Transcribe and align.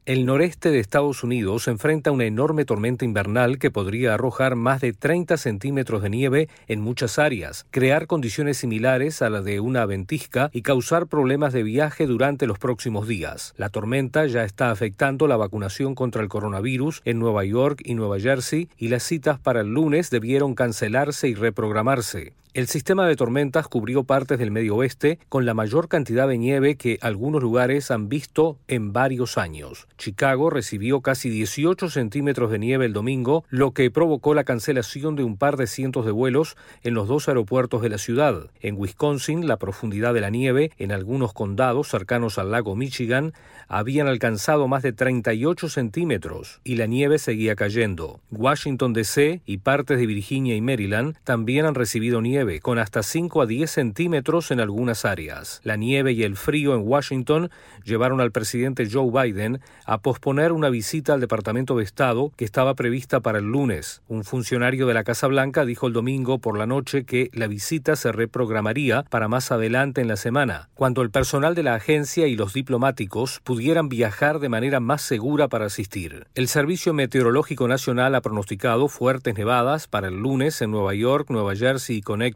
El 0.07 0.25
noreste 0.25 0.71
de 0.71 0.79
Estados 0.79 1.21
Unidos 1.25 1.67
enfrenta 1.67 2.11
una 2.11 2.23
enorme 2.23 2.63
tormenta 2.63 3.03
invernal 3.03 3.59
que 3.59 3.71
podría 3.71 4.13
arrojar 4.13 4.55
más 4.55 4.79
de 4.79 4.93
30 4.93 5.35
centímetros 5.35 6.01
de 6.01 6.09
nieve 6.09 6.47
en 6.69 6.79
muchas 6.79 7.19
áreas, 7.19 7.65
crear 7.71 8.07
condiciones 8.07 8.55
similares 8.57 9.21
a 9.21 9.29
las 9.29 9.43
de 9.43 9.59
una 9.59 9.85
ventisca 9.85 10.49
y 10.53 10.61
causar 10.61 11.07
problemas 11.07 11.51
de 11.51 11.63
viaje 11.63 12.07
durante 12.07 12.47
los 12.47 12.57
próximos 12.57 13.05
días. 13.05 13.53
La 13.57 13.67
tormenta 13.67 14.25
ya 14.27 14.45
está 14.45 14.71
afectando 14.71 15.27
la 15.27 15.35
vacunación 15.35 15.93
contra 15.93 16.21
el 16.21 16.29
coronavirus 16.29 17.01
en 17.03 17.19
Nueva 17.19 17.43
York 17.43 17.81
y 17.83 17.93
Nueva 17.93 18.17
Jersey 18.17 18.69
y 18.77 18.87
las 18.87 19.03
citas 19.03 19.39
para 19.39 19.59
el 19.59 19.73
lunes 19.73 20.09
debieron 20.09 20.55
cancelarse 20.55 21.27
y 21.27 21.35
reprogramarse. 21.35 22.31
El 22.57 22.65
sistema 22.65 23.07
de 23.07 23.15
tormentas 23.15 23.67
cubrió 23.67 24.03
partes 24.03 24.39
del 24.39 24.49
medio 24.49 24.77
oeste 24.77 25.19
con 25.29 25.45
la 25.45 25.53
mayor 25.53 25.87
cantidad 25.87 26.27
de 26.27 26.39
nieve 26.39 26.75
que 26.75 26.97
algunos 27.01 27.43
lugares 27.43 27.91
han 27.91 28.09
visto 28.09 28.57
en 28.67 28.93
varios 28.93 29.37
años. 29.37 29.87
Chicago 29.99 30.49
recibió 30.49 31.01
casi 31.01 31.29
18 31.29 31.91
centímetros 31.91 32.49
de 32.49 32.57
nieve 32.57 32.87
el 32.87 32.93
domingo, 32.93 33.45
lo 33.49 33.73
que 33.73 33.91
provocó 33.91 34.33
la 34.33 34.43
cancelación 34.43 35.15
de 35.15 35.23
un 35.23 35.37
par 35.37 35.55
de 35.55 35.67
cientos 35.67 36.03
de 36.03 36.11
vuelos 36.11 36.57
en 36.81 36.95
los 36.95 37.07
dos 37.07 37.27
aeropuertos 37.27 37.83
de 37.83 37.89
la 37.89 37.99
ciudad. 37.99 38.49
En 38.59 38.75
Wisconsin, 38.75 39.47
la 39.47 39.57
profundidad 39.57 40.15
de 40.15 40.21
la 40.21 40.31
nieve 40.31 40.71
en 40.79 40.91
algunos 40.91 41.33
condados 41.33 41.89
cercanos 41.89 42.39
al 42.39 42.49
lago 42.49 42.75
Michigan 42.75 43.33
habían 43.67 44.07
alcanzado 44.07 44.67
más 44.67 44.81
de 44.81 44.93
38 44.93 45.69
centímetros 45.69 46.59
y 46.63 46.77
la 46.77 46.87
nieve 46.87 47.19
seguía 47.19 47.55
cayendo. 47.55 48.19
Washington 48.31 48.93
DC 48.93 49.41
y 49.45 49.57
partes 49.59 49.99
de 49.99 50.07
Virginia 50.07 50.55
y 50.55 50.61
Maryland 50.61 51.17
también 51.23 51.67
han 51.67 51.75
recibido 51.75 52.19
nieve 52.19 52.46
con 52.61 52.79
hasta 52.79 53.03
5 53.03 53.41
a 53.41 53.45
10 53.45 53.69
centímetros 53.69 54.51
en 54.51 54.59
algunas 54.59 55.05
áreas. 55.05 55.59
La 55.63 55.75
nieve 55.75 56.13
y 56.13 56.23
el 56.23 56.35
frío 56.35 56.73
en 56.73 56.87
Washington 56.87 57.49
llevaron 57.83 58.21
al 58.21 58.31
presidente 58.31 58.87
Joe 58.89 59.11
Biden 59.11 59.59
a 59.85 59.99
posponer 59.99 60.51
una 60.51 60.69
visita 60.69 61.13
al 61.13 61.19
Departamento 61.19 61.77
de 61.77 61.83
Estado 61.83 62.31
que 62.35 62.45
estaba 62.45 62.75
prevista 62.75 63.19
para 63.19 63.39
el 63.39 63.45
lunes. 63.45 64.01
Un 64.07 64.23
funcionario 64.23 64.87
de 64.87 64.93
la 64.93 65.03
Casa 65.03 65.27
Blanca 65.27 65.65
dijo 65.65 65.87
el 65.87 65.93
domingo 65.93 66.39
por 66.39 66.57
la 66.57 66.65
noche 66.65 67.03
que 67.03 67.29
la 67.33 67.47
visita 67.47 67.95
se 67.95 68.11
reprogramaría 68.11 69.03
para 69.03 69.27
más 69.27 69.51
adelante 69.51 70.01
en 70.01 70.07
la 70.07 70.15
semana, 70.15 70.69
cuando 70.73 71.01
el 71.01 71.11
personal 71.11 71.55
de 71.55 71.63
la 71.63 71.75
agencia 71.75 72.27
y 72.27 72.35
los 72.35 72.53
diplomáticos 72.53 73.41
pudieran 73.43 73.89
viajar 73.89 74.39
de 74.39 74.49
manera 74.49 74.79
más 74.79 75.01
segura 75.01 75.47
para 75.47 75.65
asistir. 75.65 76.27
El 76.35 76.47
Servicio 76.47 76.93
Meteorológico 76.93 77.67
Nacional 77.67 78.15
ha 78.15 78.21
pronosticado 78.21 78.87
fuertes 78.87 79.35
nevadas 79.35 79.87
para 79.87 80.07
el 80.07 80.15
lunes 80.15 80.61
en 80.61 80.71
Nueva 80.71 80.93
York, 80.93 81.29
Nueva 81.29 81.55
Jersey 81.55 81.97
y 81.97 82.01
Connecticut 82.01 82.26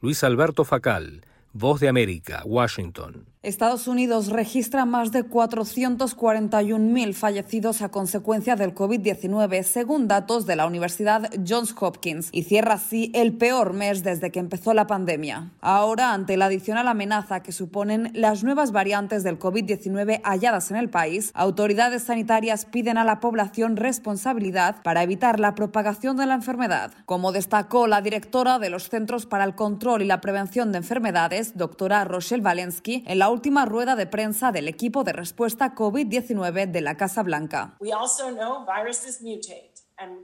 Luis 0.00 0.24
Alberto 0.24 0.64
Facal, 0.64 1.22
Voz 1.52 1.80
de 1.80 1.88
América, 1.88 2.42
Washington. 2.44 3.31
Estados 3.42 3.88
Unidos 3.88 4.28
registra 4.28 4.84
más 4.84 5.10
de 5.10 5.24
441.000 5.24 7.12
fallecidos 7.12 7.82
a 7.82 7.88
consecuencia 7.88 8.54
del 8.54 8.72
COVID-19, 8.72 9.64
según 9.64 10.06
datos 10.06 10.46
de 10.46 10.54
la 10.54 10.64
Universidad 10.64 11.28
Johns 11.44 11.74
Hopkins, 11.80 12.28
y 12.30 12.44
cierra 12.44 12.74
así 12.74 13.10
el 13.16 13.32
peor 13.32 13.72
mes 13.72 14.04
desde 14.04 14.30
que 14.30 14.38
empezó 14.38 14.74
la 14.74 14.86
pandemia. 14.86 15.50
Ahora, 15.60 16.12
ante 16.12 16.36
la 16.36 16.44
adicional 16.44 16.86
amenaza 16.86 17.42
que 17.42 17.50
suponen 17.50 18.12
las 18.14 18.44
nuevas 18.44 18.70
variantes 18.70 19.24
del 19.24 19.40
COVID-19 19.40 20.20
halladas 20.22 20.70
en 20.70 20.76
el 20.76 20.88
país, 20.88 21.32
autoridades 21.34 22.04
sanitarias 22.04 22.64
piden 22.64 22.96
a 22.96 23.02
la 23.02 23.18
población 23.18 23.76
responsabilidad 23.76 24.84
para 24.84 25.02
evitar 25.02 25.40
la 25.40 25.56
propagación 25.56 26.16
de 26.16 26.26
la 26.26 26.34
enfermedad. 26.34 26.92
Como 27.06 27.32
destacó 27.32 27.88
la 27.88 28.02
directora 28.02 28.60
de 28.60 28.70
los 28.70 28.88
Centros 28.88 29.26
para 29.26 29.42
el 29.42 29.56
Control 29.56 30.00
y 30.00 30.06
la 30.06 30.20
Prevención 30.20 30.70
de 30.70 30.78
Enfermedades, 30.78 31.56
doctora 31.56 32.04
Rochelle 32.04 32.42
Valensky, 32.42 33.02
en 33.08 33.18
la 33.18 33.31
última 33.32 33.64
rueda 33.64 33.96
de 33.96 34.06
prensa 34.06 34.52
del 34.52 34.68
equipo 34.68 35.02
de 35.04 35.12
respuesta 35.12 35.74
COVID-19 35.74 36.70
de 36.70 36.80
la 36.80 36.96
Casa 36.96 37.22
Blanca. 37.22 37.76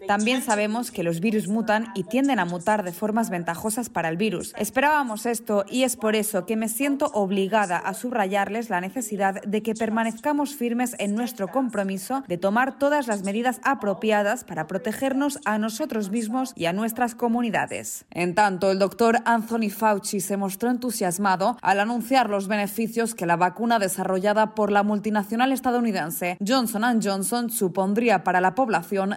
También 0.07 0.43
sabemos 0.43 0.91
que 0.91 1.03
los 1.03 1.21
virus 1.21 1.49
mutan 1.49 1.89
y 1.95 2.05
tienden 2.05 2.39
a 2.39 2.45
mutar 2.45 2.83
de 2.83 2.93
formas 2.93 3.31
ventajosas 3.31 3.89
para 3.91 4.09
el 4.09 4.17
virus. 4.17 4.55
Esperábamos 4.57 5.27
esto 5.27 5.65
y 5.69 5.83
es 5.83 5.97
por 5.97 6.17
eso 6.17 6.47
que 6.47 6.57
me 6.57 6.69
siento 6.69 7.11
obligada 7.15 7.79
a 7.79 7.95
subrayarles 7.95 8.71
la 8.71 8.81
necesidad 8.81 9.43
de 9.43 9.63
que 9.63 9.75
permanezcamos 9.75 10.55
firmes 10.55 10.95
en 10.99 11.15
nuestro 11.15 11.49
compromiso 11.49 12.25
de 12.27 12.39
tomar 12.39 12.79
todas 12.79 13.07
las 13.07 13.25
medidas 13.25 13.61
apropiadas 13.63 14.45
para 14.45 14.67
protegernos 14.67 15.39
a 15.45 15.59
nosotros 15.59 16.11
mismos 16.11 16.53
y 16.57 16.67
a 16.67 16.73
nuestras 16.73 17.15
comunidades. 17.15 18.07
En 18.11 18.35
tanto, 18.35 18.71
el 18.71 18.79
doctor 18.79 19.19
Anthony 19.25 19.71
Fauci 19.71 20.21
se 20.21 20.37
mostró 20.37 20.71
entusiasmado 20.71 21.57
al 21.63 21.81
anunciar 21.81 22.31
los 22.31 22.49
beneficios 22.49 23.15
que 23.15 23.27
la 23.27 23.37
vacuna 23.37 23.79
desarrollada 23.79 24.55
por 24.55 24.73
la 24.73 24.83
multinacional 24.83 25.53
estadounidense 25.53 26.39
Johnson 26.47 27.01
Johnson 27.03 27.51
supondría 27.51 28.25
para 28.25 28.41
la 28.41 28.55
población. 28.55 29.17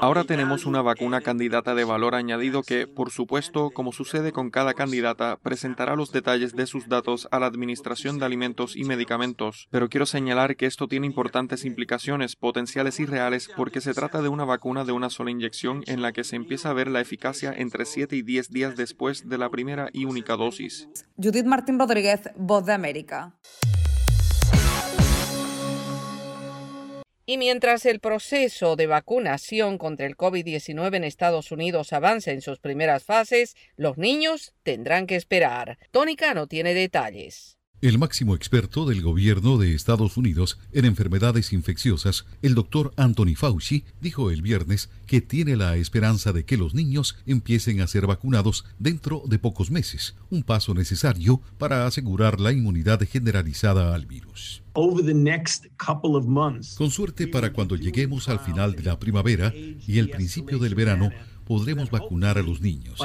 Ahora 0.00 0.24
tenemos 0.24 0.66
una 0.66 0.82
vacuna 0.82 1.20
candidata 1.20 1.74
de 1.74 1.84
valor 1.84 2.14
añadido 2.14 2.62
que, 2.62 2.86
por 2.86 3.10
supuesto, 3.10 3.70
como 3.70 3.92
sucede 3.92 4.32
con 4.32 4.50
cada 4.50 4.74
candidata, 4.74 5.38
presentará 5.42 5.96
los 5.96 6.12
detalles 6.12 6.54
de 6.54 6.66
sus 6.66 6.88
datos 6.88 7.28
a 7.30 7.38
la 7.38 7.46
Administración 7.46 8.18
de 8.18 8.26
Alimentos 8.26 8.76
y 8.76 8.84
Medicamentos. 8.84 9.68
Pero 9.70 9.88
quiero 9.88 10.06
señalar 10.06 10.56
que 10.56 10.66
esto 10.66 10.88
tiene 10.88 11.06
importantes 11.06 11.64
implicaciones 11.64 12.36
potenciales 12.36 13.00
y 13.00 13.06
reales 13.06 13.48
porque 13.56 13.80
se 13.80 13.94
trata 13.94 14.22
de 14.22 14.28
una 14.28 14.44
vacuna 14.44 14.84
de 14.84 14.92
una 14.92 15.10
sola 15.10 15.30
inyección 15.30 15.82
en 15.86 16.02
la 16.02 16.12
que 16.12 16.24
se 16.24 16.36
empieza 16.36 16.70
a 16.70 16.74
ver 16.74 16.88
la 16.88 17.00
eficacia 17.00 17.52
entre 17.56 17.84
7 17.84 18.16
y 18.16 18.22
10 18.22 18.50
días 18.50 18.76
después 18.76 19.28
de 19.28 19.38
la 19.38 19.50
primera 19.50 19.88
y 19.92 20.04
única 20.04 20.36
dosis. 20.36 20.88
Judith 21.16 21.46
Martín 21.46 21.78
Rodríguez, 21.78 22.30
Voz 22.36 22.64
de 22.66 22.72
América. 22.72 23.34
Y 27.28 27.38
mientras 27.38 27.84
el 27.86 27.98
proceso 27.98 28.76
de 28.76 28.86
vacunación 28.86 29.78
contra 29.78 30.06
el 30.06 30.16
COVID-19 30.16 30.94
en 30.94 31.02
Estados 31.02 31.50
Unidos 31.50 31.92
avanza 31.92 32.30
en 32.30 32.40
sus 32.40 32.60
primeras 32.60 33.02
fases, 33.02 33.56
los 33.76 33.98
niños 33.98 34.54
tendrán 34.62 35.08
que 35.08 35.16
esperar. 35.16 35.76
Tony 35.90 36.14
Cano 36.14 36.46
tiene 36.46 36.72
detalles. 36.72 37.55
El 37.86 38.00
máximo 38.00 38.34
experto 38.34 38.84
del 38.84 39.00
gobierno 39.00 39.58
de 39.58 39.72
Estados 39.72 40.16
Unidos 40.16 40.58
en 40.72 40.86
enfermedades 40.86 41.52
infecciosas, 41.52 42.26
el 42.42 42.56
doctor 42.56 42.92
Anthony 42.96 43.36
Fauci, 43.36 43.84
dijo 44.00 44.32
el 44.32 44.42
viernes 44.42 44.90
que 45.06 45.20
tiene 45.20 45.54
la 45.54 45.76
esperanza 45.76 46.32
de 46.32 46.44
que 46.44 46.56
los 46.56 46.74
niños 46.74 47.16
empiecen 47.26 47.80
a 47.80 47.86
ser 47.86 48.08
vacunados 48.08 48.64
dentro 48.80 49.22
de 49.26 49.38
pocos 49.38 49.70
meses, 49.70 50.16
un 50.30 50.42
paso 50.42 50.74
necesario 50.74 51.40
para 51.58 51.86
asegurar 51.86 52.40
la 52.40 52.50
inmunidad 52.50 52.98
generalizada 53.08 53.94
al 53.94 54.06
virus. 54.06 54.64
Con 56.76 56.90
suerte 56.90 57.28
para 57.28 57.52
cuando 57.52 57.76
lleguemos 57.76 58.28
al 58.28 58.40
final 58.40 58.74
de 58.74 58.82
la 58.82 58.98
primavera 58.98 59.54
y 59.54 60.00
el 60.00 60.10
principio 60.10 60.58
del 60.58 60.74
verano, 60.74 61.10
podremos 61.46 61.90
vacunar 61.90 62.38
a 62.38 62.42
los 62.42 62.60
niños. 62.60 62.98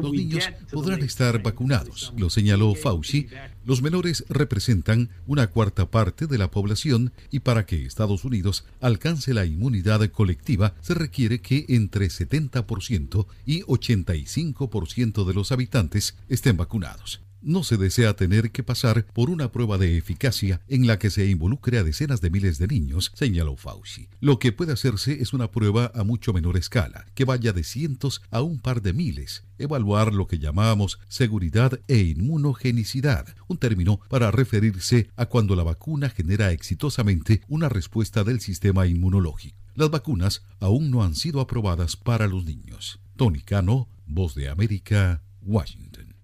Los 0.00 0.12
niños 0.12 0.48
podrán 0.70 1.02
estar 1.02 1.42
vacunados, 1.42 2.12
lo 2.16 2.30
señaló 2.30 2.74
Fauci. 2.74 3.28
Los 3.64 3.82
menores 3.82 4.24
representan 4.28 5.10
una 5.26 5.46
cuarta 5.48 5.90
parte 5.90 6.26
de 6.26 6.38
la 6.38 6.50
población 6.50 7.12
y 7.30 7.40
para 7.40 7.66
que 7.66 7.84
Estados 7.84 8.24
Unidos 8.24 8.64
alcance 8.80 9.34
la 9.34 9.44
inmunidad 9.44 10.08
colectiva 10.10 10.74
se 10.80 10.94
requiere 10.94 11.40
que 11.40 11.66
entre 11.68 12.06
70% 12.06 13.26
y 13.46 13.62
85% 13.62 15.24
de 15.26 15.34
los 15.34 15.52
habitantes 15.52 16.16
estén 16.28 16.56
vacunados. 16.56 17.20
No 17.44 17.64
se 17.64 17.76
desea 17.76 18.14
tener 18.14 18.52
que 18.52 18.62
pasar 18.62 19.04
por 19.06 19.28
una 19.28 19.50
prueba 19.50 19.76
de 19.76 19.98
eficacia 19.98 20.60
en 20.68 20.86
la 20.86 21.00
que 21.00 21.10
se 21.10 21.26
involucre 21.26 21.76
a 21.78 21.82
decenas 21.82 22.20
de 22.20 22.30
miles 22.30 22.58
de 22.58 22.68
niños, 22.68 23.10
señaló 23.14 23.56
Fauci. 23.56 24.08
Lo 24.20 24.38
que 24.38 24.52
puede 24.52 24.72
hacerse 24.72 25.20
es 25.20 25.32
una 25.32 25.50
prueba 25.50 25.90
a 25.92 26.04
mucho 26.04 26.32
menor 26.32 26.56
escala, 26.56 27.06
que 27.14 27.24
vaya 27.24 27.52
de 27.52 27.64
cientos 27.64 28.22
a 28.30 28.42
un 28.42 28.60
par 28.60 28.80
de 28.80 28.92
miles, 28.92 29.42
evaluar 29.58 30.14
lo 30.14 30.28
que 30.28 30.38
llamamos 30.38 31.00
seguridad 31.08 31.80
e 31.88 31.98
inmunogenicidad, 31.98 33.26
un 33.48 33.58
término 33.58 33.98
para 34.08 34.30
referirse 34.30 35.08
a 35.16 35.26
cuando 35.26 35.56
la 35.56 35.64
vacuna 35.64 36.10
genera 36.10 36.52
exitosamente 36.52 37.42
una 37.48 37.68
respuesta 37.68 38.22
del 38.22 38.40
sistema 38.40 38.86
inmunológico. 38.86 39.58
Las 39.74 39.90
vacunas 39.90 40.44
aún 40.60 40.92
no 40.92 41.02
han 41.02 41.16
sido 41.16 41.40
aprobadas 41.40 41.96
para 41.96 42.28
los 42.28 42.44
niños. 42.44 43.00
Tony 43.16 43.40
Cano, 43.40 43.88
Voz 44.06 44.36
de 44.36 44.48
América, 44.48 45.22
Washington. 45.40 46.14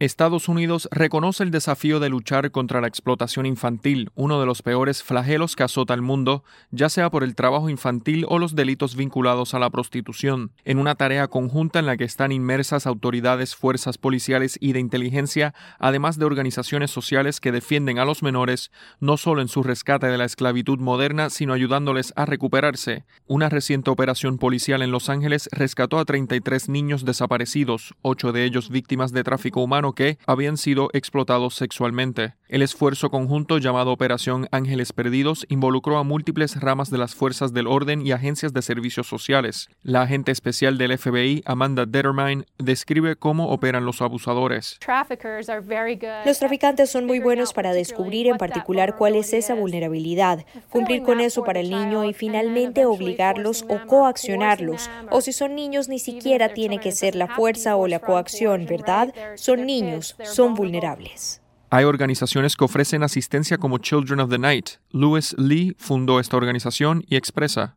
Estados 0.00 0.48
Unidos 0.48 0.88
reconoce 0.92 1.42
el 1.42 1.50
desafío 1.50 1.98
de 1.98 2.08
luchar 2.08 2.52
contra 2.52 2.80
la 2.80 2.86
explotación 2.86 3.46
infantil, 3.46 4.12
uno 4.14 4.38
de 4.38 4.46
los 4.46 4.62
peores 4.62 5.02
flagelos 5.02 5.56
que 5.56 5.64
azota 5.64 5.92
al 5.92 6.02
mundo, 6.02 6.44
ya 6.70 6.88
sea 6.88 7.10
por 7.10 7.24
el 7.24 7.34
trabajo 7.34 7.68
infantil 7.68 8.24
o 8.28 8.38
los 8.38 8.54
delitos 8.54 8.94
vinculados 8.94 9.54
a 9.54 9.58
la 9.58 9.70
prostitución, 9.70 10.52
en 10.64 10.78
una 10.78 10.94
tarea 10.94 11.26
conjunta 11.26 11.80
en 11.80 11.86
la 11.86 11.96
que 11.96 12.04
están 12.04 12.30
inmersas 12.30 12.86
autoridades, 12.86 13.56
fuerzas 13.56 13.98
policiales 13.98 14.56
y 14.60 14.72
de 14.72 14.78
inteligencia, 14.78 15.52
además 15.80 16.16
de 16.16 16.26
organizaciones 16.26 16.92
sociales 16.92 17.40
que 17.40 17.50
defienden 17.50 17.98
a 17.98 18.04
los 18.04 18.22
menores, 18.22 18.70
no 19.00 19.16
solo 19.16 19.42
en 19.42 19.48
su 19.48 19.64
rescate 19.64 20.06
de 20.06 20.18
la 20.18 20.26
esclavitud 20.26 20.78
moderna, 20.78 21.28
sino 21.28 21.54
ayudándoles 21.54 22.12
a 22.14 22.24
recuperarse. 22.24 23.04
Una 23.26 23.48
reciente 23.48 23.90
operación 23.90 24.38
policial 24.38 24.82
en 24.82 24.92
Los 24.92 25.08
Ángeles 25.08 25.48
rescató 25.50 25.98
a 25.98 26.04
33 26.04 26.68
niños 26.68 27.04
desaparecidos, 27.04 27.96
ocho 28.02 28.30
de 28.30 28.44
ellos 28.44 28.70
víctimas 28.70 29.10
de 29.10 29.24
tráfico 29.24 29.60
humano 29.60 29.87
que 29.94 30.18
habían 30.26 30.56
sido 30.56 30.90
explotados 30.92 31.54
sexualmente. 31.54 32.34
El 32.48 32.62
esfuerzo 32.62 33.10
conjunto 33.10 33.58
llamado 33.58 33.92
Operación 33.92 34.48
Ángeles 34.52 34.92
Perdidos 34.92 35.44
involucró 35.50 35.98
a 35.98 36.02
múltiples 36.02 36.58
ramas 36.60 36.90
de 36.90 36.96
las 36.96 37.14
fuerzas 37.14 37.52
del 37.52 37.66
orden 37.66 38.06
y 38.06 38.12
agencias 38.12 38.52
de 38.52 38.62
servicios 38.62 39.06
sociales. 39.06 39.68
La 39.82 40.02
agente 40.02 40.32
especial 40.32 40.78
del 40.78 40.96
FBI, 40.96 41.42
Amanda 41.44 41.84
Dettermine, 41.84 42.44
describe 42.58 43.16
cómo 43.16 43.50
operan 43.50 43.84
los 43.84 44.00
abusadores. 44.00 44.78
Los 46.24 46.38
traficantes 46.38 46.90
son 46.90 47.04
muy 47.04 47.18
buenos 47.18 47.52
para 47.52 47.72
descubrir 47.72 48.28
en 48.28 48.38
particular 48.38 48.96
cuál 48.96 49.16
es 49.16 49.32
esa 49.32 49.54
vulnerabilidad, 49.54 50.46
cumplir 50.70 51.02
con 51.02 51.20
eso 51.20 51.44
para 51.44 51.60
el 51.60 51.70
niño 51.70 52.04
y 52.04 52.14
finalmente 52.14 52.86
obligarlos 52.86 53.64
o 53.68 53.86
coaccionarlos. 53.86 54.88
O 55.10 55.20
si 55.20 55.32
son 55.32 55.54
niños, 55.54 55.88
ni 55.88 55.98
siquiera 55.98 56.54
tiene 56.54 56.78
que 56.78 56.92
ser 56.92 57.14
la 57.14 57.26
fuerza 57.26 57.76
o 57.76 57.86
la 57.86 57.98
coacción, 57.98 58.64
¿verdad? 58.66 59.12
Son 59.34 59.66
niños 59.66 59.77
niños 59.82 60.16
son 60.24 60.54
vulnerables. 60.54 61.40
Hay 61.70 61.84
organizaciones 61.84 62.56
que 62.56 62.64
ofrecen 62.64 63.02
asistencia 63.02 63.58
como 63.58 63.78
Children 63.78 64.20
of 64.20 64.30
the 64.30 64.38
Night. 64.38 64.70
Louis 64.90 65.34
Lee 65.38 65.74
fundó 65.78 66.18
esta 66.18 66.36
organización 66.36 67.04
y 67.08 67.16
expresa, 67.16 67.76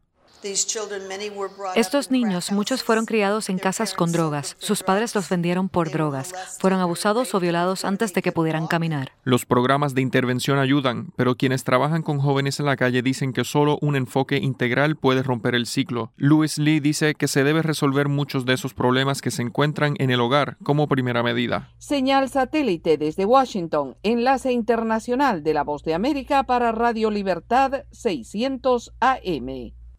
estos 1.75 2.11
niños, 2.11 2.51
muchos 2.51 2.83
fueron 2.83 3.05
criados 3.05 3.49
en 3.49 3.57
casas 3.59 3.93
con 3.93 4.11
drogas. 4.11 4.55
Sus 4.59 4.83
padres 4.83 5.13
los 5.13 5.29
vendieron 5.29 5.69
por 5.69 5.91
drogas. 5.91 6.33
Fueron 6.59 6.79
abusados 6.79 7.33
o 7.35 7.39
violados 7.39 7.85
antes 7.85 8.13
de 8.13 8.21
que 8.21 8.31
pudieran 8.31 8.67
caminar. 8.67 9.11
Los 9.23 9.45
programas 9.45 9.93
de 9.93 10.01
intervención 10.01 10.57
ayudan, 10.57 11.11
pero 11.15 11.35
quienes 11.35 11.63
trabajan 11.63 12.01
con 12.01 12.19
jóvenes 12.19 12.59
en 12.59 12.65
la 12.65 12.75
calle 12.75 13.01
dicen 13.01 13.33
que 13.33 13.43
solo 13.43 13.77
un 13.81 13.95
enfoque 13.95 14.38
integral 14.38 14.95
puede 14.95 15.23
romper 15.23 15.55
el 15.55 15.65
ciclo. 15.65 16.11
Louis 16.17 16.57
Lee 16.57 16.79
dice 16.79 17.15
que 17.15 17.27
se 17.27 17.43
debe 17.43 17.61
resolver 17.61 18.07
muchos 18.07 18.45
de 18.45 18.53
esos 18.53 18.73
problemas 18.73 19.21
que 19.21 19.31
se 19.31 19.41
encuentran 19.41 19.95
en 19.99 20.09
el 20.09 20.21
hogar 20.21 20.57
como 20.63 20.88
primera 20.88 21.23
medida. 21.23 21.71
Señal 21.77 22.29
satélite 22.29 22.97
desde 22.97 23.25
Washington, 23.25 23.97
enlace 24.03 24.51
internacional 24.51 25.43
de 25.43 25.53
la 25.53 25.63
Voz 25.63 25.83
de 25.83 25.93
América 25.93 26.43
para 26.43 26.71
Radio 26.71 27.11
Libertad 27.11 27.83
600 27.91 28.93
AM. 28.99 29.81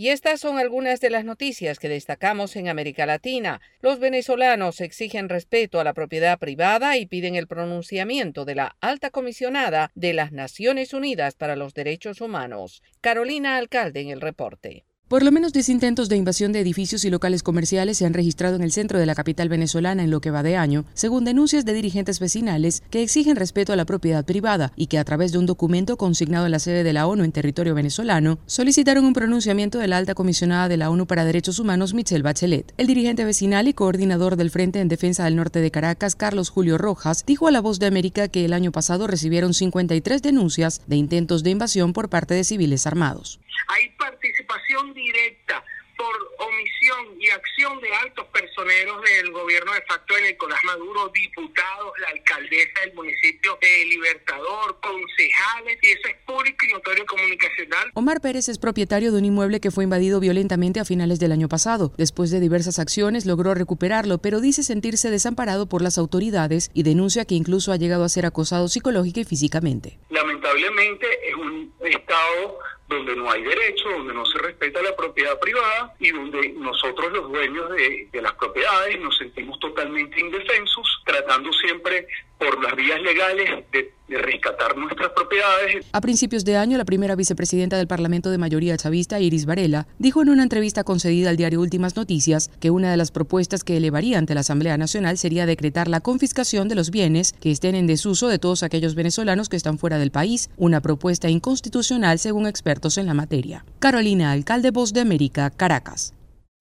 Y 0.00 0.08
estas 0.08 0.40
son 0.40 0.58
algunas 0.58 0.98
de 1.02 1.10
las 1.10 1.26
noticias 1.26 1.78
que 1.78 1.90
destacamos 1.90 2.56
en 2.56 2.68
América 2.70 3.04
Latina. 3.04 3.60
Los 3.82 3.98
venezolanos 3.98 4.80
exigen 4.80 5.28
respeto 5.28 5.78
a 5.78 5.84
la 5.84 5.92
propiedad 5.92 6.38
privada 6.38 6.96
y 6.96 7.04
piden 7.04 7.34
el 7.34 7.46
pronunciamiento 7.46 8.46
de 8.46 8.54
la 8.54 8.76
alta 8.80 9.10
comisionada 9.10 9.90
de 9.94 10.14
las 10.14 10.32
Naciones 10.32 10.94
Unidas 10.94 11.34
para 11.34 11.54
los 11.54 11.74
Derechos 11.74 12.22
Humanos. 12.22 12.82
Carolina 13.02 13.58
Alcalde 13.58 14.00
en 14.00 14.08
el 14.08 14.22
reporte. 14.22 14.86
Por 15.10 15.24
lo 15.24 15.32
menos 15.32 15.52
10 15.52 15.70
intentos 15.70 16.08
de 16.08 16.16
invasión 16.16 16.52
de 16.52 16.60
edificios 16.60 17.04
y 17.04 17.10
locales 17.10 17.42
comerciales 17.42 17.98
se 17.98 18.06
han 18.06 18.14
registrado 18.14 18.54
en 18.54 18.62
el 18.62 18.70
centro 18.70 18.96
de 18.96 19.06
la 19.06 19.16
capital 19.16 19.48
venezolana 19.48 20.04
en 20.04 20.10
lo 20.12 20.20
que 20.20 20.30
va 20.30 20.44
de 20.44 20.56
año, 20.56 20.84
según 20.94 21.24
denuncias 21.24 21.64
de 21.64 21.72
dirigentes 21.72 22.20
vecinales 22.20 22.84
que 22.90 23.02
exigen 23.02 23.34
respeto 23.34 23.72
a 23.72 23.76
la 23.76 23.86
propiedad 23.86 24.24
privada 24.24 24.70
y 24.76 24.86
que 24.86 24.98
a 24.98 25.04
través 25.04 25.32
de 25.32 25.38
un 25.38 25.46
documento 25.46 25.96
consignado 25.96 26.46
en 26.46 26.52
la 26.52 26.60
sede 26.60 26.84
de 26.84 26.92
la 26.92 27.08
ONU 27.08 27.24
en 27.24 27.32
territorio 27.32 27.74
venezolano 27.74 28.38
solicitaron 28.46 29.04
un 29.04 29.12
pronunciamiento 29.12 29.80
de 29.80 29.88
la 29.88 29.96
alta 29.96 30.14
comisionada 30.14 30.68
de 30.68 30.76
la 30.76 30.90
ONU 30.90 31.08
para 31.08 31.24
Derechos 31.24 31.58
Humanos, 31.58 31.92
Michelle 31.92 32.22
Bachelet. 32.22 32.72
El 32.76 32.86
dirigente 32.86 33.24
vecinal 33.24 33.66
y 33.66 33.74
coordinador 33.74 34.36
del 34.36 34.52
Frente 34.52 34.78
en 34.78 34.86
Defensa 34.86 35.24
del 35.24 35.34
Norte 35.34 35.60
de 35.60 35.72
Caracas, 35.72 36.14
Carlos 36.14 36.50
Julio 36.50 36.78
Rojas, 36.78 37.24
dijo 37.26 37.48
a 37.48 37.50
La 37.50 37.60
Voz 37.60 37.80
de 37.80 37.86
América 37.86 38.28
que 38.28 38.44
el 38.44 38.52
año 38.52 38.70
pasado 38.70 39.08
recibieron 39.08 39.54
53 39.54 40.22
denuncias 40.22 40.82
de 40.86 40.94
intentos 40.94 41.42
de 41.42 41.50
invasión 41.50 41.94
por 41.94 42.10
parte 42.10 42.34
de 42.34 42.44
civiles 42.44 42.86
armados. 42.86 43.40
Hay 43.68 43.88
participación 43.90 44.94
directa 44.94 45.64
por 46.00 46.48
omisión 46.48 47.20
y 47.20 47.28
acción 47.28 47.78
de 47.82 47.94
altos 47.94 48.24
personeros 48.28 49.02
del 49.02 49.32
gobierno 49.32 49.74
de 49.74 49.82
facto 49.82 50.14
de 50.14 50.32
Nicolás 50.32 50.58
Maduro, 50.64 51.10
diputados, 51.12 51.92
la 52.00 52.08
alcaldesa 52.08 52.80
del 52.86 52.94
municipio 52.94 53.58
de 53.60 53.84
Libertador, 53.84 54.80
concejales, 54.80 55.78
y 55.82 55.88
eso 55.88 56.08
es 56.08 56.16
público 56.24 56.64
y 56.66 56.72
notorio 56.72 57.04
comunicacional. 57.04 57.90
Omar 57.92 58.22
Pérez 58.22 58.48
es 58.48 58.56
propietario 58.56 59.12
de 59.12 59.18
un 59.18 59.26
inmueble 59.26 59.60
que 59.60 59.70
fue 59.70 59.84
invadido 59.84 60.20
violentamente 60.20 60.80
a 60.80 60.86
finales 60.86 61.20
del 61.20 61.32
año 61.32 61.48
pasado. 61.48 61.92
Después 61.98 62.30
de 62.30 62.40
diversas 62.40 62.78
acciones 62.78 63.26
logró 63.26 63.52
recuperarlo, 63.52 64.16
pero 64.18 64.40
dice 64.40 64.62
sentirse 64.62 65.10
desamparado 65.10 65.68
por 65.68 65.82
las 65.82 65.98
autoridades 65.98 66.70
y 66.72 66.82
denuncia 66.82 67.26
que 67.26 67.34
incluso 67.34 67.72
ha 67.72 67.76
llegado 67.76 68.04
a 68.04 68.08
ser 68.08 68.24
acosado 68.24 68.68
psicológica 68.68 69.20
y 69.20 69.24
físicamente. 69.24 69.98
Lamentablemente 70.08 71.06
es 71.28 71.34
un 71.34 71.74
estado 71.84 72.58
donde 72.90 73.16
no 73.16 73.30
hay 73.30 73.42
derecho, 73.42 73.88
donde 73.88 74.12
no 74.12 74.26
se 74.26 74.38
respeta 74.38 74.82
la 74.82 74.94
propiedad 74.94 75.38
privada 75.38 75.94
y 75.98 76.10
donde 76.10 76.50
nosotros 76.50 77.12
los 77.12 77.30
dueños 77.30 77.70
de, 77.70 78.08
de 78.10 78.22
las 78.22 78.32
propiedades 78.34 79.00
nos 79.00 79.16
sentimos 79.16 79.58
totalmente 79.60 80.20
indefensos, 80.20 81.02
tratando 81.06 81.52
siempre 81.52 82.06
por 82.40 82.62
las 82.62 82.74
vías 82.74 83.00
legales 83.02 83.64
de, 83.70 83.92
rescatar 84.08 84.76
nuestras 84.76 85.10
propiedades. 85.10 85.86
A 85.92 86.00
principios 86.00 86.44
de 86.44 86.56
año, 86.56 86.76
la 86.76 86.84
primera 86.84 87.14
vicepresidenta 87.14 87.76
del 87.76 87.86
Parlamento 87.86 88.28
de 88.30 88.38
mayoría 88.38 88.76
chavista, 88.76 89.20
Iris 89.20 89.46
Varela, 89.46 89.86
dijo 90.00 90.20
en 90.20 90.30
una 90.30 90.42
entrevista 90.42 90.82
concedida 90.82 91.30
al 91.30 91.36
diario 91.36 91.60
Últimas 91.60 91.94
Noticias 91.94 92.50
que 92.58 92.70
una 92.70 92.90
de 92.90 92.96
las 92.96 93.12
propuestas 93.12 93.62
que 93.62 93.76
elevaría 93.76 94.18
ante 94.18 94.34
la 94.34 94.40
Asamblea 94.40 94.76
Nacional 94.76 95.16
sería 95.16 95.46
decretar 95.46 95.86
la 95.86 96.00
confiscación 96.00 96.66
de 96.66 96.74
los 96.74 96.90
bienes 96.90 97.34
que 97.34 97.52
estén 97.52 97.76
en 97.76 97.86
desuso 97.86 98.26
de 98.26 98.40
todos 98.40 98.64
aquellos 98.64 98.96
venezolanos 98.96 99.48
que 99.48 99.56
están 99.56 99.78
fuera 99.78 99.98
del 99.98 100.10
país, 100.10 100.50
una 100.56 100.80
propuesta 100.80 101.28
inconstitucional 101.28 102.18
según 102.18 102.48
expertos 102.48 102.98
en 102.98 103.06
la 103.06 103.14
materia. 103.14 103.64
Carolina, 103.78 104.32
alcalde 104.32 104.72
Voz 104.72 104.92
de 104.92 105.02
América, 105.02 105.50
Caracas. 105.50 106.14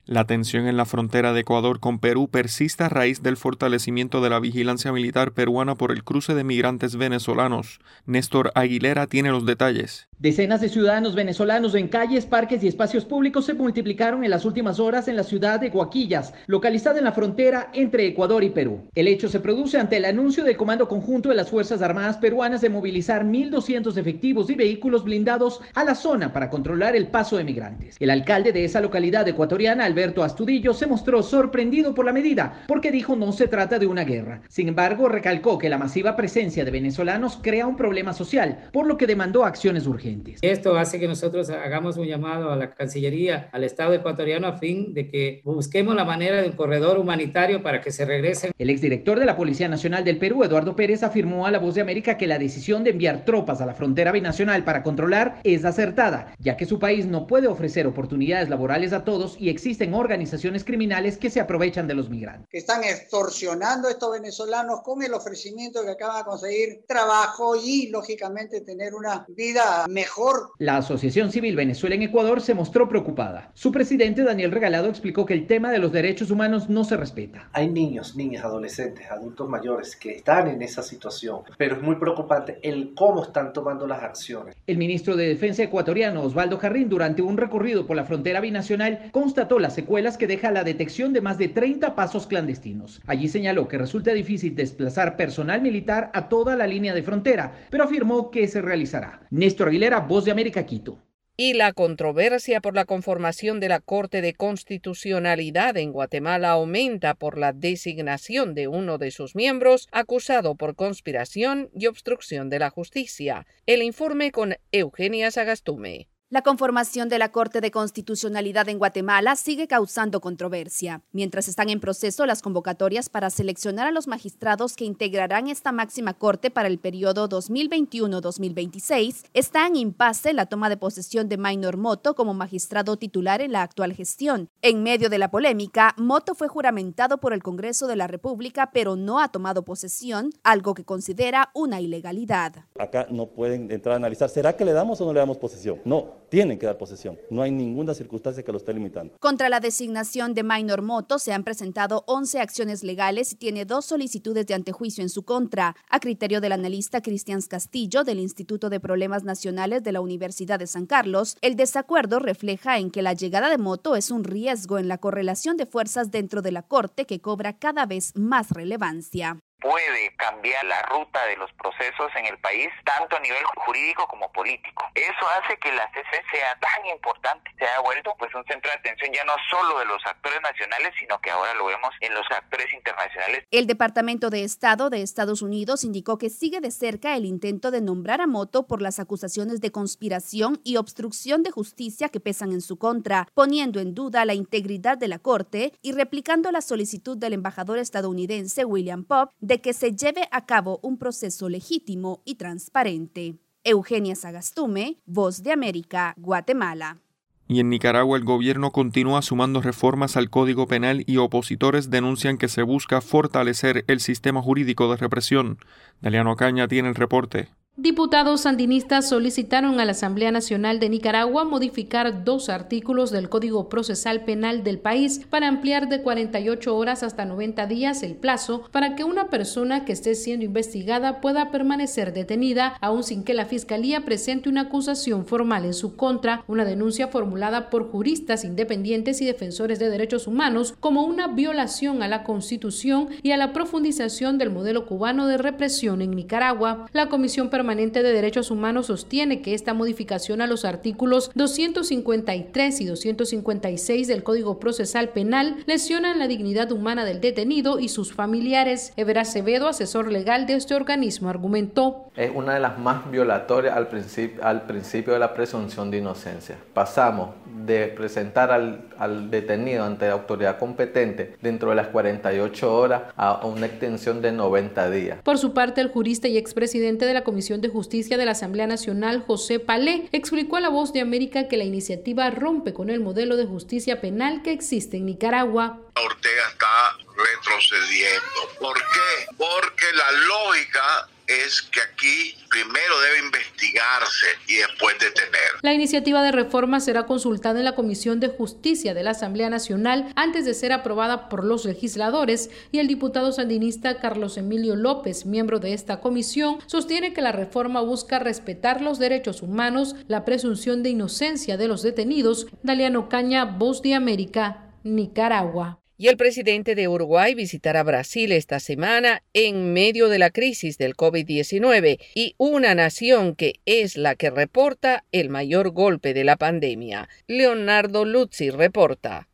La 0.09 0.25
tensión 0.25 0.67
en 0.67 0.75
la 0.75 0.87
frontera 0.87 1.33
de 1.33 1.41
Ecuador 1.41 1.79
con 1.79 1.99
Perú 1.99 2.29
persiste 2.29 2.83
a 2.83 2.89
raíz 2.89 3.21
del 3.21 3.37
fortalecimiento 3.37 4.21
de 4.21 4.31
la 4.31 4.39
vigilancia 4.39 4.91
militar 4.91 5.33
peruana 5.33 5.75
por 5.75 5.91
el 5.91 6.03
cruce 6.03 6.33
de 6.33 6.43
migrantes 6.43 6.95
venezolanos. 6.95 7.79
Néstor 8.07 8.51
Aguilera 8.55 9.05
tiene 9.05 9.29
los 9.29 9.45
detalles. 9.45 10.07
Decenas 10.17 10.61
de 10.61 10.69
ciudadanos 10.69 11.13
venezolanos 11.13 11.75
en 11.75 11.87
calles, 11.87 12.25
parques 12.25 12.63
y 12.63 12.67
espacios 12.67 13.05
públicos 13.05 13.45
se 13.45 13.53
multiplicaron 13.53 14.23
en 14.23 14.31
las 14.31 14.45
últimas 14.45 14.79
horas 14.79 15.07
en 15.07 15.15
la 15.15 15.23
ciudad 15.23 15.59
de 15.59 15.69
Guaquillas, 15.69 16.33
localizada 16.47 16.97
en 16.97 17.05
la 17.05 17.11
frontera 17.11 17.69
entre 17.73 18.07
Ecuador 18.07 18.43
y 18.43 18.49
Perú. 18.49 18.89
El 18.95 19.07
hecho 19.07 19.29
se 19.29 19.39
produce 19.39 19.77
ante 19.77 19.97
el 19.97 20.05
anuncio 20.05 20.43
del 20.43 20.57
Comando 20.57 20.87
Conjunto 20.87 21.29
de 21.29 21.35
las 21.35 21.51
Fuerzas 21.51 21.83
Armadas 21.83 22.17
Peruanas 22.17 22.61
de 22.61 22.69
movilizar 22.69 23.23
1.200 23.23 23.95
efectivos 23.95 24.49
y 24.49 24.55
vehículos 24.55 25.03
blindados 25.03 25.61
a 25.75 25.83
la 25.83 25.93
zona 25.93 26.33
para 26.33 26.49
controlar 26.49 26.95
el 26.95 27.09
paso 27.09 27.37
de 27.37 27.43
migrantes. 27.43 27.95
El 27.99 28.09
alcalde 28.09 28.51
de 28.51 28.65
esa 28.65 28.81
localidad 28.81 29.27
ecuatoriana, 29.27 29.85
Alberto 29.85 29.98
Astudillo, 30.23 30.73
se 30.73 30.87
mostró 30.87 31.23
sorprendido 31.23 31.93
por 31.93 32.05
la 32.05 32.13
medida, 32.13 32.63
porque 32.67 32.91
dijo 32.91 33.15
no 33.15 33.31
se 33.31 33.47
trata 33.47 33.79
de 33.79 33.87
una 33.87 34.03
guerra. 34.03 34.41
Sin 34.49 34.67
embargo, 34.67 35.09
recalcó 35.09 35.57
que 35.57 35.69
la 35.69 35.77
masiva 35.77 36.15
presencia 36.15 36.65
de 36.65 36.71
venezolanos 36.71 37.39
crea 37.41 37.67
un 37.67 37.77
problema 37.77 38.13
social, 38.13 38.69
por 38.71 38.87
lo 38.87 38.97
que 38.97 39.07
demandó 39.07 39.45
acciones 39.45 39.87
urgentes. 39.87 40.39
Esto 40.41 40.77
hace 40.77 40.99
que 40.99 41.07
nosotros 41.07 41.49
hagamos 41.49 41.97
un 41.97 42.05
llamado 42.05 42.51
a 42.51 42.55
la 42.55 42.71
Cancillería, 42.71 43.49
al 43.51 43.63
Estado 43.63 43.93
ecuatoriano, 43.93 44.47
a 44.47 44.57
fin 44.57 44.93
de 44.93 45.09
que 45.09 45.41
busquemos 45.43 45.95
la 45.95 46.05
manera 46.05 46.41
de 46.41 46.49
un 46.49 46.55
corredor 46.55 46.97
humanitario 46.97 47.61
para 47.63 47.81
que 47.81 47.91
se 47.91 48.05
regresen. 48.05 48.51
El 48.57 48.69
exdirector 48.69 49.19
de 49.19 49.25
la 49.25 49.35
Policía 49.35 49.67
Nacional 49.67 50.03
del 50.03 50.17
Perú, 50.17 50.43
Eduardo 50.43 50.75
Pérez, 50.75 51.03
afirmó 51.03 51.45
a 51.45 51.51
La 51.51 51.59
Voz 51.59 51.75
de 51.75 51.81
América 51.81 52.17
que 52.17 52.27
la 52.27 52.39
decisión 52.39 52.83
de 52.83 52.91
enviar 52.91 53.25
tropas 53.25 53.61
a 53.61 53.65
la 53.65 53.73
frontera 53.73 54.11
binacional 54.11 54.63
para 54.63 54.83
controlar 54.83 55.39
es 55.43 55.65
acertada, 55.65 56.33
ya 56.39 56.57
que 56.57 56.65
su 56.65 56.79
país 56.79 57.05
no 57.05 57.27
puede 57.27 57.47
ofrecer 57.47 57.87
oportunidades 57.87 58.49
laborales 58.49 58.93
a 58.93 59.03
todos 59.03 59.35
y 59.39 59.49
existen 59.49 59.88
organizaciones 59.93 60.63
criminales 60.63 61.17
que 61.17 61.29
se 61.29 61.39
aprovechan 61.39 61.87
de 61.87 61.93
los 61.93 62.09
migrantes. 62.09 62.47
Que 62.49 62.57
están 62.57 62.83
extorsionando 62.83 63.87
a 63.87 63.91
estos 63.91 64.11
venezolanos 64.11 64.81
con 64.81 65.03
el 65.03 65.13
ofrecimiento 65.13 65.83
que 65.83 65.91
acaban 65.91 66.17
de 66.17 66.23
conseguir 66.23 66.83
trabajo 66.87 67.55
y, 67.55 67.89
lógicamente, 67.89 68.61
tener 68.61 68.95
una 68.95 69.25
vida 69.29 69.85
mejor 69.87 69.99
mejor. 69.99 70.51
La 70.59 70.77
Asociación 70.77 71.31
Civil 71.31 71.55
Venezuela 71.55 71.95
en 71.95 72.03
Ecuador 72.03 72.41
se 72.41 72.53
mostró 72.53 72.87
preocupada. 72.87 73.51
Su 73.53 73.71
presidente 73.71 74.23
Daniel 74.23 74.51
Regalado 74.51 74.87
explicó 74.87 75.25
que 75.25 75.33
el 75.33 75.45
tema 75.45 75.71
de 75.71 75.79
los 75.79 75.91
derechos 75.91 76.31
humanos 76.31 76.69
no 76.69 76.85
se 76.85 76.95
respeta. 76.95 77.49
Hay 77.51 77.69
niños, 77.69 78.15
niñas, 78.15 78.45
adolescentes, 78.45 79.11
adultos 79.11 79.49
mayores 79.49 79.95
que 79.97 80.15
están 80.15 80.47
en 80.47 80.61
esa 80.61 80.83
situación, 80.83 81.41
pero 81.57 81.75
es 81.75 81.81
muy 81.81 81.95
preocupante 81.95 82.59
el 82.63 82.93
cómo 82.95 83.23
están 83.23 83.51
tomando 83.51 83.87
las 83.87 84.01
acciones. 84.03 84.55
El 84.67 84.77
ministro 84.77 85.17
de 85.17 85.27
Defensa 85.27 85.63
ecuatoriano 85.63 86.23
Osvaldo 86.23 86.57
Jarrín 86.57 86.87
durante 86.87 87.21
un 87.21 87.37
recorrido 87.37 87.85
por 87.85 87.97
la 87.97 88.05
frontera 88.05 88.39
binacional 88.39 89.09
constató 89.11 89.59
las 89.59 89.77
secuelas 89.79 90.17
que 90.17 90.27
deja 90.27 90.51
la 90.51 90.65
detección 90.65 91.13
de 91.13 91.21
más 91.21 91.37
de 91.37 91.47
30 91.47 91.95
pasos 91.95 92.27
clandestinos. 92.27 93.01
Allí 93.07 93.29
señaló 93.29 93.69
que 93.69 93.77
resulta 93.77 94.11
difícil 94.11 94.53
desplazar 94.53 95.15
personal 95.15 95.61
militar 95.61 96.11
a 96.13 96.27
toda 96.27 96.57
la 96.57 96.67
línea 96.67 96.93
de 96.93 97.01
frontera, 97.01 97.53
pero 97.69 97.85
afirmó 97.85 98.29
que 98.29 98.45
se 98.49 98.61
realizará. 98.61 99.21
Néstor 99.29 99.69
Aguilera 99.69 100.01
Voz 100.01 100.25
de 100.25 100.31
América, 100.31 100.65
Quito. 100.65 100.99
Y 101.37 101.53
la 101.53 101.71
controversia 101.71 102.59
por 102.59 102.75
la 102.75 102.83
conformación 102.83 103.61
de 103.61 103.69
la 103.69 103.79
Corte 103.79 104.21
de 104.21 104.33
Constitucionalidad 104.33 105.77
en 105.77 105.93
Guatemala 105.93 106.49
aumenta 106.49 107.13
por 107.13 107.37
la 107.37 107.53
designación 107.53 108.53
de 108.55 108.67
uno 108.67 108.97
de 108.97 109.11
sus 109.11 109.33
miembros 109.33 109.87
acusado 109.93 110.55
por 110.55 110.75
conspiración 110.75 111.69
y 111.73 111.87
obstrucción 111.87 112.49
de 112.49 112.59
la 112.59 112.69
justicia. 112.69 113.47
El 113.65 113.81
informe 113.81 114.33
con 114.33 114.57
Eugenia 114.73 115.31
Sagastume. 115.31 116.09
La 116.31 116.43
conformación 116.43 117.09
de 117.09 117.17
la 117.17 117.31
Corte 117.31 117.59
de 117.59 117.71
Constitucionalidad 117.71 118.69
en 118.69 118.77
Guatemala 118.77 119.35
sigue 119.35 119.67
causando 119.67 120.21
controversia, 120.21 121.01
mientras 121.11 121.47
están 121.47 121.69
en 121.69 121.79
proceso 121.79 122.27
las 122.27 122.43
convocatorias 122.43 123.09
para 123.09 123.31
seleccionar 123.31 123.87
a 123.87 123.91
los 123.91 124.07
magistrados 124.07 124.75
que 124.75 124.85
integrarán 124.85 125.47
esta 125.47 125.71
máxima 125.71 126.13
Corte 126.13 126.51
para 126.51 126.67
el 126.67 126.77
periodo 126.77 127.27
2021-2026. 127.29 129.25
Está 129.33 129.65
en 129.65 129.75
impasse 129.75 130.33
la 130.33 130.45
toma 130.45 130.69
de 130.69 130.77
posesión 130.77 131.29
de 131.29 131.37
Maynor 131.37 131.77
Moto 131.77 132.13
como 132.13 132.35
magistrado 132.35 132.95
titular 132.97 133.41
en 133.41 133.53
la 133.53 133.63
actual 133.63 133.93
gestión. 133.93 134.49
En 134.61 134.83
medio 134.83 135.09
de 135.09 135.17
la 135.17 135.31
polémica, 135.31 135.95
Moto 135.97 136.35
fue 136.35 136.47
juramentado 136.47 137.17
por 137.17 137.33
el 137.33 137.41
Congreso 137.41 137.87
de 137.87 137.95
la 137.95 138.05
República, 138.05 138.69
pero 138.71 138.95
no 138.95 139.19
ha 139.19 139.29
tomado 139.29 139.65
posesión, 139.65 140.29
algo 140.43 140.75
que 140.75 140.85
considera 140.85 141.49
una 141.55 141.81
ilegalidad. 141.81 142.65
Acá 142.77 143.07
no 143.09 143.25
pueden 143.25 143.71
entrar 143.71 143.93
a 143.93 143.95
analizar, 143.95 144.29
¿será 144.29 144.55
que 144.55 144.63
le 144.63 144.73
damos 144.73 145.01
o 145.01 145.05
no 145.05 145.13
le 145.13 145.21
damos 145.21 145.39
posesión? 145.39 145.79
No, 145.85 146.18
tienen 146.29 146.57
que 146.59 146.65
dar 146.65 146.77
posesión. 146.77 147.17
No 147.29 147.41
hay 147.41 147.51
ninguna 147.51 147.93
circunstancia 147.93 148.43
que 148.43 148.51
lo 148.51 148.57
esté 148.57 148.73
limitando. 148.73 149.15
Contra 149.19 149.49
la 149.49 149.59
designación 149.59 150.33
de 150.33 150.43
Minor 150.43 150.81
Moto 150.81 151.19
se 151.19 151.33
han 151.33 151.43
presentado 151.43 152.03
11 152.07 152.39
acciones 152.39 152.83
legales 152.83 153.33
y 153.33 153.35
tiene 153.35 153.65
dos 153.65 153.85
solicitudes 153.85 154.45
de 154.47 154.53
antejuicio 154.53 155.01
en 155.03 155.09
su 155.09 155.23
contra. 155.23 155.75
A 155.89 155.99
criterio 155.99 156.41
del 156.41 156.51
analista 156.51 157.01
Cristian 157.01 157.41
Castillo 157.41 158.03
del 158.03 158.19
Instituto 158.19 158.69
de 158.69 158.79
Problemas 158.79 159.23
Nacionales 159.23 159.83
de 159.83 159.91
la 159.91 160.01
Universidad 160.01 160.59
de 160.59 160.67
San 160.67 160.85
Carlos, 160.85 161.37
el 161.41 161.55
desacuerdo 161.55 162.19
refleja 162.19 162.77
en 162.77 162.91
que 162.91 163.01
la 163.01 163.13
llegada 163.13 163.49
de 163.49 163.57
Moto 163.57 163.95
es 163.95 164.11
un 164.11 164.23
riesgo 164.23 164.77
en 164.77 164.87
la 164.87 164.97
correlación 164.97 165.57
de 165.57 165.65
fuerzas 165.65 166.11
dentro 166.11 166.41
de 166.41 166.51
la 166.51 166.63
Corte 166.63 167.05
que 167.05 167.21
cobra 167.21 167.57
cada 167.57 167.85
vez 167.85 168.15
más 168.15 168.51
relevancia 168.51 169.39
puede 169.61 170.15
cambiar 170.15 170.65
la 170.65 170.81
ruta 170.83 171.25
de 171.25 171.37
los 171.37 171.51
procesos 171.53 172.11
en 172.15 172.25
el 172.25 172.37
país, 172.39 172.69
tanto 172.85 173.17
a 173.17 173.19
nivel 173.19 173.43
jurídico 173.65 174.07
como 174.07 174.31
político. 174.31 174.85
Eso 174.95 175.25
hace 175.37 175.57
que 175.57 175.71
la 175.73 175.87
CC 175.91 176.23
sea 176.31 176.57
tan 176.59 176.85
importante, 176.87 177.51
se 177.57 177.65
ha 177.65 177.79
vuelto 177.81 178.13
pues 178.17 178.33
un 178.35 178.43
centro 178.45 178.71
de 178.71 178.77
atención 178.77 179.11
ya 179.13 179.23
no 179.25 179.33
solo 179.49 179.79
de 179.79 179.85
los 179.85 180.05
actores 180.05 180.39
nacionales, 180.41 180.93
sino 180.99 181.19
que 181.19 181.31
ahora 181.31 181.53
lo 181.53 181.65
vemos 181.65 181.91
en 182.01 182.13
los 182.13 182.25
actores 182.31 182.73
internacionales. 182.73 183.43
El 183.51 183.67
Departamento 183.67 184.29
de 184.29 184.43
Estado 184.43 184.89
de 184.89 185.01
Estados 185.01 185.41
Unidos 185.41 185.83
indicó 185.83 186.17
que 186.17 186.29
sigue 186.29 186.61
de 186.61 186.71
cerca 186.71 187.15
el 187.15 187.25
intento 187.25 187.71
de 187.71 187.81
nombrar 187.81 188.21
a 188.21 188.27
Moto 188.27 188.67
por 188.67 188.81
las 188.81 188.99
acusaciones 188.99 189.61
de 189.61 189.71
conspiración 189.71 190.61
y 190.63 190.77
obstrucción 190.77 191.43
de 191.43 191.51
justicia 191.51 192.09
que 192.09 192.19
pesan 192.19 192.51
en 192.51 192.61
su 192.61 192.77
contra, 192.77 193.27
poniendo 193.33 193.79
en 193.79 193.93
duda 193.93 194.25
la 194.25 194.33
integridad 194.33 194.97
de 194.97 195.07
la 195.07 195.19
Corte 195.19 195.73
y 195.81 195.91
replicando 195.91 196.51
la 196.51 196.61
solicitud 196.61 197.17
del 197.17 197.33
embajador 197.33 197.77
estadounidense 197.77 198.65
William 198.65 199.03
Pop 199.03 199.33
de 199.49 199.61
que 199.61 199.73
se 199.73 199.93
lleve 199.93 200.29
a 200.31 200.45
cabo 200.45 200.79
un 200.83 200.99
proceso 200.99 201.49
legítimo 201.49 202.21
y 202.23 202.35
transparente. 202.35 203.39
Eugenia 203.63 204.15
Sagastume, 204.15 205.01
Voz 205.07 205.41
de 205.41 205.51
América, 205.51 206.13
Guatemala. 206.17 206.99
Y 207.47 207.59
en 207.59 207.71
Nicaragua 207.71 208.15
el 208.15 208.23
gobierno 208.23 208.71
continúa 208.71 209.23
sumando 209.23 209.59
reformas 209.59 210.17
al 210.17 210.29
Código 210.29 210.67
Penal 210.67 211.03
y 211.07 211.17
opositores 211.17 211.89
denuncian 211.89 212.37
que 212.37 212.47
se 212.47 212.61
busca 212.61 213.01
fortalecer 213.01 213.85
el 213.87 214.01
sistema 214.01 214.39
jurídico 214.39 214.87
de 214.91 214.97
represión. 214.97 215.57
Daliano 215.99 216.35
Caña 216.35 216.67
tiene 216.67 216.89
el 216.89 216.95
reporte. 216.95 217.49
Diputados 217.81 218.41
sandinistas 218.41 219.07
solicitaron 219.07 219.79
a 219.79 219.85
la 219.85 219.93
Asamblea 219.93 220.33
Nacional 220.33 220.81
de 220.81 220.89
Nicaragua 220.89 221.45
modificar 221.45 222.25
dos 222.25 222.49
artículos 222.49 223.09
del 223.09 223.29
Código 223.29 223.69
Procesal 223.69 224.25
Penal 224.25 224.65
del 224.65 224.79
país 224.79 225.21
para 225.29 225.47
ampliar 225.47 225.87
de 225.87 226.01
48 226.01 226.75
horas 226.75 227.03
hasta 227.03 227.23
90 227.23 227.67
días 227.67 228.03
el 228.03 228.15
plazo 228.15 228.63
para 228.73 228.97
que 228.97 229.05
una 229.05 229.29
persona 229.29 229.85
que 229.85 229.93
esté 229.93 230.15
siendo 230.15 230.43
investigada 230.43 231.21
pueda 231.21 231.51
permanecer 231.51 232.11
detenida 232.11 232.75
aun 232.81 233.01
sin 233.01 233.23
que 233.23 233.33
la 233.33 233.45
Fiscalía 233.45 234.03
presente 234.03 234.49
una 234.49 234.63
acusación 234.63 235.25
formal 235.25 235.63
en 235.63 235.73
su 235.73 235.95
contra, 235.95 236.43
una 236.47 236.65
denuncia 236.65 237.07
formulada 237.07 237.69
por 237.69 237.89
juristas 237.89 238.43
independientes 238.43 239.21
y 239.21 239.25
defensores 239.25 239.79
de 239.79 239.89
derechos 239.89 240.27
humanos 240.27 240.73
como 240.81 241.05
una 241.05 241.27
violación 241.27 242.03
a 242.03 242.09
la 242.09 242.23
Constitución 242.25 243.07
y 243.23 243.31
a 243.31 243.37
la 243.37 243.53
profundización 243.53 244.37
del 244.37 244.49
modelo 244.49 244.85
cubano 244.85 245.27
de 245.27 245.37
represión 245.37 246.01
en 246.01 246.11
Nicaragua. 246.11 246.85
La 246.91 247.07
Comisión 247.07 247.49
Permanente 247.49 247.68
Permanente 247.69 248.01
de 248.01 248.13
Derechos 248.13 248.49
Humanos 248.49 248.87
sostiene 248.87 249.43
que 249.43 249.53
esta 249.53 249.75
modificación 249.75 250.41
a 250.41 250.47
los 250.47 250.65
artículos 250.65 251.29
253 251.35 252.81
y 252.81 252.85
256 252.85 254.07
del 254.07 254.23
Código 254.23 254.59
Procesal 254.59 255.09
Penal 255.09 255.57
lesionan 255.67 256.17
la 256.17 256.27
dignidad 256.27 256.71
humana 256.71 257.05
del 257.05 257.21
detenido 257.21 257.79
y 257.79 257.89
sus 257.89 258.11
familiares. 258.11 258.91
Ever 258.97 259.19
Acevedo, 259.19 259.67
asesor 259.67 260.11
legal 260.11 260.47
de 260.47 260.55
este 260.55 260.73
organismo, 260.73 261.29
argumentó. 261.29 262.09
Es 262.15 262.31
una 262.33 262.55
de 262.55 262.59
las 262.59 262.79
más 262.79 263.11
violatorias 263.11 263.77
al, 263.77 263.87
principio, 263.87 264.43
al 264.43 264.63
principio 264.63 265.13
de 265.13 265.19
la 265.19 265.35
presunción 265.35 265.91
de 265.91 265.99
inocencia. 265.99 266.57
Pasamos 266.73 267.35
de 267.65 267.87
presentar 267.87 268.51
al, 268.51 268.89
al, 268.97 269.29
detenido 269.29 269.83
ante 269.83 270.07
la 270.07 270.13
autoridad 270.13 270.57
competente 270.57 271.37
dentro 271.41 271.69
de 271.69 271.75
las 271.75 271.87
48 271.87 272.73
horas 272.73 273.03
a 273.15 273.45
una 273.45 273.65
extensión 273.65 274.21
de 274.21 274.31
90 274.31 274.89
días. 274.89 275.21
Por 275.23 275.37
su 275.37 275.53
parte, 275.53 275.81
el 275.81 275.89
jurista 275.89 276.27
y 276.27 276.37
expresidente 276.37 277.05
de 277.05 277.13
la 277.13 277.23
Comisión 277.23 277.61
de 277.61 277.69
Justicia 277.69 278.17
de 278.17 278.25
la 278.25 278.31
Asamblea 278.31 278.67
Nacional, 278.67 279.23
José 279.25 279.59
Palé, 279.59 280.09
explicó 280.11 280.57
a 280.57 280.61
La 280.61 280.69
Voz 280.69 280.93
de 280.93 281.01
América 281.01 281.47
que 281.47 281.57
la 281.57 281.63
iniciativa 281.63 282.29
rompe 282.29 282.73
con 282.73 282.89
el 282.89 282.99
modelo 282.99 283.37
de 283.37 283.45
justicia 283.45 284.01
penal 284.01 284.41
que 284.43 284.51
existe 284.51 284.97
en 284.97 285.05
Nicaragua. 285.05 285.79
Ortega 285.95 286.43
está 286.51 286.97
retrocediendo. 287.17 288.39
¿Por 288.59 288.77
qué? 288.77 289.35
Porque 289.37 289.85
la 289.95 290.11
lógica 290.27 291.09
es 291.29 291.61
que 291.61 291.79
aquí 291.79 292.35
primero 292.49 292.99
debe 293.01 293.25
investigarse 293.25 294.25
y 294.47 294.55
después 294.55 294.95
detener. 294.99 295.59
La 295.61 295.73
iniciativa 295.73 296.23
de 296.23 296.31
reforma 296.31 296.79
será 296.79 297.05
consultada 297.05 297.59
en 297.59 297.65
la 297.65 297.75
Comisión 297.75 298.19
de 298.19 298.29
Justicia 298.29 298.95
de 298.95 299.03
la 299.03 299.11
Asamblea 299.11 299.49
Nacional 299.51 300.11
antes 300.15 300.45
de 300.45 300.55
ser 300.55 300.73
aprobada 300.73 301.29
por 301.29 301.43
los 301.43 301.65
legisladores 301.65 302.49
y 302.71 302.79
el 302.79 302.87
diputado 302.87 303.31
sandinista 303.31 303.99
Carlos 303.99 304.37
Emilio 304.37 304.75
López, 304.75 305.27
miembro 305.27 305.59
de 305.59 305.73
esta 305.73 306.01
comisión, 306.01 306.57
sostiene 306.65 307.13
que 307.13 307.21
la 307.21 307.31
reforma 307.31 307.81
busca 307.81 308.17
respetar 308.17 308.81
los 308.81 308.97
derechos 308.97 309.43
humanos, 309.43 309.95
la 310.07 310.25
presunción 310.25 310.81
de 310.81 310.89
inocencia 310.89 311.57
de 311.57 311.67
los 311.67 311.83
detenidos. 311.83 312.47
Daliano 312.63 313.07
Caña, 313.07 313.45
Voz 313.45 313.83
de 313.83 313.93
América, 313.93 314.71
Nicaragua. 314.83 315.78
Y 316.01 316.07
el 316.07 316.15
presidente 316.15 316.75
de 316.75 316.87
Uruguay 316.87 317.35
visitará 317.35 317.83
Brasil 317.83 318.31
esta 318.31 318.61
semana 318.61 319.21
en 319.33 319.73
medio 319.73 320.07
de 320.07 320.17
la 320.17 320.29
crisis 320.29 320.77
del 320.77 320.95
COVID-19 320.95 321.99
y 322.15 322.35
una 322.37 322.73
nación 322.73 323.35
que 323.35 323.59
es 323.65 323.97
la 323.97 324.15
que 324.15 324.29
reporta 324.29 325.03
el 325.11 325.27
mayor 325.27 325.71
golpe 325.71 326.13
de 326.13 326.23
la 326.23 326.37
pandemia. 326.37 327.09
Leonardo 327.27 328.05
Luzzi 328.05 328.49
reporta. 328.49 329.27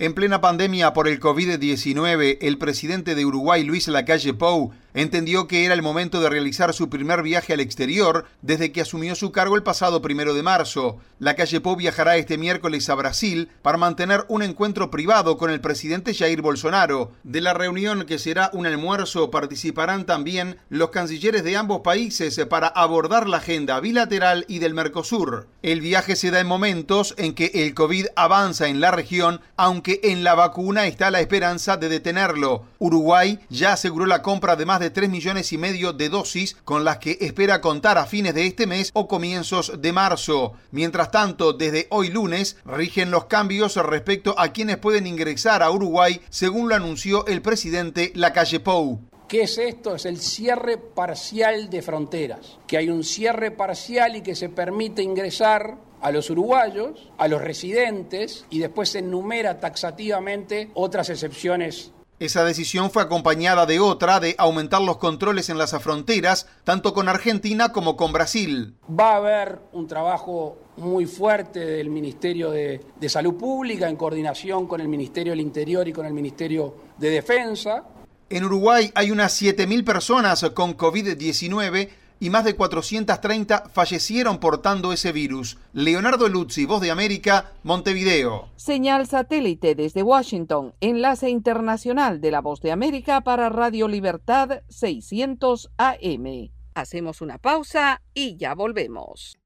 En 0.00 0.14
plena 0.14 0.40
pandemia 0.40 0.92
por 0.92 1.06
el 1.06 1.20
COVID-19, 1.20 2.38
el 2.40 2.58
presidente 2.58 3.14
de 3.14 3.24
Uruguay, 3.24 3.62
Luis 3.62 3.86
Lacalle 3.86 4.34
Pou, 4.34 4.72
entendió 5.00 5.46
que 5.46 5.64
era 5.64 5.74
el 5.74 5.82
momento 5.82 6.20
de 6.20 6.28
realizar 6.28 6.74
su 6.74 6.90
primer 6.90 7.22
viaje 7.22 7.52
al 7.52 7.60
exterior 7.60 8.24
desde 8.42 8.72
que 8.72 8.80
asumió 8.80 9.14
su 9.14 9.30
cargo 9.30 9.54
el 9.54 9.62
pasado 9.62 10.02
primero 10.02 10.34
de 10.34 10.42
marzo. 10.42 10.98
La 11.20 11.36
calle 11.36 11.60
Pou 11.60 11.76
viajará 11.76 12.16
este 12.16 12.36
miércoles 12.36 12.88
a 12.88 12.96
Brasil 12.96 13.48
para 13.62 13.78
mantener 13.78 14.24
un 14.28 14.42
encuentro 14.42 14.90
privado 14.90 15.36
con 15.36 15.50
el 15.50 15.60
presidente 15.60 16.14
Jair 16.14 16.42
Bolsonaro. 16.42 17.12
De 17.22 17.40
la 17.40 17.54
reunión, 17.54 18.06
que 18.06 18.18
será 18.18 18.50
un 18.52 18.66
almuerzo, 18.66 19.30
participarán 19.30 20.04
también 20.04 20.58
los 20.68 20.90
cancilleres 20.90 21.44
de 21.44 21.56
ambos 21.56 21.82
países 21.82 22.38
para 22.48 22.66
abordar 22.66 23.28
la 23.28 23.36
agenda 23.36 23.78
bilateral 23.78 24.44
y 24.48 24.58
del 24.58 24.74
Mercosur. 24.74 25.46
El 25.62 25.80
viaje 25.80 26.16
se 26.16 26.30
da 26.30 26.40
en 26.40 26.46
momentos 26.46 27.14
en 27.18 27.34
que 27.34 27.52
el 27.54 27.74
COVID 27.74 28.06
avanza 28.16 28.68
en 28.68 28.80
la 28.80 28.90
región, 28.90 29.40
aunque 29.56 30.00
en 30.02 30.24
la 30.24 30.34
vacuna 30.34 30.86
está 30.86 31.10
la 31.10 31.20
esperanza 31.20 31.76
de 31.76 31.88
detenerlo. 31.88 32.64
Uruguay 32.78 33.38
ya 33.48 33.74
aseguró 33.74 34.06
la 34.06 34.22
compra 34.22 34.56
de 34.56 34.66
más 34.66 34.80
de 34.80 34.87
3 34.90 35.10
millones 35.10 35.52
y 35.52 35.58
medio 35.58 35.92
de 35.92 36.08
dosis 36.08 36.56
con 36.64 36.84
las 36.84 36.98
que 36.98 37.18
espera 37.20 37.60
contar 37.60 37.98
a 37.98 38.06
fines 38.06 38.34
de 38.34 38.46
este 38.46 38.66
mes 38.66 38.90
o 38.94 39.08
comienzos 39.08 39.80
de 39.80 39.92
marzo. 39.92 40.54
Mientras 40.70 41.10
tanto, 41.10 41.52
desde 41.52 41.86
hoy 41.90 42.08
lunes 42.08 42.56
rigen 42.64 43.10
los 43.10 43.26
cambios 43.26 43.76
respecto 43.76 44.34
a 44.38 44.52
quienes 44.52 44.78
pueden 44.78 45.06
ingresar 45.06 45.62
a 45.62 45.70
Uruguay, 45.70 46.20
según 46.30 46.68
lo 46.68 46.74
anunció 46.74 47.26
el 47.26 47.42
presidente 47.42 48.12
Lacalle 48.14 48.60
Pou. 48.60 49.00
¿Qué 49.28 49.42
es 49.42 49.58
esto? 49.58 49.94
Es 49.94 50.06
el 50.06 50.18
cierre 50.18 50.78
parcial 50.78 51.68
de 51.68 51.82
fronteras. 51.82 52.58
Que 52.66 52.78
hay 52.78 52.88
un 52.88 53.04
cierre 53.04 53.50
parcial 53.50 54.16
y 54.16 54.22
que 54.22 54.34
se 54.34 54.48
permite 54.48 55.02
ingresar 55.02 55.76
a 56.00 56.10
los 56.10 56.30
uruguayos, 56.30 57.10
a 57.18 57.28
los 57.28 57.42
residentes 57.42 58.46
y 58.50 58.60
después 58.60 58.88
se 58.88 59.00
enumera 59.00 59.60
taxativamente 59.60 60.70
otras 60.74 61.10
excepciones 61.10 61.92
esa 62.20 62.44
decisión 62.44 62.90
fue 62.90 63.02
acompañada 63.02 63.64
de 63.66 63.80
otra 63.80 64.20
de 64.20 64.34
aumentar 64.38 64.82
los 64.82 64.96
controles 64.96 65.48
en 65.50 65.58
las 65.58 65.70
fronteras, 65.82 66.46
tanto 66.64 66.92
con 66.92 67.08
Argentina 67.08 67.72
como 67.72 67.96
con 67.96 68.12
Brasil. 68.12 68.74
Va 68.88 69.12
a 69.12 69.16
haber 69.16 69.58
un 69.72 69.86
trabajo 69.86 70.58
muy 70.76 71.06
fuerte 71.06 71.60
del 71.60 71.90
Ministerio 71.90 72.50
de, 72.50 72.80
de, 72.98 73.08
Salud 73.08 73.34
Pública 73.34 73.88
en 73.88 73.96
coordinación 73.96 74.66
con 74.66 74.80
el 74.80 74.88
Ministerio 74.88 75.32
del 75.32 75.40
Interior 75.40 75.86
y 75.86 75.92
con 75.92 76.06
el 76.06 76.12
Ministerio 76.12 76.74
de 76.98 77.10
Defensa. 77.10 77.84
En 78.30 78.44
Uruguay 78.44 78.90
hay 78.94 79.10
unas 79.10 79.40
7.000 79.40 79.84
personas 79.84 80.44
con 80.54 80.76
COVID-19 80.76 81.88
y 82.20 82.30
más 82.30 82.44
de 82.44 82.54
430 82.54 83.70
fallecieron 83.72 84.38
portando 84.38 84.92
ese 84.92 85.12
virus. 85.12 85.58
Leonardo 85.72 86.28
Luzzi, 86.28 86.66
Voz 86.66 86.80
de 86.80 86.90
América, 86.90 87.52
Montevideo. 87.62 88.48
Señal 88.56 89.06
satélite 89.06 89.74
desde 89.74 90.02
Washington, 90.02 90.74
enlace 90.80 91.30
internacional 91.30 92.20
de 92.20 92.30
la 92.30 92.40
Voz 92.40 92.60
de 92.60 92.72
América 92.72 93.20
para 93.22 93.48
Radio 93.48 93.88
Libertad 93.88 94.62
600 94.68 95.70
AM. 95.76 96.50
Hacemos 96.74 97.20
una 97.20 97.38
pausa 97.38 98.02
y 98.14 98.36
ya 98.36 98.54
volvemos. 98.54 99.36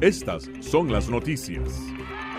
Estas 0.00 0.50
son 0.60 0.92
las 0.92 1.08
noticias. 1.08 1.95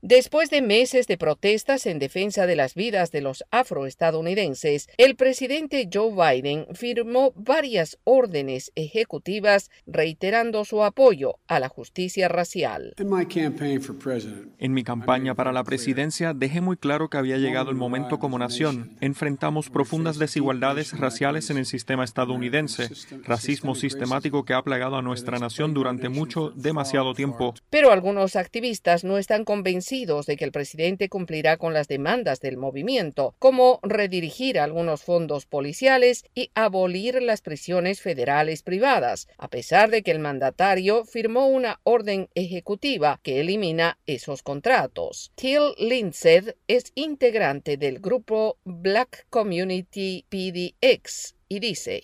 Después 0.00 0.48
de 0.48 0.62
meses 0.62 1.08
de 1.08 1.18
protestas 1.18 1.84
en 1.84 1.98
defensa 1.98 2.46
de 2.46 2.54
las 2.54 2.76
vidas 2.76 3.10
de 3.10 3.20
los 3.20 3.42
afroestadounidenses, 3.50 4.88
el 4.96 5.16
presidente 5.16 5.88
Joe 5.92 6.12
Biden 6.12 6.68
firmó 6.72 7.32
varias 7.34 7.98
órdenes 8.04 8.70
ejecutivas 8.76 9.72
reiterando 9.88 10.64
su 10.64 10.84
apoyo 10.84 11.40
a 11.48 11.58
la 11.58 11.68
justicia 11.68 12.28
racial. 12.28 12.94
En 14.60 14.72
mi 14.72 14.84
campaña 14.84 15.34
para 15.34 15.52
la 15.52 15.64
presidencia 15.64 16.32
dejé 16.32 16.60
muy 16.60 16.76
claro 16.76 17.10
que 17.10 17.18
había 17.18 17.38
llegado 17.38 17.70
el 17.70 17.76
momento 17.76 18.20
como 18.20 18.38
nación. 18.38 18.96
Enfrentamos 19.00 19.68
profundas 19.68 20.16
desigualdades 20.16 20.96
raciales 20.96 21.50
en 21.50 21.58
el 21.58 21.66
sistema 21.66 22.04
estadounidense, 22.04 22.88
racismo 23.24 23.74
sistemático 23.74 24.44
que 24.44 24.54
ha 24.54 24.62
plagado 24.62 24.94
a 24.94 25.02
nuestra 25.02 25.40
nación 25.40 25.74
durante 25.74 26.08
mucho, 26.08 26.50
demasiado 26.50 27.14
tiempo. 27.14 27.54
Pero 27.68 27.90
algunos 27.90 28.36
activistas 28.36 29.02
no 29.02 29.18
están 29.18 29.44
convencidos 29.44 29.88
de 30.06 30.36
que 30.36 30.44
el 30.44 30.52
presidente 30.52 31.08
cumplirá 31.08 31.56
con 31.56 31.74
las 31.74 31.88
demandas 31.88 32.38
del 32.38 32.56
movimiento, 32.56 33.34
como 33.40 33.80
redirigir 33.82 34.60
algunos 34.60 35.02
fondos 35.02 35.44
policiales 35.44 36.24
y 36.36 36.52
abolir 36.54 37.20
las 37.20 37.40
prisiones 37.40 38.00
federales 38.00 38.62
privadas, 38.62 39.26
a 39.38 39.48
pesar 39.48 39.90
de 39.90 40.02
que 40.02 40.12
el 40.12 40.20
mandatario 40.20 41.04
firmó 41.04 41.48
una 41.48 41.80
orden 41.82 42.28
ejecutiva 42.36 43.18
que 43.24 43.40
elimina 43.40 43.98
esos 44.06 44.44
contratos. 44.44 45.32
Till 45.34 45.74
Lindsay 45.78 46.54
es 46.68 46.92
integrante 46.94 47.76
del 47.76 47.98
grupo 47.98 48.58
Black 48.64 49.26
Community 49.30 50.24
PDX 50.28 51.37
y 51.50 51.60
dice, 51.60 52.02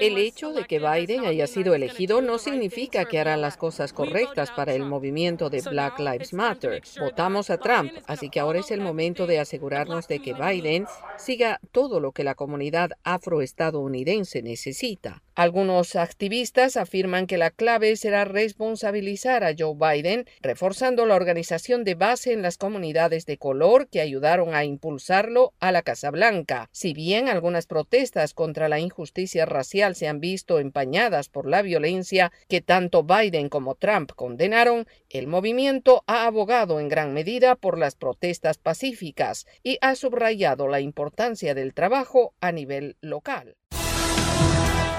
el 0.00 0.16
hecho 0.16 0.52
de 0.52 0.64
que 0.64 0.78
Biden 0.78 1.26
haya 1.26 1.46
sido 1.46 1.74
elegido 1.74 2.22
no 2.22 2.38
significa 2.38 3.04
que 3.04 3.18
hará 3.18 3.36
las 3.36 3.58
cosas 3.58 3.92
correctas 3.92 4.50
para 4.50 4.72
el 4.72 4.84
movimiento 4.84 5.50
de 5.50 5.60
Black 5.60 5.98
Lives 5.98 6.32
Matter. 6.32 6.82
Votamos 6.98 7.50
a 7.50 7.58
Trump, 7.58 7.92
así 8.06 8.30
que 8.30 8.40
ahora 8.40 8.60
es 8.60 8.70
el 8.70 8.80
momento 8.80 9.26
de 9.26 9.40
asegurarnos 9.40 10.08
de 10.08 10.20
que 10.20 10.32
Biden 10.32 10.86
siga 11.18 11.60
todo 11.70 12.00
lo 12.00 12.12
que 12.12 12.24
la 12.24 12.34
comunidad 12.34 12.92
afroestadounidense 13.04 14.42
necesita. 14.42 15.22
Algunos 15.34 15.96
activistas 15.96 16.76
afirman 16.76 17.26
que 17.26 17.38
la 17.38 17.50
clave 17.50 17.96
será 17.96 18.26
responsabilizar 18.26 19.42
a 19.42 19.54
Joe 19.58 19.74
Biden, 19.74 20.26
reforzando 20.42 21.06
la 21.06 21.14
organización 21.14 21.82
de 21.84 21.94
base 21.94 22.32
en 22.32 22.42
las 22.42 22.58
comunidades 22.58 23.24
de 23.24 23.38
color 23.38 23.88
que 23.88 24.02
ayudaron 24.02 24.54
a 24.54 24.64
impulsarlo 24.64 25.54
a 25.58 25.72
la 25.72 25.80
Casa 25.80 26.10
Blanca. 26.10 26.68
Si 26.72 26.92
bien 26.92 27.28
algunas 27.28 27.66
protestas 27.66 28.29
contra 28.34 28.68
la 28.68 28.78
injusticia 28.78 29.46
racial 29.46 29.94
se 29.94 30.08
han 30.08 30.20
visto 30.20 30.58
empañadas 30.58 31.28
por 31.28 31.48
la 31.48 31.62
violencia 31.62 32.32
que 32.48 32.60
tanto 32.60 33.02
Biden 33.02 33.48
como 33.48 33.74
Trump 33.74 34.12
condenaron, 34.14 34.86
el 35.08 35.26
movimiento 35.26 36.04
ha 36.06 36.26
abogado 36.26 36.80
en 36.80 36.88
gran 36.88 37.12
medida 37.12 37.56
por 37.56 37.78
las 37.78 37.94
protestas 37.94 38.58
pacíficas 38.58 39.46
y 39.62 39.78
ha 39.80 39.94
subrayado 39.94 40.68
la 40.68 40.80
importancia 40.80 41.54
del 41.54 41.74
trabajo 41.74 42.34
a 42.40 42.52
nivel 42.52 42.96
local. 43.00 43.56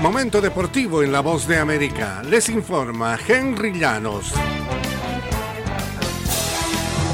Momento 0.01 0.41
deportivo 0.41 1.03
en 1.03 1.11
La 1.11 1.19
Voz 1.19 1.47
de 1.47 1.59
América. 1.59 2.23
Les 2.23 2.49
informa 2.49 3.19
Henry 3.27 3.71
Llanos. 3.71 4.33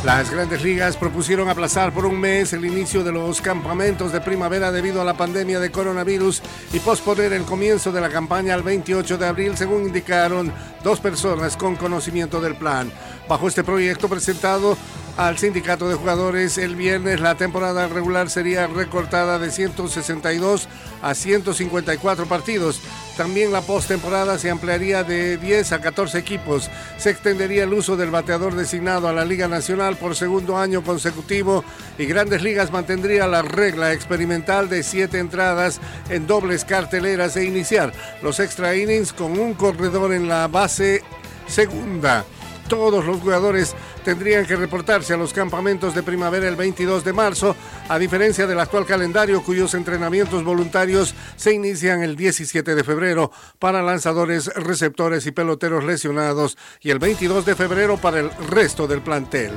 Las 0.08 0.32
grandes 0.32 0.63
ligas 0.63 0.96
propusieron 0.96 1.50
aplazar 1.50 1.93
por 1.93 2.06
un 2.06 2.17
mes 2.17 2.54
el 2.54 2.63
inicio 2.63 3.04
de 3.04 3.12
los 3.12 3.41
campamentos 3.41 4.13
de 4.13 4.22
primavera 4.22 4.72
debido 4.72 5.02
a 5.02 5.04
la 5.04 5.17
pandemia 5.17 5.60
de 5.60 5.70
coronavirus 5.70 6.41
y 6.72 6.80
posponer 6.80 7.34
el 7.34 7.43
comienzo 7.43 7.91
de 7.91 8.00
la 8.00 8.08
campaña 8.08 8.54
al 8.54 8.63
28 8.63 9.17
de 9.17 9.28
abril, 9.28 9.58
según 9.58 9.82
indicaron 9.82 10.54
dos 10.82 11.02
personas 11.02 11.58
con 11.58 11.76
conocimiento 11.76 12.39
del 12.39 12.56
plan. 12.56 12.89
Bajo 13.28 13.50
este 13.50 13.65
proyecto 13.65 14.08
presentado 14.08 14.78
al 15.17 15.38
sindicato 15.38 15.89
de 15.89 15.96
jugadores 15.96 16.58
el 16.58 16.78
viernes, 16.78 17.20
la 17.20 17.36
temporada 17.36 17.89
regular 17.89 18.30
sería 18.30 18.65
recortada 18.65 19.39
de 19.39 19.52
162 19.52 20.70
a 21.02 21.13
154 21.13 22.28
partidos. 22.28 22.80
También 23.17 23.51
la 23.51 23.62
postemporada 23.62 24.38
se 24.38 24.51
ampliaría 24.51 25.03
de 25.03 25.38
10 25.38 25.71
a 25.71 25.82
14 25.82 26.19
equipos. 26.19 26.69
Se 26.99 27.10
extendería 27.10 27.63
el 27.63 27.73
uso 27.73 27.97
del 27.97 28.12
bateador 28.12 28.53
designado 28.53 29.08
a 29.08 29.13
la 29.13 29.25
Liga 29.25 29.47
Nacional 29.47 29.97
por 29.97 30.15
segundo 30.15 30.56
año 30.56 30.84
consecutivo 30.84 31.63
y 31.97 32.06
Grandes 32.06 32.43
Ligas 32.43 32.71
mantendría 32.71 33.25
la 33.25 33.41
regla 33.41 33.91
experimental 33.91 34.69
de 34.69 34.84
7 34.84 35.17
entradas 35.17 35.82
en 36.10 36.27
dobles 36.27 36.63
carteleras 36.63 37.36
e 37.38 37.45
iniciar 37.45 37.91
los 38.21 38.39
extra 38.39 38.75
innings 38.75 39.13
con 39.13 39.39
un 39.39 39.56
corredor 39.56 40.13
en 40.13 40.27
la 40.27 40.47
base 40.47 41.01
segunda. 41.47 42.23
Todos 42.67 43.06
los 43.06 43.21
jugadores 43.21 43.75
tendrían 44.03 44.45
que 44.45 44.56
reportarse 44.56 45.13
a 45.13 45.17
los 45.17 45.34
campamentos 45.34 45.95
de 45.95 46.03
primavera 46.03 46.47
el 46.47 46.56
22 46.56 47.03
de 47.03 47.13
marzo, 47.13 47.56
a 47.88 47.97
diferencia 47.97 48.45
del 48.45 48.60
actual 48.60 48.86
calendario 48.86 49.43
cuyos 49.43 49.73
entrenamientos 49.73 50.43
voluntarios 50.43 51.15
se 51.36 51.53
inician 51.53 52.03
el 52.03 52.15
17 52.15 52.75
de 52.75 52.84
febrero 52.84 53.32
para 53.60 53.82
lanzadores, 53.82 54.47
receptores 54.56 55.25
y 55.25 55.32
peloteros 55.32 55.84
lesionados 55.84 56.58
y 56.82 56.89
el 56.89 56.99
22 56.99 57.45
de 57.45 57.56
febrero 57.56 57.97
para 57.97 58.19
el 58.19 58.30
resto 58.49 58.88
del 58.88 59.01
plantel. 59.01 59.51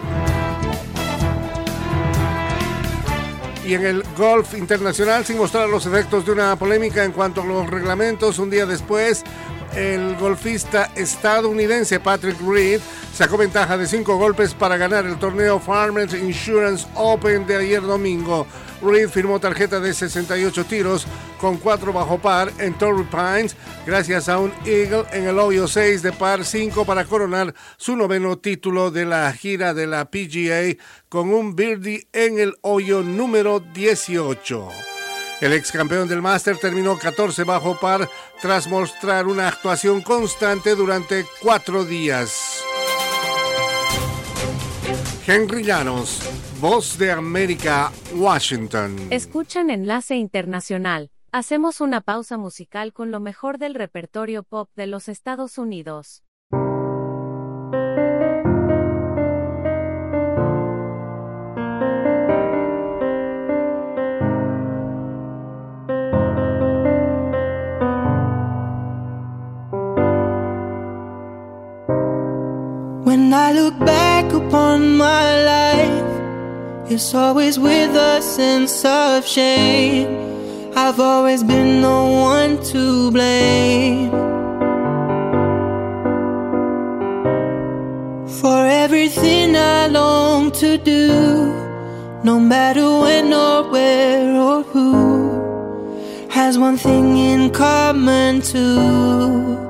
y 3.70 3.74
en 3.74 3.86
el 3.86 4.02
golf 4.16 4.54
internacional 4.54 5.24
sin 5.24 5.36
mostrar 5.36 5.68
los 5.68 5.86
efectos 5.86 6.26
de 6.26 6.32
una 6.32 6.56
polémica 6.56 7.04
en 7.04 7.12
cuanto 7.12 7.42
a 7.42 7.46
los 7.46 7.70
reglamentos. 7.70 8.40
Un 8.40 8.50
día 8.50 8.66
después, 8.66 9.22
el 9.74 10.16
golfista 10.16 10.90
estadounidense 10.94 12.00
Patrick 12.00 12.40
Reed 12.40 12.80
sacó 13.14 13.36
ventaja 13.36 13.76
de 13.76 13.86
cinco 13.86 14.16
golpes 14.16 14.54
para 14.54 14.76
ganar 14.76 15.06
el 15.06 15.18
torneo 15.18 15.60
Farmers 15.60 16.14
Insurance 16.14 16.86
Open 16.94 17.46
de 17.46 17.56
ayer 17.56 17.82
domingo. 17.82 18.46
Reed 18.82 19.08
firmó 19.08 19.38
tarjeta 19.38 19.78
de 19.80 19.92
68 19.92 20.64
tiros 20.64 21.06
con 21.40 21.58
4 21.58 21.92
bajo 21.92 22.18
par 22.18 22.50
en 22.58 22.74
Torrey 22.74 23.06
Pines 23.10 23.56
gracias 23.86 24.28
a 24.28 24.38
un 24.38 24.52
Eagle 24.64 25.04
en 25.12 25.26
el 25.26 25.38
hoyo 25.38 25.68
6 25.68 26.02
de 26.02 26.12
par 26.12 26.44
5 26.44 26.84
para 26.84 27.04
coronar 27.04 27.54
su 27.76 27.96
noveno 27.96 28.38
título 28.38 28.90
de 28.90 29.04
la 29.04 29.32
gira 29.32 29.74
de 29.74 29.86
la 29.86 30.10
PGA 30.10 30.76
con 31.08 31.32
un 31.32 31.56
birdie 31.56 32.06
en 32.12 32.38
el 32.38 32.54
hoyo 32.62 33.02
número 33.02 33.60
18. 33.60 34.99
El 35.40 35.54
ex 35.54 35.72
campeón 35.72 36.06
del 36.06 36.20
Master 36.20 36.58
terminó 36.58 36.98
14 36.98 37.44
bajo 37.44 37.80
par 37.80 38.08
tras 38.42 38.68
mostrar 38.68 39.26
una 39.26 39.48
actuación 39.48 40.02
constante 40.02 40.74
durante 40.74 41.24
cuatro 41.40 41.84
días. 41.84 42.62
Henry 45.26 45.62
Llanos, 45.62 46.20
Voz 46.60 46.98
de 46.98 47.12
América, 47.12 47.90
Washington. 48.14 48.96
Escuchan 49.10 49.70
Enlace 49.70 50.16
Internacional. 50.16 51.10
Hacemos 51.32 51.80
una 51.80 52.02
pausa 52.02 52.36
musical 52.36 52.92
con 52.92 53.10
lo 53.10 53.20
mejor 53.20 53.56
del 53.56 53.74
repertorio 53.74 54.42
pop 54.42 54.68
de 54.74 54.88
los 54.88 55.08
Estados 55.08 55.56
Unidos. 55.56 56.22
When 73.30 73.38
I 73.38 73.52
look 73.52 73.78
back 73.78 74.32
upon 74.32 74.96
my 74.96 75.44
life, 75.44 76.90
it's 76.90 77.14
always 77.14 77.60
with 77.60 77.94
a 77.94 78.20
sense 78.20 78.84
of 78.84 79.24
shame. 79.24 80.72
I've 80.74 80.98
always 80.98 81.44
been 81.44 81.80
the 81.80 82.00
one 82.32 82.60
to 82.72 83.12
blame 83.12 84.10
for 88.40 88.66
everything 88.66 89.54
I 89.54 89.86
long 89.86 90.50
to 90.62 90.76
do, 90.76 91.54
no 92.24 92.40
matter 92.40 92.98
when 92.98 93.32
or 93.32 93.70
where 93.70 94.34
or 94.34 94.64
who 94.64 96.28
has 96.30 96.58
one 96.58 96.76
thing 96.76 97.16
in 97.16 97.50
common 97.50 98.42
too. 98.42 99.69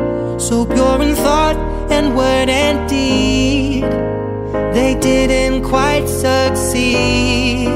so 0.41 0.65
pure 0.65 1.01
in 1.03 1.13
thought 1.15 1.55
and 1.91 2.15
word 2.17 2.49
and 2.49 2.89
deed. 2.89 3.83
They 4.73 4.95
didn't 4.99 5.63
quite 5.63 6.07
succeed. 6.07 7.67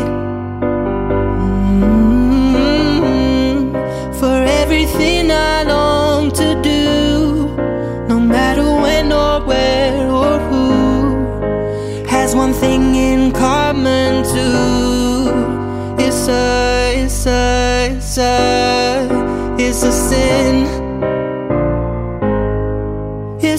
Mm, 2.56 4.16
For 4.20 4.44
everything 4.62 5.30
I 5.32 5.64
long 5.64 6.32
to 6.32 6.60
do, 6.64 7.56
no 8.08 8.20
matter 8.20 8.64
when 8.64 9.12
or 9.12 9.42
where 9.46 10.10
or 10.10 10.40
who, 10.50 10.72
has 12.08 12.34
one 12.36 12.54
thing 12.54 12.96
in 12.96 13.32
common 13.32 14.24
too. 14.24 15.30
It's 16.04 16.28
a, 16.28 16.96
it's 17.04 17.28
a, 17.28 17.90
it's 17.96 18.18
a, 18.18 19.56
it's 19.60 19.84
a 19.84 19.92
sin. 19.92 20.85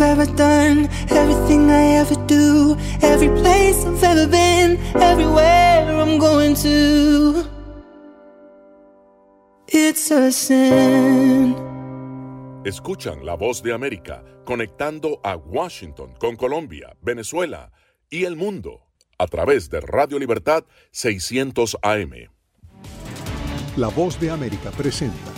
Everything 0.00 0.10
I've 0.10 0.18
ever 0.18 0.36
done, 0.36 0.88
everything 1.10 1.70
I 1.70 1.98
ever 1.98 2.14
do, 2.26 2.76
every 3.02 3.28
place 3.40 3.84
I've 3.84 4.04
ever 4.04 4.26
been, 4.28 4.78
everywhere 4.94 6.00
I'm 6.00 6.18
going 6.18 6.54
to. 6.56 7.44
It's 9.66 10.10
a 10.10 10.30
sin. 10.30 11.54
Escuchan 12.64 13.24
la 13.24 13.34
voz 13.34 13.62
de 13.62 13.72
América 13.72 14.22
conectando 14.44 15.20
a 15.24 15.36
Washington 15.36 16.14
con 16.18 16.36
Colombia, 16.36 16.94
Venezuela 17.02 17.72
y 18.10 18.24
el 18.24 18.36
mundo 18.36 18.86
a 19.18 19.26
través 19.26 19.68
de 19.68 19.80
Radio 19.80 20.18
Libertad 20.18 20.64
600 20.92 21.76
AM. 21.82 22.30
La 23.76 23.88
voz 23.88 24.20
de 24.20 24.30
América 24.30 24.70
presenta 24.70 25.37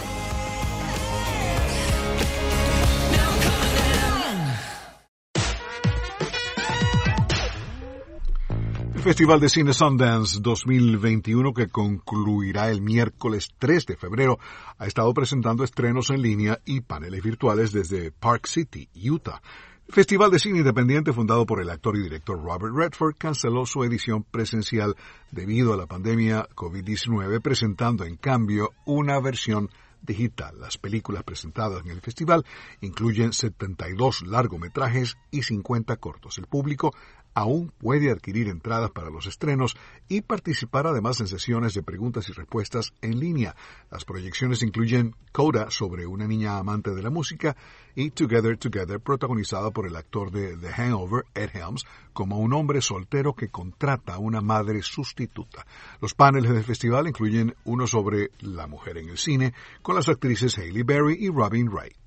Festival 9.11 9.41
de 9.41 9.49
Cine 9.49 9.73
Sundance 9.73 10.39
2021, 10.39 11.53
que 11.53 11.67
concluirá 11.67 12.69
el 12.69 12.81
miércoles 12.81 13.49
3 13.59 13.85
de 13.85 13.97
febrero, 13.97 14.39
ha 14.77 14.87
estado 14.87 15.13
presentando 15.13 15.65
estrenos 15.65 16.11
en 16.11 16.21
línea 16.21 16.61
y 16.63 16.79
paneles 16.79 17.21
virtuales 17.21 17.73
desde 17.73 18.13
Park 18.13 18.47
City, 18.47 18.87
Utah. 18.95 19.41
El 19.85 19.93
Festival 19.93 20.31
de 20.31 20.39
Cine 20.39 20.59
Independiente, 20.59 21.11
fundado 21.11 21.45
por 21.45 21.61
el 21.61 21.69
actor 21.69 21.97
y 21.97 22.03
director 22.03 22.41
Robert 22.41 22.73
Redford, 22.73 23.15
canceló 23.17 23.65
su 23.65 23.83
edición 23.83 24.23
presencial 24.23 24.95
debido 25.29 25.73
a 25.73 25.77
la 25.77 25.87
pandemia 25.87 26.47
COVID-19, 26.55 27.41
presentando 27.41 28.05
en 28.05 28.15
cambio 28.15 28.69
una 28.85 29.19
versión 29.19 29.69
digital. 30.01 30.59
Las 30.59 30.77
películas 30.77 31.23
presentadas 31.23 31.83
en 31.83 31.91
el 31.91 32.01
festival 32.01 32.45
incluyen 32.81 33.33
72 33.33 34.23
largometrajes 34.25 35.17
y 35.31 35.43
50 35.43 35.97
cortos. 35.97 36.37
El 36.37 36.47
público 36.47 36.93
aún 37.33 37.71
puede 37.77 38.11
adquirir 38.11 38.47
entradas 38.47 38.91
para 38.91 39.09
los 39.09 39.25
estrenos 39.25 39.77
y 40.07 40.21
participar 40.21 40.87
además 40.87 41.19
en 41.19 41.27
sesiones 41.27 41.73
de 41.73 41.83
preguntas 41.83 42.27
y 42.29 42.33
respuestas 42.33 42.93
en 43.01 43.19
línea. 43.19 43.55
Las 43.89 44.05
proyecciones 44.05 44.63
incluyen 44.63 45.15
Coda 45.31 45.71
sobre 45.71 46.05
una 46.05 46.27
niña 46.27 46.57
amante 46.57 46.91
de 46.91 47.01
la 47.01 47.09
música 47.09 47.55
y 47.95 48.11
Together 48.11 48.57
Together 48.57 48.99
protagonizada 48.99 49.71
por 49.71 49.87
el 49.87 49.95
actor 49.95 50.31
de 50.31 50.57
The 50.57 50.69
Hangover, 50.73 51.25
Ed 51.33 51.51
Helms, 51.53 51.85
como 52.13 52.39
un 52.39 52.53
hombre 52.53 52.81
soltero 52.81 53.33
que 53.33 53.49
contrata 53.49 54.15
a 54.15 54.19
una 54.19 54.41
madre 54.41 54.81
sustituta. 54.81 55.65
Los 56.01 56.13
paneles 56.13 56.51
del 56.51 56.63
festival 56.63 57.07
incluyen 57.07 57.55
uno 57.63 57.87
sobre 57.87 58.31
la 58.39 58.67
mujer 58.67 58.97
en 58.97 59.09
el 59.09 59.17
cine 59.17 59.53
con 59.81 59.95
las 59.95 60.09
actrices 60.09 60.57
Hailey 60.57 60.83
Berry 60.83 61.17
y 61.19 61.29
Robin 61.29 61.69
Wright. 61.69 62.00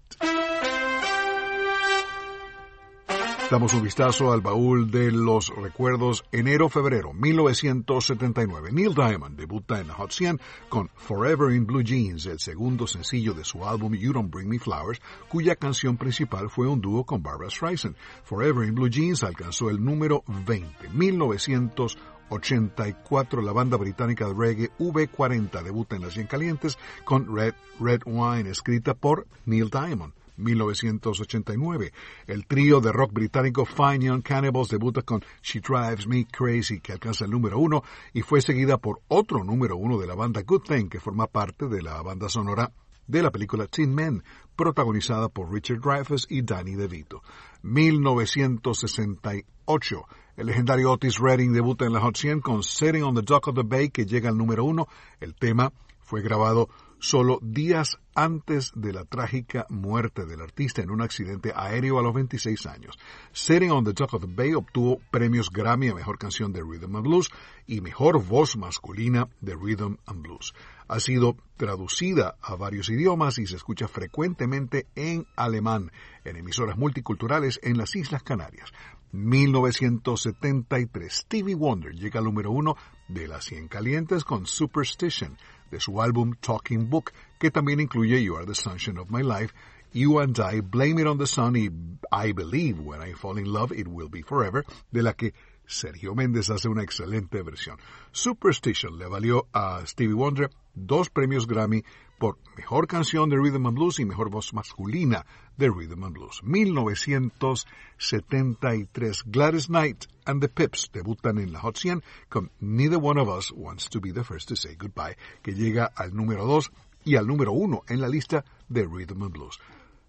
Damos 3.50 3.74
un 3.74 3.83
vistazo 3.83 4.33
al 4.33 4.40
baúl 4.40 4.90
de 4.90 5.12
los 5.12 5.54
recuerdos 5.54 6.24
enero-febrero 6.33 7.12
1979. 7.12 8.72
Neil 8.72 8.94
Diamond 8.94 9.38
debuta 9.38 9.78
en 9.80 9.88
Hot 9.88 10.12
100 10.12 10.40
con 10.70 10.88
Forever 10.96 11.54
in 11.54 11.66
Blue 11.66 11.83
Jeans, 11.83 12.24
el 12.24 12.40
segundo 12.40 12.87
sencillo 12.87 13.35
de 13.35 13.44
su 13.44 13.66
álbum 13.66 13.92
You 13.94 14.14
Don't 14.14 14.33
Bring 14.33 14.48
Me 14.48 14.59
Flowers, 14.59 15.02
cuya 15.28 15.57
canción 15.57 15.98
principal 15.98 16.48
fue 16.48 16.66
un 16.66 16.80
dúo 16.80 17.04
con 17.04 17.22
Barbara 17.22 17.50
Streisand. 17.50 17.96
Forever 18.24 18.66
in 18.66 18.74
Blue 18.74 18.88
Jeans 18.88 19.22
alcanzó 19.22 19.68
el 19.68 19.85
número 19.85 20.24
20. 20.46 20.88
1984, 20.88 23.42
la 23.42 23.52
banda 23.52 23.76
británica 23.76 24.26
de 24.26 24.33
reggae 24.35 24.70
V40 24.78 25.62
debuta 25.62 25.96
en 25.96 26.02
las 26.02 26.14
100 26.14 26.28
calientes 26.28 26.78
con 27.04 27.37
Red, 27.37 27.52
Red 27.78 28.00
Wine, 28.07 28.48
escrita 28.48 28.94
por 28.94 29.26
Neil 29.44 29.68
Diamond. 29.68 30.14
1989. 30.37 31.92
El 32.27 32.47
trío 32.47 32.81
de 32.81 32.92
rock 32.92 33.12
británico 33.12 33.64
Fine 33.64 34.07
Young 34.07 34.23
Cannibals 34.23 34.68
debuta 34.68 35.03
con 35.03 35.25
She 35.42 35.61
Drives 35.61 36.07
Me 36.07 36.27
Crazy, 36.27 36.81
que 36.81 36.92
alcanza 36.92 37.25
el 37.25 37.31
número 37.31 37.59
uno 37.59 37.83
y 38.12 38.23
fue 38.23 38.40
seguida 38.40 38.79
por 38.79 39.01
otro 39.09 39.44
número 39.44 39.77
uno 39.77 39.99
de 39.99 40.07
la 40.07 40.14
banda 40.14 40.42
Good 40.42 40.62
Thing, 40.62 40.88
que 40.88 41.01
forma 41.01 41.27
parte 41.27 41.68
de 41.68 41.83
la 41.83 42.01
banda 42.03 42.29
sonora 42.29 42.73
de 43.07 43.23
la 43.23 43.31
película 43.31 43.66
Teen 43.66 43.94
Men, 43.94 44.25
protagonizada 44.57 45.29
por 45.29 45.53
Richard 45.53 45.81
Dreyfuss 45.81 46.27
y 46.29 46.42
Danny 46.42 46.75
DeVito. 46.75 47.23
1968. 47.62 50.07
El 50.37 50.47
legendario 50.47 50.90
Otis 50.90 51.18
Redding 51.18 51.53
debuta 51.53 51.85
en 51.85 51.92
la 51.92 52.01
Hot 52.01 52.16
100 52.16 52.40
con 52.40 52.64
Setting 52.64 53.05
on 53.05 53.14
the 53.14 53.23
Dock 53.23 53.49
of 53.49 53.55
the 53.55 53.62
Bay, 53.62 53.90
que 53.90 54.05
llega 54.05 54.31
al 54.31 54.37
número 54.37 54.64
uno. 54.64 54.88
El 55.20 55.35
tema 55.35 55.73
fue 56.01 56.23
grabado 56.23 56.68
solo 56.98 57.38
días 57.42 57.98
antes 58.14 58.72
de 58.74 58.92
la 58.92 59.04
trágica 59.04 59.66
muerte 59.68 60.26
del 60.26 60.40
artista 60.40 60.83
en 60.83 60.90
un 60.90 61.02
accidente 61.02 61.52
aéreo 61.54 61.98
a 61.98 62.02
los 62.02 62.14
26 62.14 62.66
años. 62.66 62.98
Setting 63.33 63.70
on 63.70 63.85
the 63.85 63.92
Dock 63.92 64.14
of 64.14 64.22
the 64.22 64.28
Bay 64.28 64.54
obtuvo 64.54 65.00
premios 65.11 65.50
Grammy 65.50 65.88
a 65.88 65.94
Mejor 65.94 66.18
Canción 66.18 66.52
de 66.52 66.62
Rhythm 66.62 66.96
and 66.96 67.07
Blues 67.07 67.30
y 67.66 67.80
Mejor 67.80 68.22
Voz 68.24 68.57
Masculina 68.57 69.28
de 69.40 69.54
Rhythm 69.54 69.96
and 70.07 70.22
Blues. 70.22 70.54
Ha 70.88 71.00
sido 71.00 71.37
traducida 71.57 72.37
a 72.40 72.54
varios 72.57 72.90
idiomas 72.90 73.38
y 73.38 73.46
se 73.46 73.57
escucha 73.57 73.88
frecuentemente 73.88 74.87
en 74.94 75.26
alemán 75.37 75.90
en 76.24 76.37
emisoras 76.37 76.76
multiculturales 76.76 77.59
en 77.62 77.78
las 77.78 77.96
Islas 77.96 78.22
Canarias. 78.22 78.70
1973, 79.12 81.12
Stevie 81.12 81.54
Wonder 81.54 81.94
llega 81.94 82.18
al 82.18 82.24
número 82.24 82.50
uno 82.50 82.76
de 83.07 83.28
las 83.28 83.44
100 83.44 83.68
calientes 83.68 84.24
con 84.24 84.46
Superstition 84.46 85.37
de 85.70 85.81
su 85.81 86.00
álbum 86.00 86.35
Talking 86.40 86.88
Book, 86.88 87.12
que 87.38 87.50
también 87.50 87.81
incluye 87.81 88.22
You 88.22 88.37
Are 88.37 88.46
the 88.46 88.55
Sunshine 88.55 88.98
of 88.98 89.11
My 89.11 89.22
Life, 89.22 89.55
You 89.92 90.20
and 90.20 90.38
I, 90.38 90.61
Blame 90.61 91.00
It 91.00 91.07
on 91.07 91.18
the 91.18 91.27
Sun 91.27 91.57
y 91.57 91.70
I 92.11 92.33
Believe 92.33 92.81
When 92.81 93.00
I 93.00 93.14
Fall 93.14 93.38
in 93.38 93.53
Love 93.53 93.72
It 93.72 93.87
Will 93.88 94.09
Be 94.09 94.22
Forever, 94.22 94.64
de 94.90 95.03
la 95.03 95.12
que 95.14 95.33
Sergio 95.66 96.14
Méndez 96.14 96.50
hace 96.50 96.68
una 96.68 96.83
excelente 96.83 97.42
versión. 97.42 97.79
Superstition 98.12 98.98
le 98.98 99.07
valió 99.07 99.46
a 99.53 99.87
Stevie 99.87 100.14
Wonder 100.14 100.50
dos 100.74 101.11
premios 101.11 101.46
Grammy 101.46 101.85
por 102.18 102.38
Mejor 102.57 102.87
Canción 102.87 103.31
de 103.31 103.37
Rhythm 103.37 103.66
and 103.66 103.77
Blues 103.77 103.98
y 103.98 104.05
Mejor 104.05 104.31
Voz 104.31 104.53
Masculina 104.53 105.24
de 105.56 105.70
Rhythm 105.70 106.04
and 106.04 106.14
Blues. 106.14 106.42
1973, 106.42 109.22
Gladys 109.26 109.68
Knight 109.68 110.06
and 110.26 110.40
the 110.40 110.48
Pips 110.48 110.90
debutan 110.92 111.38
en 111.38 111.52
la 111.52 111.60
Hot 111.60 111.76
100 111.76 112.02
con 112.28 112.50
Neither 112.60 112.98
One 112.98 113.20
of 113.20 113.28
Us 113.28 113.52
Wants 113.52 113.88
to 113.90 114.00
Be 114.00 114.12
the 114.12 114.24
First 114.24 114.48
to 114.48 114.56
Say 114.56 114.74
Goodbye, 114.76 115.16
que 115.42 115.54
llega 115.54 115.92
al 115.94 116.14
número 116.14 116.46
2 116.46 116.72
y 117.04 117.16
al 117.16 117.26
número 117.26 117.52
1 117.52 117.82
en 117.88 118.00
la 118.00 118.08
lista 118.08 118.46
de 118.68 118.84
Rhythm 118.84 119.22
and 119.22 119.32
Blues. 119.32 119.58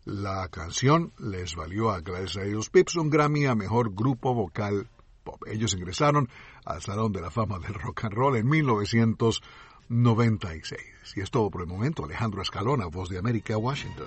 La 0.05 0.47
canción 0.49 1.11
les 1.17 1.55
valió 1.55 1.89
a 1.89 2.01
Gladys 2.01 2.33
Knight 2.33 2.49
y 2.49 2.53
los 2.53 2.69
Pips 2.69 2.95
un 2.95 3.09
Grammy 3.09 3.45
a 3.45 3.55
Mejor 3.55 3.93
Grupo 3.93 4.33
Vocal 4.33 4.87
Pop. 5.23 5.41
Ellos 5.47 5.73
ingresaron 5.73 6.29
al 6.63 6.81
Salón 6.81 7.11
de 7.11 7.19
la 7.21 7.31
Fama 7.31 7.59
del 7.59 7.73
Rock 7.73 8.05
and 8.05 8.13
Roll 8.13 8.37
en 8.37 8.47
1996. 8.47 10.79
Y 11.15 11.21
es 11.21 11.31
todo 11.31 11.49
por 11.49 11.61
el 11.61 11.67
momento. 11.67 12.05
Alejandro 12.05 12.43
Escalona, 12.43 12.85
Voz 12.85 13.09
de 13.09 13.17
América, 13.17 13.57
Washington. 13.57 14.05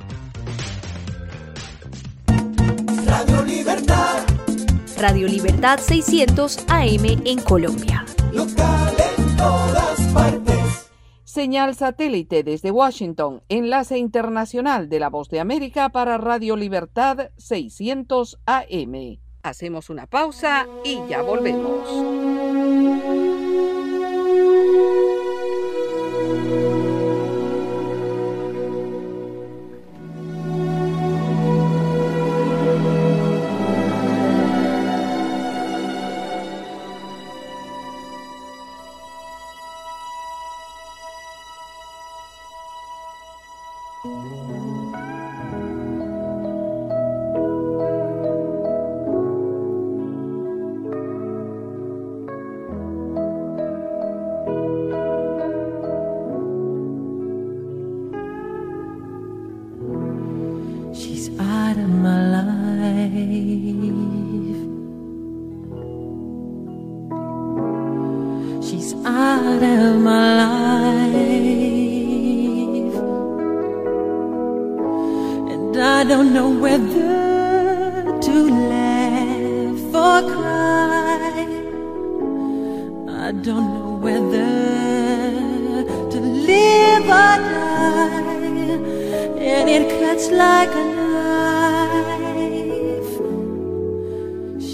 Radio 3.09 3.43
Libertad. 3.43 4.27
Radio 4.99 5.29
Libertad 5.29 5.79
600 5.81 6.59
AM 6.69 7.23
en 7.25 7.41
Colombia. 7.41 8.05
Local 8.33 8.95
en 9.17 9.37
todas 9.37 10.01
partes. 10.13 10.91
Señal 11.25 11.75
satélite 11.75 12.43
desde 12.43 12.71
Washington, 12.71 13.43
enlace 13.49 13.99
internacional 13.99 14.89
de 14.89 15.01
la 15.01 15.09
Voz 15.09 15.29
de 15.31 15.41
América 15.41 15.89
para 15.89 16.19
Radio 16.19 16.57
Libertad 16.57 17.31
600 17.39 18.39
AM. 18.47 19.19
Hacemos 19.43 19.89
una 19.89 20.07
pausa 20.07 20.67
y 20.85 21.01
ya 21.09 21.23
volvemos. 21.23 22.28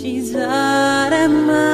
She's 0.04 0.36
out 0.36 1.14
of 1.14 1.30
my 1.30 1.73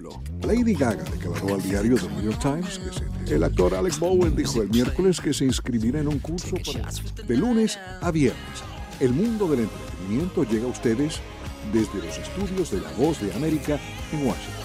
Lady 0.43 0.73
Gaga 0.73 1.03
declaró 1.03 1.55
al 1.55 1.61
diario 1.61 1.95
The 1.95 2.07
New 2.09 2.21
York 2.31 2.39
Times 2.41 2.79
que 3.27 3.35
el 3.35 3.43
actor 3.43 3.75
Alex 3.75 3.99
Bowen 3.99 4.35
dijo 4.35 4.61
el 4.61 4.69
miércoles 4.69 5.21
que 5.21 5.33
se 5.33 5.45
inscribirá 5.45 5.99
en 5.99 6.07
un 6.07 6.19
curso 6.19 6.55
para- 6.65 6.89
de 7.27 7.37
lunes 7.37 7.77
a 8.01 8.11
viernes. 8.11 8.63
El 8.99 9.13
mundo 9.13 9.47
del 9.47 9.61
entretenimiento 9.61 10.43
llega 10.43 10.65
a 10.65 10.69
ustedes 10.69 11.19
desde 11.71 12.05
los 12.05 12.17
estudios 12.17 12.71
de 12.71 12.81
La 12.81 12.91
Voz 12.97 13.21
de 13.21 13.33
América 13.33 13.79
en 14.11 14.25
Washington. 14.25 14.61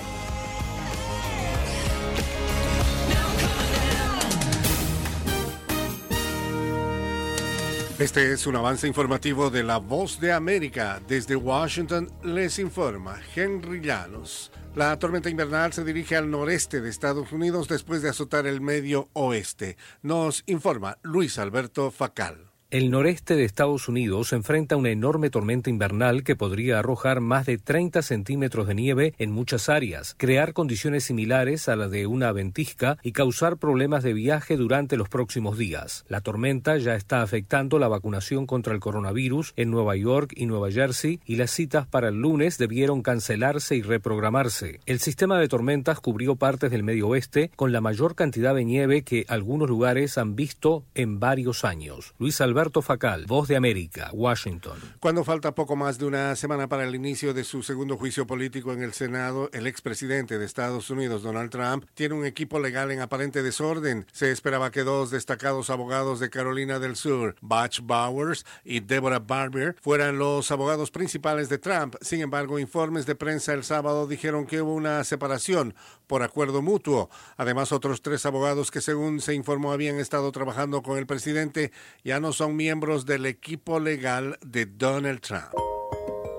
Este 7.98 8.32
es 8.32 8.46
un 8.46 8.56
avance 8.56 8.86
informativo 8.86 9.48
de 9.48 9.62
La 9.62 9.78
Voz 9.78 10.20
de 10.20 10.32
América. 10.32 11.00
Desde 11.08 11.34
Washington 11.34 12.10
les 12.22 12.58
informa 12.58 13.16
Henry 13.34 13.80
Llanos. 13.80 14.50
La 14.76 14.98
tormenta 14.98 15.30
invernal 15.30 15.72
se 15.72 15.84
dirige 15.84 16.16
al 16.16 16.30
noreste 16.30 16.82
de 16.82 16.90
Estados 16.90 17.32
Unidos 17.32 17.66
después 17.66 18.02
de 18.02 18.10
azotar 18.10 18.46
el 18.46 18.60
medio 18.60 19.08
oeste. 19.14 19.78
Nos 20.02 20.42
informa 20.44 20.98
Luis 21.00 21.38
Alberto 21.38 21.90
Facal. 21.90 22.45
El 22.68 22.90
noreste 22.90 23.36
de 23.36 23.44
Estados 23.44 23.88
Unidos 23.88 24.32
enfrenta 24.32 24.74
una 24.74 24.90
enorme 24.90 25.30
tormenta 25.30 25.70
invernal 25.70 26.24
que 26.24 26.34
podría 26.34 26.80
arrojar 26.80 27.20
más 27.20 27.46
de 27.46 27.58
30 27.58 28.02
centímetros 28.02 28.66
de 28.66 28.74
nieve 28.74 29.14
en 29.18 29.30
muchas 29.30 29.68
áreas, 29.68 30.16
crear 30.18 30.52
condiciones 30.52 31.04
similares 31.04 31.68
a 31.68 31.76
las 31.76 31.92
de 31.92 32.08
una 32.08 32.32
ventisca 32.32 32.98
y 33.04 33.12
causar 33.12 33.58
problemas 33.58 34.02
de 34.02 34.14
viaje 34.14 34.56
durante 34.56 34.96
los 34.96 35.08
próximos 35.08 35.56
días. 35.56 36.04
La 36.08 36.22
tormenta 36.22 36.76
ya 36.76 36.96
está 36.96 37.22
afectando 37.22 37.78
la 37.78 37.86
vacunación 37.86 38.46
contra 38.46 38.74
el 38.74 38.80
coronavirus 38.80 39.52
en 39.54 39.70
Nueva 39.70 39.94
York 39.94 40.32
y 40.34 40.46
Nueva 40.46 40.72
Jersey 40.72 41.20
y 41.24 41.36
las 41.36 41.52
citas 41.52 41.86
para 41.86 42.08
el 42.08 42.20
lunes 42.20 42.58
debieron 42.58 43.02
cancelarse 43.02 43.76
y 43.76 43.82
reprogramarse. 43.82 44.80
El 44.86 44.98
sistema 44.98 45.38
de 45.38 45.46
tormentas 45.46 46.00
cubrió 46.00 46.34
partes 46.34 46.72
del 46.72 46.82
medio 46.82 47.06
oeste 47.06 47.52
con 47.54 47.70
la 47.70 47.80
mayor 47.80 48.16
cantidad 48.16 48.56
de 48.56 48.64
nieve 48.64 49.02
que 49.02 49.24
algunos 49.28 49.68
lugares 49.68 50.18
han 50.18 50.34
visto 50.34 50.82
en 50.96 51.20
varios 51.20 51.64
años. 51.64 52.12
Luis 52.18 52.40
Facal, 52.82 53.26
Voz 53.26 53.48
de 53.48 53.56
América, 53.56 54.08
Washington. 54.14 54.78
Cuando 54.98 55.24
falta 55.24 55.54
poco 55.54 55.76
más 55.76 55.98
de 55.98 56.06
una 56.06 56.34
semana 56.36 56.68
para 56.68 56.84
el 56.84 56.94
inicio 56.94 57.34
de 57.34 57.44
su 57.44 57.62
segundo 57.62 57.98
juicio 57.98 58.26
político 58.26 58.72
en 58.72 58.82
el 58.82 58.94
Senado, 58.94 59.50
el 59.52 59.66
expresidente 59.66 60.38
de 60.38 60.46
Estados 60.46 60.88
Unidos, 60.88 61.22
Donald 61.22 61.50
Trump, 61.50 61.84
tiene 61.92 62.14
un 62.14 62.24
equipo 62.24 62.58
legal 62.58 62.90
en 62.90 63.00
aparente 63.00 63.42
desorden. 63.42 64.06
Se 64.10 64.32
esperaba 64.32 64.70
que 64.70 64.84
dos 64.84 65.10
destacados 65.10 65.68
abogados 65.68 66.18
de 66.18 66.30
Carolina 66.30 66.78
del 66.78 66.96
Sur, 66.96 67.36
Butch 67.42 67.80
Bowers 67.82 68.46
y 68.64 68.80
Deborah 68.80 69.18
Barber, 69.18 69.76
fueran 69.82 70.16
los 70.16 70.50
abogados 70.50 70.90
principales 70.90 71.50
de 71.50 71.58
Trump. 71.58 71.96
Sin 72.00 72.22
embargo, 72.22 72.58
informes 72.58 73.04
de 73.04 73.16
prensa 73.16 73.52
el 73.52 73.64
sábado 73.64 74.06
dijeron 74.06 74.46
que 74.46 74.62
hubo 74.62 74.74
una 74.74 75.04
separación 75.04 75.74
por 76.06 76.22
acuerdo 76.22 76.62
mutuo. 76.62 77.10
Además, 77.36 77.72
otros 77.72 78.00
tres 78.00 78.24
abogados 78.24 78.70
que 78.70 78.80
según 78.80 79.20
se 79.20 79.34
informó 79.34 79.72
habían 79.72 79.96
estado 79.96 80.32
trabajando 80.32 80.82
con 80.82 80.96
el 80.96 81.06
presidente 81.06 81.70
ya 82.02 82.18
no 82.18 82.32
son 82.32 82.45
miembros 82.54 83.06
del 83.06 83.26
equipo 83.26 83.80
legal 83.80 84.38
de 84.44 84.66
Donald 84.66 85.20
Trump. 85.20 85.52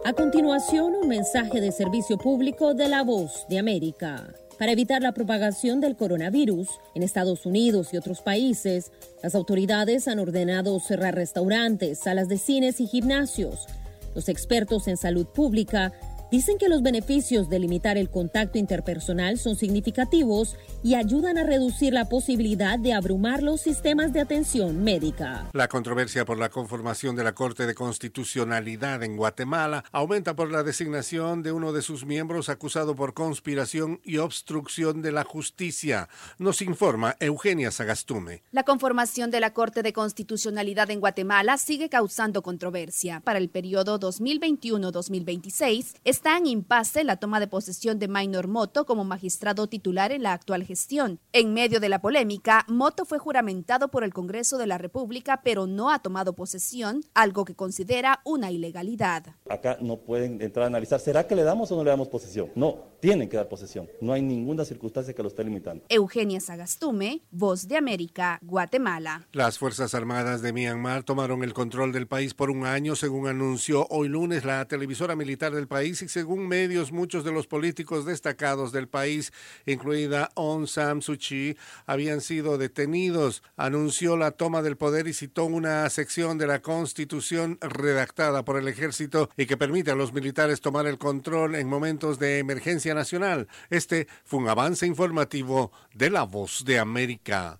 A 0.06 0.14
continuación, 0.14 0.94
un 0.96 1.08
mensaje 1.10 1.60
de 1.60 1.72
servicio 1.72 2.18
público 2.18 2.74
de 2.74 2.88
la 2.88 3.04
voz 3.04 3.46
de 3.50 3.60
América. 3.60 4.34
Para 4.58 4.72
evitar 4.72 5.02
la 5.02 5.12
propagación 5.12 5.82
del 5.82 5.96
coronavirus 5.96 6.70
en 6.96 7.04
Estados 7.04 7.46
Unidos 7.46 7.94
y 7.94 7.98
otros 7.98 8.22
países, 8.22 8.92
las 9.22 9.36
autoridades 9.36 10.08
han 10.08 10.20
ordenado 10.20 10.80
cerrar 10.80 11.14
restaurantes, 11.14 12.00
salas 12.00 12.28
de 12.28 12.38
cines 12.38 12.80
y 12.80 12.88
gimnasios. 12.88 13.68
Los 14.16 14.30
expertos 14.30 14.88
en 14.88 14.98
salud 14.98 15.28
pública 15.28 15.92
dicen 16.32 16.58
que 16.58 16.70
los 16.70 16.82
beneficios 16.82 17.50
de 17.50 17.60
limitar 17.60 17.98
el 17.98 18.10
contacto 18.10 18.58
interpersonal 18.58 19.38
son 19.38 19.56
significativos 19.56 20.58
y 20.84 20.96
ayudan 20.96 21.38
a 21.38 21.44
reducir 21.44 21.94
la 21.94 22.10
posibilidad 22.10 22.80
de 22.80 22.94
abrumar 22.94 23.44
los 23.44 23.62
sistemas 23.62 24.14
de 24.14 24.22
atención 24.22 24.84
médica. 24.84 25.50
La 25.54 25.68
controversia 25.68 26.26
por 26.26 26.38
la 26.38 26.50
conformación 26.50 27.16
de 27.16 27.24
la 27.24 27.34
Corte 27.34 27.66
de 27.66 27.76
Constitucionalidad 27.76 29.04
en 29.04 29.18
Guatemala 29.18 29.84
aumenta 29.92 30.36
por 30.36 30.52
la 30.52 30.64
designación 30.64 31.44
de 31.44 31.52
uno 31.52 31.74
de 31.74 31.82
sus 31.82 32.06
miembros 32.06 32.50
acusado 32.50 32.96
por 32.96 33.14
conspiración 33.14 34.00
y 34.04 34.18
obstrucción 34.18 35.02
de 35.02 35.12
la 35.12 35.24
justicia. 35.24 36.10
Nos 36.38 36.62
informa 36.62 37.16
Eugenia 37.20 37.72
Sagastume. 37.72 38.44
La 38.52 38.64
conformación 38.64 39.32
de 39.32 39.40
la 39.40 39.54
Corte 39.54 39.84
de 39.84 39.94
Constitucionalidad 39.94 40.92
en 40.92 41.00
Guatemala 41.00 41.58
sigue 41.58 41.90
causando 41.90 42.42
controversia. 42.42 43.22
Para 43.22 43.40
el 43.40 43.50
periodo 43.50 44.00
2021-2026, 44.00 45.96
Está 46.18 46.36
en 46.36 46.48
impasse 46.48 47.04
la 47.04 47.18
toma 47.18 47.40
de 47.40 47.46
posesión 47.46 48.00
de 48.00 48.08
Maynor 48.08 48.48
Moto 48.48 48.88
como 48.88 49.04
magistrado 49.04 49.68
titular 49.68 50.12
en 50.12 50.24
la 50.24 50.34
actual 50.34 50.64
gestión. 50.64 51.20
En 51.32 51.54
medio 51.54 51.80
de 51.80 51.90
la 51.90 52.02
polémica, 52.02 52.66
Moto 52.68 53.06
fue 53.06 53.20
juramentado 53.20 53.90
por 53.90 54.04
el 54.04 54.16
Congreso 54.16 54.58
de 54.58 54.66
la 54.66 54.80
República, 54.80 55.42
pero 55.44 55.68
no 55.68 55.92
ha 55.92 56.00
tomado 56.00 56.34
posesión, 56.34 57.04
algo 57.14 57.46
que 57.46 57.54
considera 57.54 58.22
una 58.26 58.50
ilegalidad. 58.50 59.28
Acá 59.48 59.78
no 59.80 59.98
pueden 59.98 60.42
entrar 60.42 60.64
a 60.64 60.68
analizar, 60.68 61.00
¿será 61.00 61.28
que 61.28 61.36
le 61.36 61.44
damos 61.44 61.72
o 61.72 61.76
no 61.76 61.84
le 61.84 61.92
damos 61.92 62.08
posesión? 62.08 62.50
No, 62.56 62.78
tienen 63.00 63.30
que 63.30 63.38
dar 63.38 63.48
posesión. 63.48 63.88
No 64.02 64.12
hay 64.12 64.24
ninguna 64.24 64.66
circunstancia 64.66 65.14
que 65.14 65.22
lo 65.22 65.30
esté 65.30 65.44
limitando. 65.44 65.86
Eugenia 65.88 66.40
Sagastume, 66.40 67.22
Voz 67.30 67.68
de 67.68 67.78
América, 67.78 68.40
Guatemala. 68.42 69.28
Las 69.34 69.60
Fuerzas 69.60 69.94
Armadas 69.94 70.42
de 70.42 70.52
Myanmar 70.52 71.04
tomaron 71.04 71.44
el 71.44 71.54
control 71.54 71.92
del 71.92 72.08
país 72.08 72.34
por 72.34 72.50
un 72.50 72.66
año, 72.66 72.96
según 72.96 73.28
anunció 73.28 73.86
hoy 73.92 74.08
lunes 74.08 74.46
la 74.46 74.66
televisora 74.66 75.16
militar 75.16 75.54
del 75.54 75.68
país 75.68 76.07
según 76.08 76.48
medios, 76.48 76.92
muchos 76.92 77.24
de 77.24 77.32
los 77.32 77.48
políticos 77.48 78.06
destacados 78.06 78.72
del 78.72 78.88
país, 78.88 79.32
incluida 79.66 80.30
Aung 80.36 80.68
San 80.68 81.02
Suu 81.02 81.18
Kyi, 81.18 81.58
habían 81.86 82.22
sido 82.22 82.58
detenidos. 82.58 83.44
Anunció 83.56 84.18
la 84.18 84.32
toma 84.32 84.62
del 84.62 84.78
poder 84.78 85.08
y 85.08 85.14
citó 85.14 85.46
una 85.46 85.90
sección 85.90 86.38
de 86.38 86.48
la 86.48 86.62
Constitución 86.62 87.58
redactada 87.62 88.44
por 88.46 88.58
el 88.58 88.68
ejército 88.68 89.30
y 89.38 89.46
que 89.46 89.58
permite 89.58 89.92
a 89.92 89.96
los 89.96 90.14
militares 90.14 90.62
tomar 90.62 90.88
el 90.88 90.98
control 90.98 91.56
en 91.56 91.68
momentos 91.68 92.20
de 92.20 92.40
emergencia 92.40 92.94
nacional. 92.94 93.48
Este 93.70 94.08
fue 94.24 94.40
un 94.40 94.50
avance 94.50 94.86
informativo 94.86 95.72
de 95.94 96.10
La 96.10 96.24
Voz 96.24 96.64
de 96.66 96.80
América. 96.80 97.60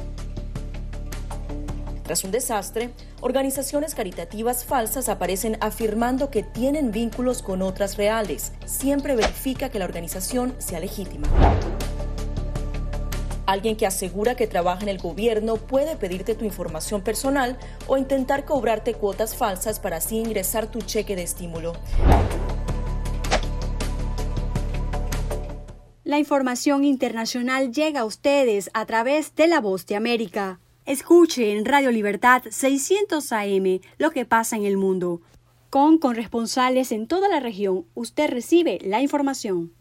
Tras 2.11 2.25
un 2.25 2.31
desastre, 2.31 2.89
organizaciones 3.21 3.95
caritativas 3.95 4.65
falsas 4.65 5.07
aparecen 5.07 5.55
afirmando 5.61 6.29
que 6.29 6.43
tienen 6.43 6.91
vínculos 6.91 7.41
con 7.41 7.61
otras 7.61 7.95
reales. 7.95 8.51
Siempre 8.65 9.15
verifica 9.15 9.69
que 9.69 9.79
la 9.79 9.85
organización 9.85 10.53
sea 10.57 10.81
legítima. 10.81 11.29
Alguien 13.45 13.77
que 13.77 13.87
asegura 13.87 14.35
que 14.35 14.45
trabaja 14.45 14.81
en 14.81 14.89
el 14.89 14.97
gobierno 14.97 15.55
puede 15.55 15.95
pedirte 15.95 16.35
tu 16.35 16.43
información 16.43 17.01
personal 17.01 17.57
o 17.87 17.95
intentar 17.95 18.43
cobrarte 18.43 18.93
cuotas 18.93 19.33
falsas 19.33 19.79
para 19.79 19.95
así 19.95 20.17
ingresar 20.17 20.69
tu 20.69 20.81
cheque 20.81 21.15
de 21.15 21.23
estímulo. 21.23 21.71
La 26.03 26.19
información 26.19 26.83
internacional 26.83 27.71
llega 27.71 28.01
a 28.01 28.05
ustedes 28.05 28.69
a 28.73 28.85
través 28.85 29.33
de 29.35 29.47
La 29.47 29.61
Voz 29.61 29.85
de 29.85 29.95
América. 29.95 30.59
Escuche 30.91 31.53
en 31.53 31.63
Radio 31.63 31.89
Libertad 31.89 32.43
600 32.49 33.31
AM 33.31 33.79
lo 33.97 34.11
que 34.11 34.25
pasa 34.25 34.57
en 34.57 34.65
el 34.65 34.75
mundo. 34.75 35.21
Con 35.69 35.97
corresponsales 35.97 36.91
en 36.91 37.07
toda 37.07 37.29
la 37.29 37.39
región, 37.39 37.85
usted 37.93 38.29
recibe 38.29 38.77
la 38.83 38.99
información. 39.01 39.71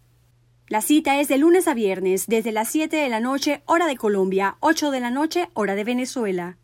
La 0.68 0.82
cita 0.82 1.18
es 1.18 1.26
de 1.26 1.36
lunes 1.36 1.66
a 1.66 1.74
viernes, 1.74 2.28
desde 2.28 2.52
las 2.52 2.68
7 2.68 2.96
de 2.96 3.08
la 3.08 3.18
noche, 3.18 3.64
hora 3.66 3.88
de 3.88 3.96
Colombia, 3.96 4.56
8 4.60 4.92
de 4.92 5.00
la 5.00 5.10
noche, 5.10 5.50
hora 5.54 5.74
de 5.74 5.82
Venezuela. 5.82 6.58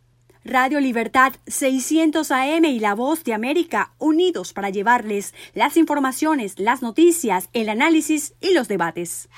Radio 0.44 0.78
Libertad 0.78 1.32
600 1.48 2.30
AM 2.30 2.66
y 2.66 2.78
La 2.78 2.94
Voz 2.94 3.24
de 3.24 3.34
América 3.34 3.94
unidos 3.98 4.52
para 4.52 4.70
llevarles 4.70 5.34
las 5.54 5.76
informaciones, 5.76 6.60
las 6.60 6.82
noticias, 6.82 7.48
el 7.52 7.68
análisis 7.68 8.34
y 8.40 8.54
los 8.54 8.68
debates. 8.68 9.28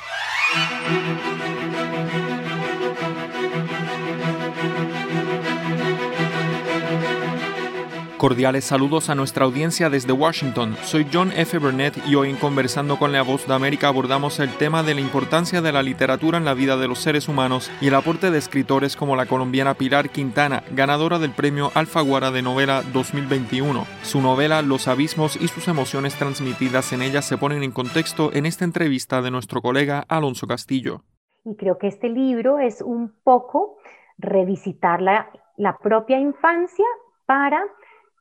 Cordiales 8.19 8.65
saludos 8.65 9.11
a 9.11 9.15
nuestra 9.15 9.45
audiencia 9.45 9.91
desde 9.91 10.13
Washington. 10.13 10.77
Soy 10.83 11.07
John 11.11 11.31
F. 11.37 11.57
Burnett 11.59 11.97
y 12.05 12.17
hoy 12.17 12.31
en 12.31 12.37
Conversando 12.37 12.99
con 12.99 13.13
la 13.13 13.23
Voz 13.23 13.47
de 13.47 13.55
América 13.55 13.87
abordamos 13.87 14.41
el 14.41 14.53
tema 14.57 14.83
de 14.83 14.97
la 14.97 15.01
importancia 15.01 15.63
de 15.63 15.71
la 15.71 15.85
literatura 15.85 16.37
en 16.37 16.45
la 16.45 16.53
vida 16.53 16.77
de 16.77 16.89
los 16.89 16.99
seres 16.99 17.29
humanos 17.29 17.71
y 17.81 17.87
el 17.87 17.95
aporte 17.95 18.33
de 18.33 18.39
escritores 18.39 18.97
como 18.97 19.15
la 19.15 19.27
colombiana 19.27 19.75
Pilar 19.75 20.11
Quintana, 20.11 20.65
ganadora 20.73 21.21
del 21.21 21.31
premio 21.31 21.71
Alfaguara 21.75 22.33
de 22.33 22.43
novela 22.43 22.83
2021. 22.93 23.87
Su 24.03 24.21
novela 24.21 24.63
Los 24.63 24.89
abismos 24.89 25.37
y 25.37 25.47
sus 25.47 25.69
emociones 25.69 26.17
transmitidas 26.17 26.93
en 26.93 27.03
ella 27.03 27.23
se 27.23 27.39
ponen 27.39 27.63
en 27.63 27.71
contexto 27.71 28.33
en 28.33 28.47
esta 28.47 28.65
entrevista 28.65 29.23
de 29.23 29.31
nuestro 29.31 29.63
colega 29.63 30.05
Alonso 30.09 30.49
Castillo. 30.49 31.05
Y 31.45 31.55
creo 31.55 31.79
que 31.79 31.87
este 31.87 32.09
libro 32.09 32.59
es 32.59 32.83
un 32.83 33.15
poco 33.23 33.79
revisitar 34.19 35.01
la, 35.01 35.31
la 35.57 35.79
propia 35.79 36.19
infancia 36.19 36.85
para 37.27 37.63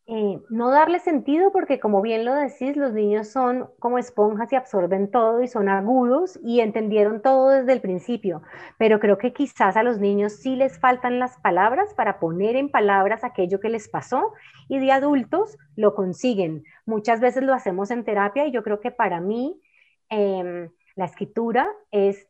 eh, 0.09 0.39
no 0.49 0.71
darle 0.71 0.99
sentido 0.99 1.51
porque 1.51 1.81
como 1.81 2.01
bien 2.01 2.23
lo 2.23 2.33
decís, 2.33 2.77
los 2.77 2.93
niños 2.93 3.27
son 3.27 3.69
como 3.77 3.97
esponjas 3.97 4.53
y 4.53 4.55
absorben 4.55 5.11
todo 5.11 5.43
y 5.43 5.49
son 5.49 5.67
agudos 5.67 6.39
y 6.41 6.61
entendieron 6.61 7.21
todo 7.21 7.49
desde 7.49 7.73
el 7.73 7.81
principio, 7.81 8.41
pero 8.77 9.01
creo 9.01 9.17
que 9.17 9.33
quizás 9.33 9.75
a 9.75 9.83
los 9.83 9.99
niños 9.99 10.31
sí 10.31 10.55
les 10.55 10.79
faltan 10.79 11.19
las 11.19 11.35
palabras 11.41 11.93
para 11.93 12.21
poner 12.21 12.55
en 12.55 12.69
palabras 12.69 13.25
aquello 13.25 13.59
que 13.59 13.67
les 13.67 13.89
pasó 13.89 14.31
y 14.69 14.79
de 14.79 14.93
adultos 14.93 15.57
lo 15.75 15.93
consiguen. 15.93 16.63
Muchas 16.85 17.19
veces 17.19 17.43
lo 17.43 17.53
hacemos 17.53 17.91
en 17.91 18.05
terapia 18.05 18.47
y 18.47 18.51
yo 18.51 18.63
creo 18.63 18.79
que 18.79 18.91
para 18.91 19.19
mí 19.19 19.59
em, 20.07 20.69
la 20.95 21.03
escritura 21.03 21.67
es 21.91 22.29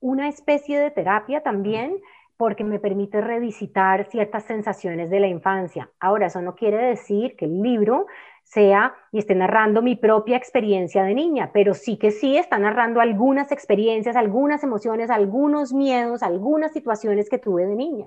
una 0.00 0.28
especie 0.30 0.78
de 0.78 0.90
terapia 0.90 1.42
también 1.42 2.00
porque 2.40 2.64
me 2.64 2.78
permite 2.78 3.20
revisitar 3.20 4.08
ciertas 4.10 4.44
sensaciones 4.44 5.10
de 5.10 5.20
la 5.20 5.26
infancia. 5.26 5.90
Ahora, 6.00 6.28
eso 6.28 6.40
no 6.40 6.54
quiere 6.54 6.78
decir 6.78 7.36
que 7.36 7.44
el 7.44 7.60
libro 7.60 8.06
sea 8.44 8.94
y 9.12 9.18
esté 9.18 9.34
narrando 9.34 9.82
mi 9.82 9.94
propia 9.94 10.38
experiencia 10.38 11.02
de 11.02 11.12
niña, 11.12 11.50
pero 11.52 11.74
sí 11.74 11.98
que 11.98 12.10
sí 12.10 12.38
está 12.38 12.56
narrando 12.56 13.02
algunas 13.02 13.52
experiencias, 13.52 14.16
algunas 14.16 14.64
emociones, 14.64 15.10
algunos 15.10 15.74
miedos, 15.74 16.22
algunas 16.22 16.72
situaciones 16.72 17.28
que 17.28 17.36
tuve 17.36 17.66
de 17.66 17.76
niña. 17.76 18.06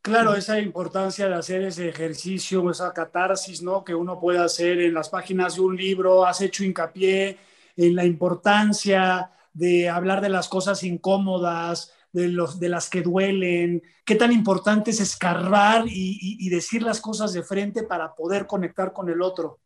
Claro, 0.00 0.34
esa 0.34 0.58
importancia 0.58 1.28
de 1.28 1.34
hacer 1.34 1.64
ese 1.64 1.90
ejercicio, 1.90 2.70
esa 2.70 2.94
catarsis, 2.94 3.62
¿no? 3.62 3.84
Que 3.84 3.94
uno 3.94 4.18
puede 4.18 4.38
hacer 4.38 4.80
en 4.80 4.94
las 4.94 5.10
páginas 5.10 5.56
de 5.56 5.60
un 5.60 5.76
libro, 5.76 6.24
has 6.24 6.40
hecho 6.40 6.64
hincapié 6.64 7.36
en 7.76 7.94
la 7.94 8.06
importancia 8.06 9.30
de 9.52 9.90
hablar 9.90 10.22
de 10.22 10.30
las 10.30 10.48
cosas 10.48 10.82
incómodas, 10.82 11.92
de, 12.12 12.28
los, 12.28 12.60
de 12.60 12.68
las 12.68 12.90
que 12.90 13.02
duelen, 13.02 13.82
qué 14.04 14.14
tan 14.14 14.32
importante 14.32 14.90
es 14.90 15.00
escarbar 15.00 15.84
y, 15.86 16.48
decir 16.50 16.82
las 16.82 17.00
cosas 17.00 17.32
de 17.32 17.42
frente 17.42 17.82
para 17.82 18.14
poder 18.14 18.46
conectar 18.46 18.92
con 18.92 19.08
el 19.08 19.22
otro. 19.22 19.58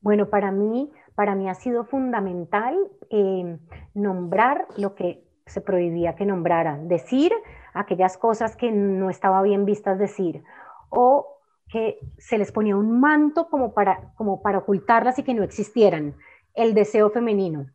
Bueno, 0.00 0.28
para 0.28 0.52
mí, 0.52 0.90
para 1.14 1.34
mí 1.34 1.48
ha 1.48 1.54
sido 1.54 1.84
fundamental 1.84 2.76
eh, 3.10 3.58
nombrar 3.94 4.66
lo 4.76 4.94
que 4.94 5.24
se 5.46 5.60
prohibía 5.60 6.14
que 6.14 6.26
nombraran, 6.26 6.88
decir 6.88 7.32
aquellas 7.74 8.16
cosas 8.16 8.56
que 8.56 8.70
no 8.70 9.10
estaba 9.10 9.42
bien 9.42 9.64
vistas 9.64 9.98
decir, 9.98 10.42
o 10.90 11.38
que 11.68 11.98
se 12.18 12.38
les 12.38 12.52
ponía 12.52 12.76
un 12.76 13.00
manto 13.00 13.48
como 13.48 13.72
para, 13.72 14.12
como 14.14 14.42
para 14.42 14.58
ocultarlas 14.58 15.18
y 15.18 15.22
que 15.22 15.34
no 15.34 15.42
existieran. 15.42 16.14
El 16.54 16.74
deseo 16.74 17.10
femenino, 17.10 17.66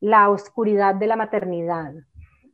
la 0.00 0.30
oscuridad 0.30 0.94
de 0.94 1.06
la 1.06 1.16
maternidad, 1.16 1.92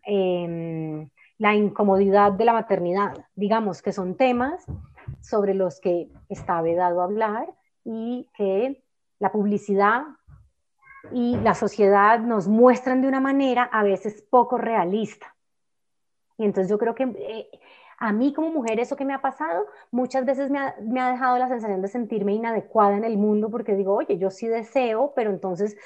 em, 0.04 1.08
la 1.38 1.54
incomodidad 1.54 2.32
de 2.32 2.44
la 2.44 2.52
maternidad, 2.52 3.26
digamos 3.34 3.82
que 3.82 3.92
son 3.92 4.16
temas 4.16 4.64
sobre 5.20 5.54
los 5.54 5.80
que 5.80 6.08
está 6.28 6.60
vedado 6.62 7.02
hablar 7.02 7.52
y 7.84 8.28
que 8.36 8.82
la 9.18 9.32
publicidad 9.32 10.02
y 11.12 11.36
la 11.38 11.54
sociedad 11.54 12.20
nos 12.20 12.46
muestran 12.46 13.00
de 13.00 13.08
una 13.08 13.20
manera 13.20 13.64
a 13.64 13.82
veces 13.82 14.22
poco 14.30 14.58
realista. 14.58 15.34
Y 16.36 16.44
entonces 16.44 16.70
yo 16.70 16.78
creo 16.78 16.94
que 16.94 17.04
eh, 17.04 17.50
a 18.00 18.12
mí 18.12 18.32
como 18.32 18.50
mujer 18.50 18.80
eso 18.80 18.96
que 18.96 19.04
me 19.04 19.12
ha 19.12 19.20
pasado 19.20 19.66
muchas 19.90 20.24
veces 20.24 20.50
me 20.50 20.58
ha, 20.58 21.10
dejado 21.12 21.38
la 21.38 21.48
sensación 21.48 21.82
de 21.82 21.88
sentirme 21.88 22.32
inadecuada 22.32 22.96
en 22.96 23.04
el 23.04 23.18
mundo 23.18 23.50
porque 23.50 23.76
digo, 23.76 23.94
oye, 23.94 24.16
yo 24.16 24.30
sí 24.30 24.48
deseo, 24.48 25.12
pero 25.14 25.30
entonces 25.30 25.76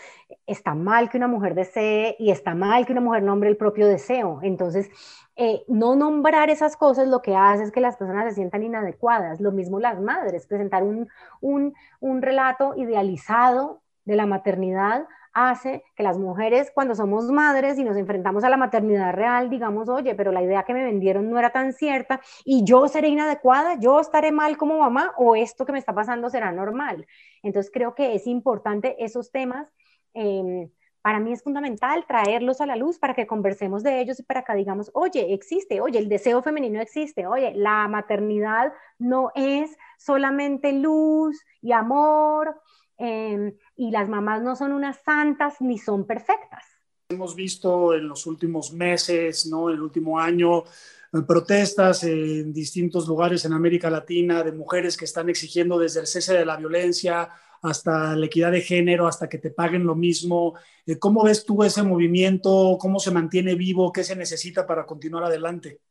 está 0.46 0.74
mal 0.76 1.10
que 1.10 1.16
una 1.16 1.26
mujer 1.26 1.56
desee 1.56 2.14
y 2.20 2.30
está 2.30 2.54
mal 2.54 2.86
que 2.86 2.92
una 2.92 3.00
mujer 3.00 3.24
nombre 3.24 3.50
el 3.50 3.56
propio 3.56 3.88
deseo. 3.88 4.38
Entonces, 4.42 4.88
eh, 5.34 5.64
no 5.66 5.96
nombrar 5.96 6.50
esas 6.50 6.76
cosas 6.76 7.08
lo 7.08 7.20
que 7.20 7.34
hace 7.34 7.64
es 7.64 7.72
que 7.72 7.80
las 7.80 7.96
personas 7.96 8.28
se 8.28 8.34
sientan 8.36 8.62
inadecuadas. 8.62 9.40
Lo 9.40 9.50
mismo 9.50 9.80
las 9.80 10.00
madres, 10.00 10.46
presentar 10.46 10.84
un, 10.84 11.74
relato 12.22 12.74
idealizado 12.76 13.82
de 14.04 14.14
la 14.14 14.26
maternidad 14.26 15.08
hace 15.34 15.84
que 15.96 16.02
las 16.02 16.16
mujeres 16.16 16.70
cuando 16.72 16.94
somos 16.94 17.24
madres 17.30 17.78
y 17.78 17.84
nos 17.84 17.96
enfrentamos 17.96 18.44
a 18.44 18.48
la 18.48 18.56
maternidad 18.56 19.12
real, 19.12 19.50
digamos, 19.50 19.88
oye, 19.88 20.14
pero 20.14 20.32
la 20.32 20.42
idea 20.42 20.62
que 20.62 20.72
me 20.72 20.84
vendieron 20.84 21.28
no 21.28 21.38
era 21.38 21.50
tan 21.50 21.72
cierta 21.72 22.20
y 22.44 22.64
yo 22.64 22.88
seré 22.88 23.08
inadecuada, 23.08 23.78
yo 23.78 24.00
estaré 24.00 24.32
mal 24.32 24.56
como 24.56 24.78
mamá 24.78 25.12
o 25.18 25.36
esto 25.36 25.66
que 25.66 25.72
me 25.72 25.78
está 25.78 25.92
pasando 25.94 26.30
será 26.30 26.52
normal. 26.52 27.06
Entonces 27.42 27.70
creo 27.72 27.94
que 27.94 28.14
es 28.14 28.26
importante 28.26 29.04
esos 29.04 29.30
temas. 29.30 29.68
Em, 30.14 30.70
para 31.02 31.20
mí 31.20 31.32
es 31.32 31.42
fundamental 31.42 32.06
traerlos 32.06 32.62
a 32.62 32.66
la 32.66 32.76
luz 32.76 32.98
para 32.98 33.12
que 33.12 33.26
conversemos 33.26 33.82
de 33.82 34.00
ellos 34.00 34.20
y 34.20 34.22
para 34.22 34.42
que 34.42 34.54
digamos, 34.54 34.90
oye, 34.94 35.34
existe, 35.34 35.82
oye, 35.82 35.98
el 35.98 36.08
deseo 36.08 36.42
femenino 36.42 36.80
existe, 36.80 37.26
oye, 37.26 37.52
la 37.54 37.88
maternidad 37.88 38.72
no 38.98 39.30
es 39.34 39.76
solamente 39.98 40.72
luz 40.72 41.44
y 41.60 41.72
amor, 41.72 42.58
Em, 43.06 43.52
y 43.76 43.90
las 43.90 44.08
mamás 44.08 44.42
no 44.42 44.56
son 44.56 44.72
unas 44.72 44.96
santas 45.04 45.60
ni 45.60 45.76
son 45.76 46.06
perfectas. 46.06 46.64
Hemos 47.10 47.34
visto 47.34 47.92
en 47.92 48.08
los 48.08 48.26
últimos 48.26 48.72
meses, 48.72 49.46
¿no? 49.46 49.68
El 49.68 49.82
último 49.82 50.18
año, 50.18 50.60
eh, 50.60 51.20
protestas 51.28 52.02
en 52.04 52.50
distintos 52.54 53.06
lugares 53.06 53.44
en 53.44 53.52
América 53.52 53.90
Latina 53.90 54.42
de 54.42 54.52
mujeres 54.52 54.96
que 54.96 55.04
están 55.04 55.28
exigiendo 55.28 55.78
desde 55.78 56.00
el 56.00 56.06
cese 56.06 56.32
de 56.32 56.46
la 56.46 56.56
violencia 56.56 57.28
hasta 57.60 58.16
la 58.16 58.24
equidad 58.24 58.52
de 58.52 58.62
género, 58.62 59.06
hasta 59.06 59.28
que 59.28 59.36
te 59.36 59.50
paguen 59.50 59.84
lo 59.84 59.94
mismo. 59.94 60.54
Eh, 60.86 60.98
¿Cómo 60.98 61.24
ves 61.24 61.44
tú 61.44 61.62
ese 61.62 61.82
movimiento? 61.82 62.78
¿Cómo 62.80 62.98
se 63.00 63.10
mantiene 63.10 63.54
vivo? 63.54 63.92
¿Qué 63.92 64.02
se 64.02 64.16
necesita 64.16 64.66
para 64.66 64.86
continuar 64.86 65.24
adelante? 65.24 65.82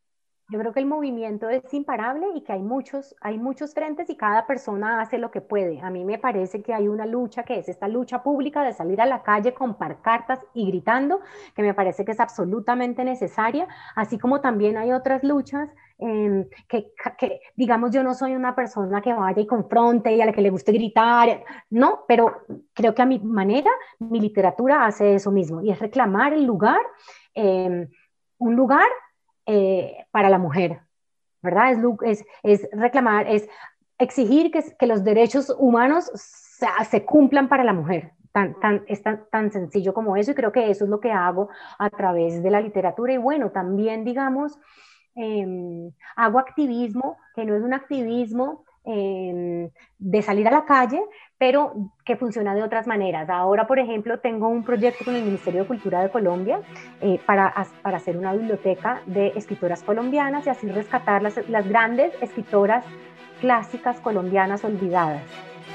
Yo 0.50 0.60
creo 0.60 0.74
que 0.74 0.82
el 0.82 0.86
movimiento 0.86 1.50
es 1.50 1.74
imparable 1.74 2.28
y 2.36 2.41
que 2.41 2.52
hay 2.52 2.62
muchos, 2.62 3.16
hay 3.22 3.38
muchos 3.38 3.74
frentes 3.74 4.10
y 4.10 4.18
cada 4.18 4.46
persona 4.46 5.00
hace 5.00 5.18
lo 5.18 5.32
que 5.32 5.39
puede. 5.39 5.80
A 5.82 5.89
mí 5.89 6.04
me 6.04 6.20
parece 6.20 6.62
que 6.62 6.74
hay 6.74 6.89
una 6.89 7.06
lucha 7.06 7.44
que 7.44 7.58
es 7.60 7.70
esta 7.70 7.88
lucha 7.88 8.22
pública 8.24 8.62
de 8.64 8.74
salir 8.74 9.00
a 9.00 9.06
la 9.06 9.24
calle 9.24 9.54
con 9.54 9.74
cartas 9.74 10.39
y 10.54 10.68
gritando, 10.68 11.22
que 11.56 11.62
me 11.62 11.74
parece 11.74 12.04
que 12.04 12.12
es 12.12 12.20
absolutamente 12.20 13.06
necesaria, 13.06 13.68
así 13.96 14.20
como 14.20 14.41
también 14.41 14.78
hay 14.78 14.91
otras 14.91 15.24
luchas 15.24 15.70
em, 15.98 16.50
que, 16.68 16.91
que, 17.18 17.39
digamos, 17.56 17.91
yo 17.91 18.04
no 18.04 18.14
soy 18.14 18.36
una 18.36 18.54
persona 18.54 19.02
que 19.02 19.14
vaya 19.14 19.41
y 19.41 19.48
confronte 19.48 20.14
y 20.14 20.22
a 20.22 20.26
la 20.26 20.34
que 20.34 20.41
le 20.41 20.50
guste 20.50 20.74
gritar, 20.74 21.44
no, 21.70 22.04
pero 22.06 22.41
creo 22.74 22.94
que 22.94 23.02
a 23.02 23.06
mi 23.06 23.20
manera, 23.20 23.72
mi 24.00 24.20
literatura 24.20 24.86
hace 24.86 25.16
eso 25.16 25.32
mismo 25.32 25.62
y 25.62 25.72
es 25.72 25.80
reclamar 25.80 26.34
el 26.34 26.44
lugar, 26.44 26.82
em, 27.34 27.88
un 28.39 28.56
lugar 28.56 28.88
eh, 29.46 30.06
para 30.12 30.30
la 30.30 30.38
mujer, 30.38 30.82
¿verdad? 31.41 31.74
Es, 32.04 32.26
es, 32.44 32.70
reclamar, 32.72 33.28
es 33.28 33.48
exigir 33.98 34.52
que, 34.52 34.88
los 34.88 35.04
derechos 35.04 35.54
humanos 35.58 36.12
se, 36.89 37.06
cumplan 37.06 37.50
para 37.50 37.64
la 37.64 37.74
mujer. 37.74 38.14
Tan, 38.32 38.56
es 38.88 39.04
tan, 39.04 39.26
tan 39.30 39.52
sencillo 39.52 39.94
como 39.94 40.18
eso 40.18 40.32
y 40.32 40.34
creo 40.34 40.52
que 40.52 40.72
eso 40.72 40.86
es 40.86 40.89
lo 40.89 41.00
que 41.00 41.12
hago 41.12 41.50
a 41.78 41.91
través 41.91 42.41
de 42.41 42.50
la 42.50 42.62
literatura 42.62 43.14
y 43.14 43.18
bueno, 43.18 43.52
también 43.52 44.04
digamos, 44.04 44.58
em, 45.14 45.91
hago 46.16 46.39
activismo, 46.39 47.18
que 47.36 47.46
no 47.46 47.56
es 47.56 47.62
un 47.62 47.76
activismo 47.76 48.66
Em, 48.86 49.70
de 49.98 50.22
salir 50.22 50.46
a 50.46 50.52
la 50.52 50.66
calle, 50.66 51.00
pero 51.38 51.92
que 52.04 52.18
funciona 52.18 52.54
de 52.54 52.64
otras 52.64 52.86
maneras. 52.86 53.30
Ahora, 53.30 53.66
por 53.66 53.80
ejemplo, 53.80 54.20
tengo 54.20 54.50
un 54.50 54.66
proyecto 54.66 55.06
con 55.06 55.16
el 55.16 55.24
Ministerio 55.24 55.62
de 55.62 55.68
Cultura 55.68 56.02
de 56.02 56.10
Colombia 56.10 56.60
eh, 57.00 57.18
para, 57.26 57.54
para 57.82 57.96
hacer 57.96 58.18
una 58.18 58.34
biblioteca 58.34 59.02
de 59.06 59.32
escritoras 59.38 59.84
colombianas 59.84 60.46
y 60.48 60.50
así 60.50 60.68
rescatar 60.68 61.22
las, 61.22 61.48
las 61.48 61.66
grandes 61.66 62.12
escritoras 62.22 62.84
clásicas 63.40 64.02
colombianas 64.02 64.66
olvidadas. 64.66 65.22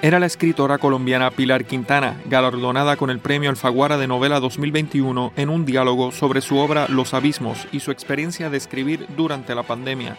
Era 0.02 0.20
la 0.20 0.26
escritora 0.26 0.76
colombiana 0.76 1.30
Pilar 1.30 1.64
Quintana, 1.64 2.20
galardonada 2.26 2.96
con 2.96 3.08
el 3.08 3.20
Premio 3.20 3.48
Alfaguara 3.48 3.96
de 3.96 4.06
Novela 4.06 4.38
2021 4.38 5.32
en 5.34 5.48
un 5.48 5.64
diálogo 5.64 6.12
sobre 6.12 6.42
su 6.42 6.58
obra 6.58 6.88
Los 6.88 7.14
Abismos 7.14 7.66
y 7.72 7.80
su 7.80 7.90
experiencia 7.90 8.50
de 8.50 8.58
escribir 8.58 9.06
durante 9.16 9.54
la 9.54 9.62
pandemia. 9.62 10.18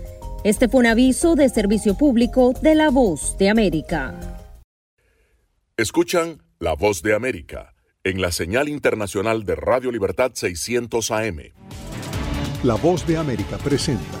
Este 0.43 0.67
fue 0.67 0.79
un 0.79 0.87
aviso 0.87 1.35
de 1.35 1.49
servicio 1.49 1.95
público 1.95 2.53
de 2.63 2.73
la 2.73 2.89
Voz 2.89 3.37
de 3.37 3.51
América. 3.51 4.15
Escuchan 5.77 6.41
La 6.57 6.73
Voz 6.73 7.03
de 7.03 7.13
América 7.13 7.75
en 8.03 8.21
la 8.21 8.31
señal 8.31 8.67
internacional 8.67 9.45
de 9.45 9.55
Radio 9.55 9.91
Libertad 9.91 10.31
600 10.33 11.11
AM. 11.11 11.41
La 12.63 12.73
Voz 12.73 13.05
de 13.05 13.17
América 13.17 13.59
presenta 13.59 14.20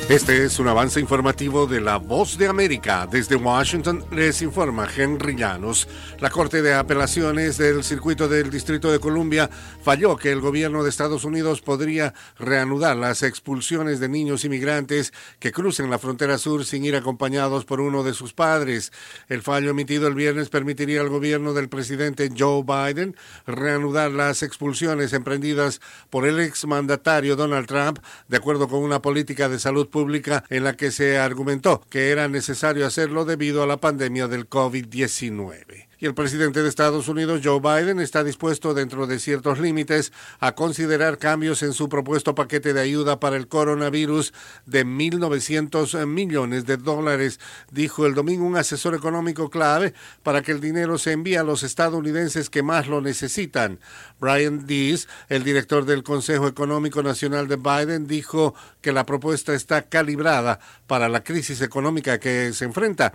Este 0.09 0.43
es 0.43 0.57
un 0.57 0.67
avance 0.67 0.99
informativo 0.99 1.67
de 1.67 1.79
La 1.79 1.97
Voz 1.97 2.35
de 2.39 2.47
América. 2.47 3.07
Desde 3.11 3.35
Washington 3.35 4.03
les 4.11 4.41
informa 4.41 4.87
Henry 4.91 5.35
Llanos. 5.35 5.87
La 6.19 6.31
Corte 6.31 6.63
de 6.63 6.73
Apelaciones 6.73 7.59
del 7.59 7.83
Circuito 7.83 8.27
del 8.27 8.49
Distrito 8.49 8.91
de 8.91 8.97
Columbia 8.97 9.51
falló 9.83 10.17
que 10.17 10.31
el 10.31 10.41
gobierno 10.41 10.81
de 10.81 10.89
Estados 10.89 11.25
Unidos 11.25 11.61
podría 11.61 12.15
reanudar 12.39 12.97
las 12.97 13.21
expulsiones 13.21 13.99
de 13.99 14.09
niños 14.09 14.43
inmigrantes 14.45 15.13
que 15.37 15.51
crucen 15.51 15.91
la 15.91 15.99
frontera 15.99 16.39
sur 16.39 16.65
sin 16.65 16.85
ir 16.85 16.95
acompañados 16.95 17.65
por 17.65 17.79
uno 17.79 18.01
de 18.01 18.15
sus 18.15 18.33
padres. 18.33 18.91
El 19.27 19.43
fallo 19.43 19.69
emitido 19.69 20.07
el 20.07 20.15
viernes 20.15 20.49
permitiría 20.49 21.01
al 21.01 21.09
gobierno 21.09 21.53
del 21.53 21.69
presidente 21.69 22.31
Joe 22.35 22.63
Biden 22.63 23.15
reanudar 23.45 24.09
las 24.09 24.41
expulsiones 24.41 25.13
emprendidas 25.13 25.81
por 26.09 26.25
el 26.25 26.39
exmandatario 26.39 27.35
Donald 27.35 27.67
Trump, 27.67 27.99
de 28.27 28.37
acuerdo 28.37 28.67
con 28.67 28.81
una 28.81 29.03
política 29.03 29.47
de 29.47 29.59
salud 29.59 29.87
pública 29.87 29.98
pública 29.99 30.45
en 30.49 30.63
la 30.63 30.77
que 30.77 30.91
se 30.91 31.17
argumentó 31.17 31.81
que 31.89 32.11
era 32.11 32.27
necesario 32.29 32.85
hacerlo 32.85 33.25
debido 33.25 33.63
a 33.63 33.67
la 33.67 33.77
pandemia 33.77 34.27
del 34.27 34.49
COVID-19 34.49 35.88
y 35.99 36.05
el 36.05 36.13
presidente 36.13 36.63
de 36.63 36.69
Estados 36.69 37.09
Unidos, 37.09 37.41
Joe 37.43 37.59
Biden, 37.59 37.99
está 37.99 38.23
dispuesto, 38.23 38.73
dentro 38.73 39.05
de 39.05 39.19
ciertos 39.19 39.59
límites, 39.59 40.13
a 40.39 40.53
considerar 40.53 41.17
cambios 41.17 41.61
en 41.61 41.73
su 41.73 41.89
propuesto 41.89 42.35
paquete 42.35 42.73
de 42.73 42.79
ayuda 42.79 43.19
para 43.19 43.35
el 43.35 43.47
coronavirus 43.47 44.33
de 44.65 44.85
1.900 44.85 46.05
millones 46.07 46.65
de 46.65 46.77
dólares, 46.77 47.39
dijo 47.71 48.05
el 48.05 48.13
domingo 48.13 48.45
un 48.45 48.55
asesor 48.55 48.95
económico 48.95 49.49
clave 49.49 49.93
para 50.23 50.41
que 50.41 50.53
el 50.53 50.61
dinero 50.61 50.97
se 50.97 51.11
envíe 51.11 51.35
a 51.35 51.43
los 51.43 51.63
estadounidenses 51.63 52.49
que 52.49 52.63
más 52.63 52.87
lo 52.87 53.01
necesitan. 53.01 53.79
Brian 54.21 54.65
Dees, 54.65 55.09
el 55.27 55.43
director 55.43 55.85
del 55.85 56.03
Consejo 56.03 56.47
Económico 56.47 57.03
Nacional 57.03 57.49
de 57.49 57.57
Biden, 57.57 58.07
dijo 58.07 58.55
que 58.81 58.93
la 58.93 59.05
propuesta 59.05 59.53
está 59.53 59.81
calibrada 59.81 60.59
para 60.87 61.09
la 61.09 61.23
crisis 61.23 61.61
económica 61.61 62.19
que 62.19 62.53
se 62.53 62.65
enfrenta 62.65 63.11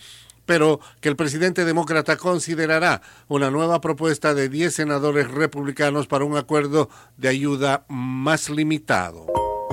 pero 0.46 0.80
que 1.00 1.08
el 1.08 1.16
presidente 1.16 1.64
demócrata 1.64 2.16
considerará 2.16 3.02
una 3.28 3.50
nueva 3.50 3.80
propuesta 3.80 4.34
de 4.34 4.48
10 4.48 4.74
senadores 4.74 5.30
republicanos 5.30 6.06
para 6.06 6.24
un 6.24 6.36
acuerdo 6.36 6.88
de 7.16 7.28
ayuda 7.28 7.84
más 7.88 8.50
limitado. 8.50 9.26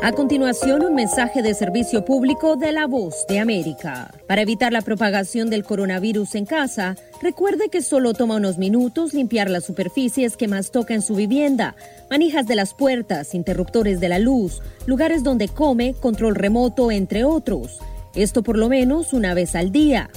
A 0.04 0.14
continuación, 0.14 0.84
un 0.84 0.96
mensaje 0.96 1.44
de 1.44 1.54
servicio 1.54 2.04
público 2.04 2.56
de 2.56 2.72
la 2.72 2.88
voz 2.88 3.28
de 3.30 3.38
América. 3.38 4.12
Para 4.28 4.42
evitar 4.42 4.74
la 4.74 4.82
propagación 4.82 5.52
del 5.52 5.64
coronavirus 5.64 6.34
en 6.34 6.48
casa, 6.48 6.96
recuerde 7.22 7.70
que 7.70 7.84
solo 7.84 8.16
toma 8.16 8.38
unos 8.38 8.58
minutos 8.58 9.14
limpiar 9.14 9.48
las 9.52 9.64
superficies 9.64 10.38
que 10.38 10.48
más 10.48 10.72
toca 10.72 10.96
en 10.96 11.04
su 11.04 11.14
vivienda, 11.14 11.76
manijas 12.10 12.48
de 12.48 12.56
las 12.56 12.74
puertas, 12.74 13.36
interruptores 13.36 14.00
de 14.00 14.10
la 14.10 14.18
luz, 14.18 14.64
lugares 14.88 15.22
donde 15.22 15.50
come, 15.50 15.94
control 15.94 16.34
remoto, 16.34 16.90
entre 16.90 17.24
otros. 17.24 17.78
Esto 18.16 18.42
por 18.42 18.58
lo 18.58 18.70
menos 18.70 19.14
una 19.14 19.36
vez 19.36 19.54
al 19.56 19.72
día. 19.72 20.10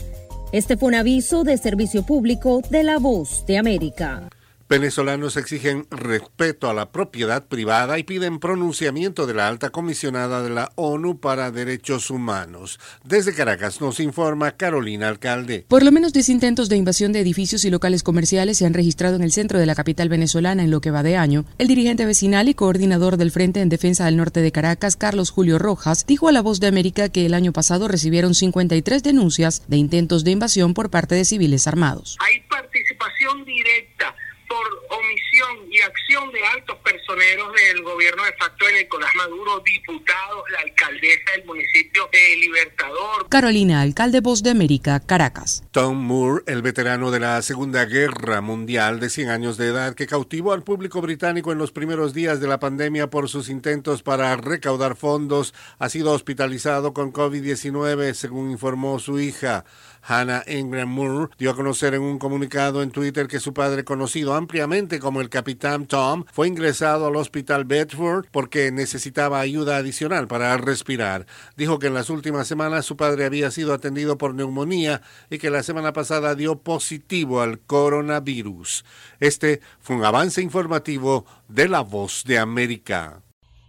Este 0.55 0.77
fue 0.77 0.87
un 0.87 0.95
aviso 0.95 1.43
de 1.43 1.59
servicio 1.59 2.05
público 2.05 2.63
de 2.71 2.85
La 2.85 3.01
Voz 3.01 3.45
de 3.45 3.59
América. 3.59 4.29
Venezolanos 4.67 5.37
exigen 5.37 5.87
respeto 5.91 6.71
a 6.71 6.75
la 6.75 6.91
propiedad 6.91 7.47
privada 7.47 7.99
y 7.99 8.03
piden 8.03 8.39
pronunciamiento 8.39 9.27
de 9.27 9.35
la 9.35 9.47
alta 9.47 9.69
comisionada 9.69 10.43
de 10.43 10.49
la 10.49 10.73
ONU 10.77 11.21
para 11.21 11.51
Derechos 11.51 12.09
Humanos. 12.11 12.81
Desde 13.05 13.35
Caracas 13.35 13.83
nos 13.83 14.01
informa 14.01 14.53
Carolina 14.53 15.09
Alcalde. 15.09 15.67
Por 15.69 15.83
lo 15.83 15.93
menos 15.93 16.15
10 16.15 16.31
intentos 16.31 16.71
de 16.71 16.79
invasión 16.79 17.13
de 17.13 17.21
edificios 17.21 17.67
y 17.67 17.71
locales 17.71 18.03
comerciales 18.03 18.57
se 18.57 18.65
han 18.65 18.73
registrado 18.73 19.17
en 19.17 19.23
el 19.23 19.33
centro 19.33 19.59
de 19.59 19.67
la 19.67 19.75
capital 19.75 20.09
venezolana 20.09 20.65
en 20.65 20.71
lo 20.71 20.81
que 20.81 20.91
va 20.91 21.03
de 21.03 21.19
año. 21.19 21.45
El 21.59 21.69
dirigente 21.69 22.07
vecinal 22.07 22.49
y 22.49 22.55
coordinador 22.55 23.19
del 23.19 23.33
Frente 23.33 23.61
en 23.61 23.69
Defensa 23.69 24.07
del 24.07 24.17
Norte 24.17 24.41
de 24.41 24.51
Caracas, 24.51 24.97
Carlos 24.97 25.31
Julio 25.31 25.59
Rojas, 25.59 26.07
dijo 26.07 26.29
a 26.29 26.33
La 26.33 26.41
Voz 26.41 26.59
de 26.59 26.69
América 26.69 27.11
que 27.11 27.27
el 27.27 27.35
año 27.35 27.53
pasado 27.53 27.87
recibieron 27.87 28.35
53 28.35 29.03
denuncias 29.03 29.63
de 29.69 29.77
intentos 29.77 30.25
de 30.25 30.31
invasión 30.31 30.73
por 30.73 30.89
parte 30.89 31.15
de 31.17 31.27
civiles 31.27 31.67
armados. 31.67 32.17
Hay 32.21 32.41
participación 32.49 33.45
directa 33.45 34.15
por 34.55 34.99
omisión 34.99 35.67
y 35.69 35.81
acción 35.81 36.31
de 36.31 36.39
altos 36.47 36.77
personeros 36.85 37.53
del 37.55 37.83
gobierno 37.83 38.23
de 38.25 38.33
facto 38.35 38.67
de 38.67 38.85
Nicolás 38.85 39.11
Maduro, 39.17 39.61
diputados, 39.65 40.45
la 40.53 40.61
alcaldesa 40.61 41.33
del 41.37 41.45
municipio 41.45 42.09
de 42.13 42.37
Libertador. 42.37 43.29
Carolina, 43.29 43.81
alcalde 43.81 44.21
Voz 44.21 44.45
de 44.45 44.51
América, 44.51 45.01
Caracas. 45.01 45.65
Tom 45.73 45.97
Moore, 45.97 46.45
el 46.47 46.63
veterano 46.63 47.11
de 47.11 47.19
la 47.19 47.43
Segunda 47.43 47.85
Guerra 47.85 48.41
Mundial 48.43 49.01
de 49.01 49.11
100 49.11 49.31
años 49.31 49.57
de 49.57 49.67
edad, 49.67 49.95
que 49.97 50.07
cautivó 50.07 50.53
al 50.53 50.63
público 50.63 51.01
británico 51.01 51.51
en 51.51 51.59
los 51.59 51.73
primeros 51.73 52.15
días 52.15 52.39
de 52.41 52.47
la 52.47 52.61
pandemia 52.61 53.11
por 53.11 53.29
sus 53.29 53.49
intentos 53.49 54.05
para 54.05 54.37
recaudar 54.37 54.95
fondos, 54.95 55.53
ha 55.81 55.89
sido 55.89 56.13
hospitalizado 56.13 56.95
con 56.95 57.13
COVID-19, 57.13 58.15
según 58.15 58.53
informó 58.53 59.01
su 59.01 59.19
hija. 59.19 59.65
Hannah 60.07 60.45
Ingram 60.47 60.89
Moore 60.89 61.33
dio 61.39 61.51
a 61.51 61.57
conocer 61.57 61.95
en 61.95 62.03
un 62.03 62.19
comunicado 62.19 62.83
en 62.83 62.91
Twitter 62.91 63.27
que 63.27 63.41
su 63.41 63.55
padre, 63.55 63.85
conocido 63.85 64.35
ampliamente 64.45 65.01
como 65.01 65.23
el 65.23 65.31
Capitán 65.31 65.87
Tom, 65.87 66.25
fue 66.31 66.49
ingresado 66.49 67.07
al 67.07 67.17
Hospital 67.17 67.65
Bedford 67.65 68.27
porque 68.31 68.71
necesitaba 68.71 69.41
ayuda 69.41 69.79
adicional 69.79 70.29
para 70.29 70.55
respirar. 70.59 71.25
Dijo 71.57 71.79
que 71.79 71.87
en 71.87 71.95
las 71.95 72.11
últimas 72.11 72.47
semanas 72.47 72.85
su 72.85 72.95
padre 72.95 73.25
había 73.25 73.51
sido 73.51 73.73
atendido 73.73 74.19
por 74.19 74.35
neumonía 74.35 75.01
y 75.31 75.39
que 75.39 75.49
la 75.49 75.63
semana 75.63 75.95
pasada 75.95 76.35
dio 76.35 76.57
positivo 76.57 77.41
al 77.41 77.59
coronavirus. 77.59 78.85
Este 79.19 79.63
fue 79.81 79.97
un 79.97 80.05
avance 80.05 80.43
informativo 80.43 81.25
de 81.49 81.69
La 81.69 81.81
Voz 81.81 82.23
de 82.27 82.39
América. 82.39 83.23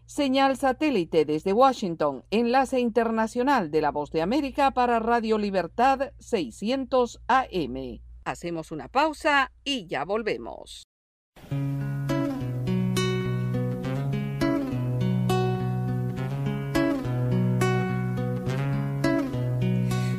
Señal 0.05 0.57
satélite 0.57 1.23
desde 1.23 1.53
Washington, 1.53 2.26
enlace 2.32 2.82
internacional 2.82 3.71
de 3.71 3.80
la 3.80 3.91
Voz 3.91 4.11
de 4.11 4.21
América 4.21 4.71
para 4.71 4.99
Radio 4.99 5.38
Libertad 5.38 6.11
600 6.19 7.21
AM. 7.28 8.04
Hacemos 8.26 8.71
una 8.71 8.88
pausa 8.88 9.51
y 9.63 9.86
ya 9.86 10.03
volvemos. 10.03 10.84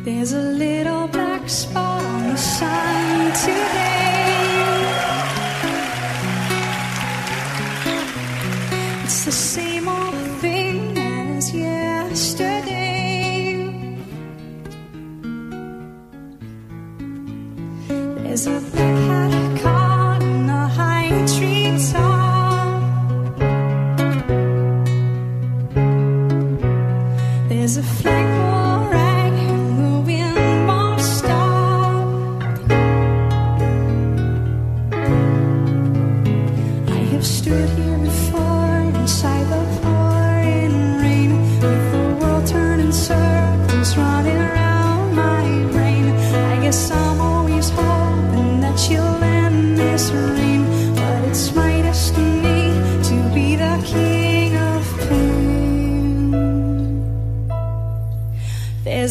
There's 0.04 0.32
a 0.32 0.40
little 0.40 1.08
black 1.08 1.48
spot 1.48 2.00
on 2.00 2.28
the 2.30 2.36
sun 2.36 3.32
today. 3.32 3.96
It's 9.02 9.24
the 9.24 9.32
same 9.32 9.88
old 9.88 9.95
There's 18.36 18.48
a 18.48 18.60
black 18.60 19.60
hat 19.62 19.75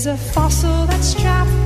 A 0.08 0.16
fossil 0.16 0.86
that's 0.86 1.16
trapped 1.16 1.65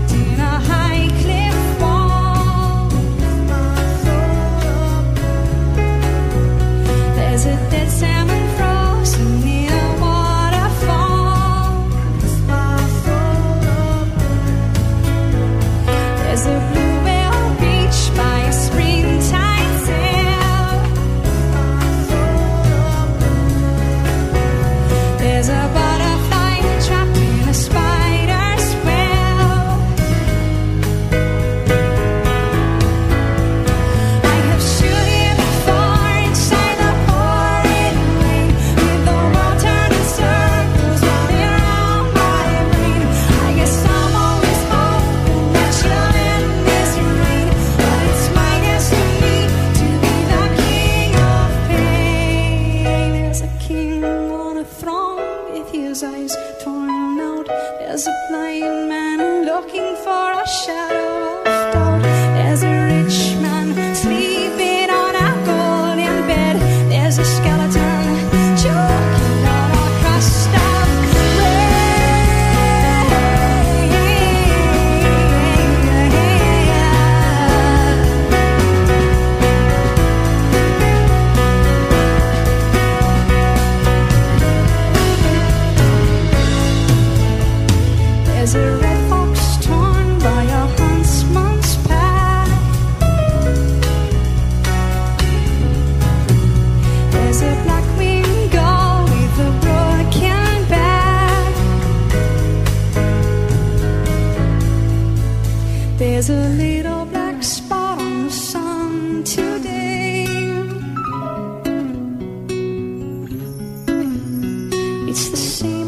It's 115.10 115.30
the 115.30 115.38
same 115.38 115.79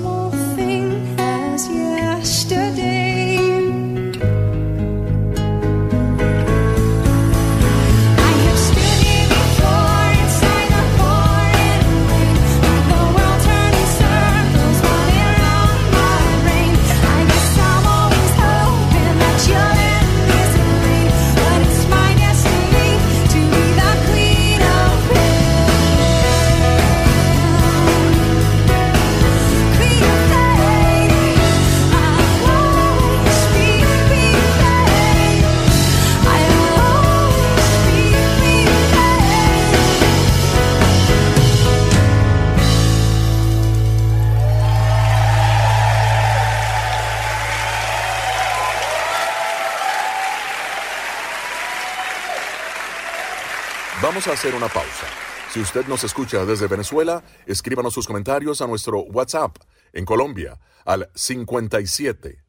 hacer 54.32 54.56
una 54.56 54.68
pausa. 54.68 55.08
Si 55.52 55.60
usted 55.60 55.86
nos 55.88 56.04
escucha 56.04 56.46
desde 56.46 56.68
Venezuela, 56.68 57.24
escríbanos 57.46 57.94
sus 57.94 58.08
comentarios 58.08 58.62
a 58.62 58.68
nuestro 58.68 59.02
WhatsApp 59.02 59.58
en 59.92 60.06
Colombia 60.06 60.60
al 60.86 61.10
57 61.14 62.42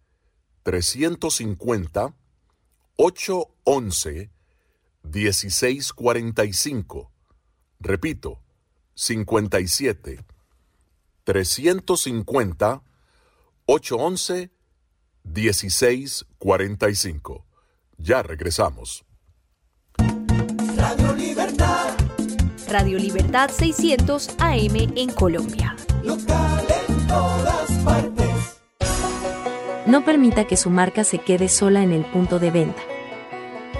350 0.62 2.14
811 2.97 4.30
1645. 5.03 7.11
Repito, 7.80 8.39
57 8.95 10.24
350 11.24 12.83
811 13.66 14.51
1645. 15.24 17.47
Ya 17.99 18.22
regresamos. 18.22 19.05
Radio 20.83 21.12
Libertad, 21.12 21.95
Radio 22.68 22.99
Libertad 22.99 23.51
600 23.51 24.30
AM 24.41 24.93
en 24.97 25.12
Colombia. 25.12 25.76
local 26.03 26.66
en 26.89 27.07
todas 27.07 27.70
partes. 27.85 28.61
No 29.87 30.05
permita 30.05 30.49
que 30.49 30.57
su 30.57 30.70
marca 30.70 31.05
se 31.05 31.18
quede 31.18 31.49
sola 31.49 31.85
en 31.85 31.93
el 31.93 32.05
punto 32.05 32.41
de 32.41 32.51
venta. 32.51 32.83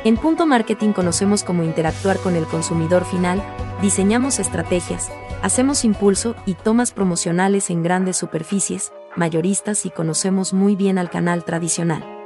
En 0.05 0.17
Punto 0.17 0.47
Marketing 0.47 0.93
conocemos 0.93 1.43
cómo 1.43 1.65
interactuar 1.65 2.19
con 2.19 2.37
el 2.37 2.45
consumidor 2.47 3.05
final, 3.05 3.43
diseñamos 3.83 4.39
estrategias, 4.39 5.11
hacemos 5.43 5.85
impulso 5.85 6.37
y 6.47 6.55
tomas 6.55 6.93
promocionales 6.93 7.69
en 7.71 7.83
grandes 7.83 8.17
superficies, 8.17 8.93
mayoristas 9.17 9.87
y 9.87 9.91
conocemos 9.91 10.53
muy 10.53 10.77
bien 10.77 10.99
al 10.99 11.11
canal 11.11 11.45
tradicional. 11.45 12.22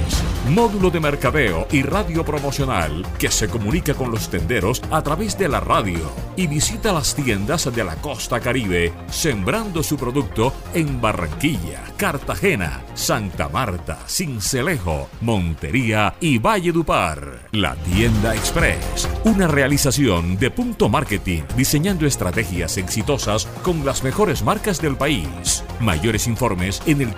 módulo 0.49 0.89
de 0.89 0.99
mercadeo 0.99 1.67
y 1.71 1.83
radio 1.83 2.23
promocional 2.25 3.05
que 3.17 3.29
se 3.29 3.47
comunica 3.47 3.93
con 3.93 4.11
los 4.11 4.29
tenderos 4.29 4.81
a 4.91 5.01
través 5.01 5.37
de 5.37 5.47
la 5.47 5.59
radio 5.59 6.11
y 6.35 6.47
visita 6.47 6.93
las 6.93 7.15
tiendas 7.15 7.73
de 7.73 7.83
la 7.83 7.95
costa 7.95 8.39
caribe 8.39 8.93
sembrando 9.09 9.83
su 9.83 9.97
producto 9.97 10.53
en 10.73 10.99
Barranquilla, 11.01 11.83
Cartagena, 11.97 12.81
Santa 12.93 13.49
Marta, 13.49 13.99
Cincelejo, 14.07 15.09
Montería 15.21 16.15
y 16.19 16.37
Valledupar. 16.37 17.47
La 17.51 17.75
Tienda 17.75 18.35
Express, 18.35 19.09
una 19.25 19.47
realización 19.47 20.37
de 20.37 20.51
Punto 20.51 20.89
Marketing, 20.89 21.41
diseñando 21.55 22.05
estrategias 22.05 22.77
exitosas 22.77 23.45
con 23.63 23.85
las 23.85 24.03
mejores 24.03 24.43
marcas 24.43 24.81
del 24.81 24.95
país. 24.95 25.63
Mayores 25.79 26.27
informes 26.27 26.81
en 26.85 27.01
el 27.01 27.13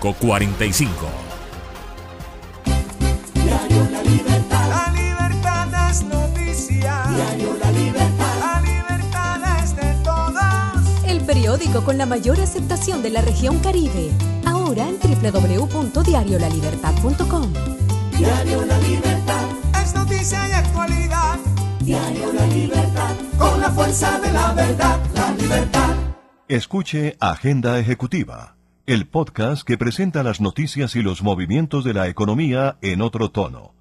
315-545-3545. 0.00 0.88
Diario 3.34 3.88
La 3.90 4.02
Libertad. 4.02 4.68
La 4.68 4.92
libertad 4.92 5.90
es 5.90 6.02
noticia. 6.04 7.02
Diario 7.14 7.56
La 7.62 7.70
Libertad. 7.72 8.34
La 8.40 8.60
libertad 8.60 9.40
es 9.62 9.76
de 9.76 9.94
todos. 10.04 11.04
El 11.06 11.20
periódico 11.22 11.82
con 11.84 11.96
la 11.98 12.06
mayor 12.06 12.40
aceptación 12.40 13.02
de 13.02 13.10
la 13.10 13.20
región 13.22 13.58
Caribe. 13.60 14.10
Ahora 14.44 14.88
en 14.88 14.98
www.diariolalibertad.com. 15.00 17.52
Diario 18.16 18.64
La 18.64 18.78
Libertad. 18.78 19.44
Es 19.82 19.94
noticia 19.94 20.48
y 20.48 20.52
actualidad. 20.52 21.38
Diario 21.80 22.32
La 22.32 22.46
Libertad. 22.46 23.14
Con 23.38 23.60
la 23.60 23.70
fuerza 23.70 24.18
de 24.20 24.32
la 24.32 24.52
verdad. 24.52 24.98
La 25.14 25.30
libertad. 25.32 25.94
Escuche 26.48 27.16
Agenda 27.20 27.78
Ejecutiva, 27.78 28.55
el 28.86 29.08
podcast 29.08 29.66
que 29.66 29.76
presenta 29.76 30.22
las 30.22 30.40
noticias 30.40 30.94
y 30.94 31.02
los 31.02 31.20
movimientos 31.20 31.82
de 31.82 31.92
la 31.92 32.06
economía 32.06 32.78
en 32.82 33.02
otro 33.02 33.32
tono. 33.32 33.74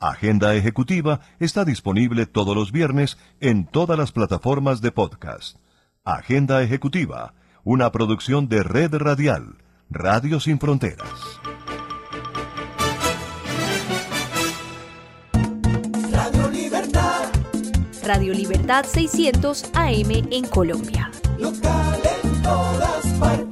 Agenda 0.00 0.52
Ejecutiva 0.56 1.20
está 1.38 1.64
disponible 1.64 2.26
todos 2.26 2.56
los 2.56 2.72
viernes 2.72 3.18
en 3.40 3.66
todas 3.66 3.96
las 3.96 4.10
plataformas 4.10 4.80
de 4.80 4.90
podcast. 4.90 5.58
Agenda 6.04 6.60
Ejecutiva, 6.60 7.34
una 7.62 7.92
producción 7.92 8.48
de 8.48 8.64
Red 8.64 8.94
Radial, 8.96 9.58
Radio 9.90 10.40
Sin 10.40 10.58
Fronteras. 10.58 11.08
Radio 16.10 16.48
Libertad. 16.50 17.28
Radio 18.04 18.34
Libertad 18.34 18.84
600 18.86 19.70
AM 19.74 20.28
en 20.32 20.46
Colombia. 20.46 21.12
Local 21.38 22.00
en 22.24 22.42
todas 22.42 23.06
partes. 23.20 23.47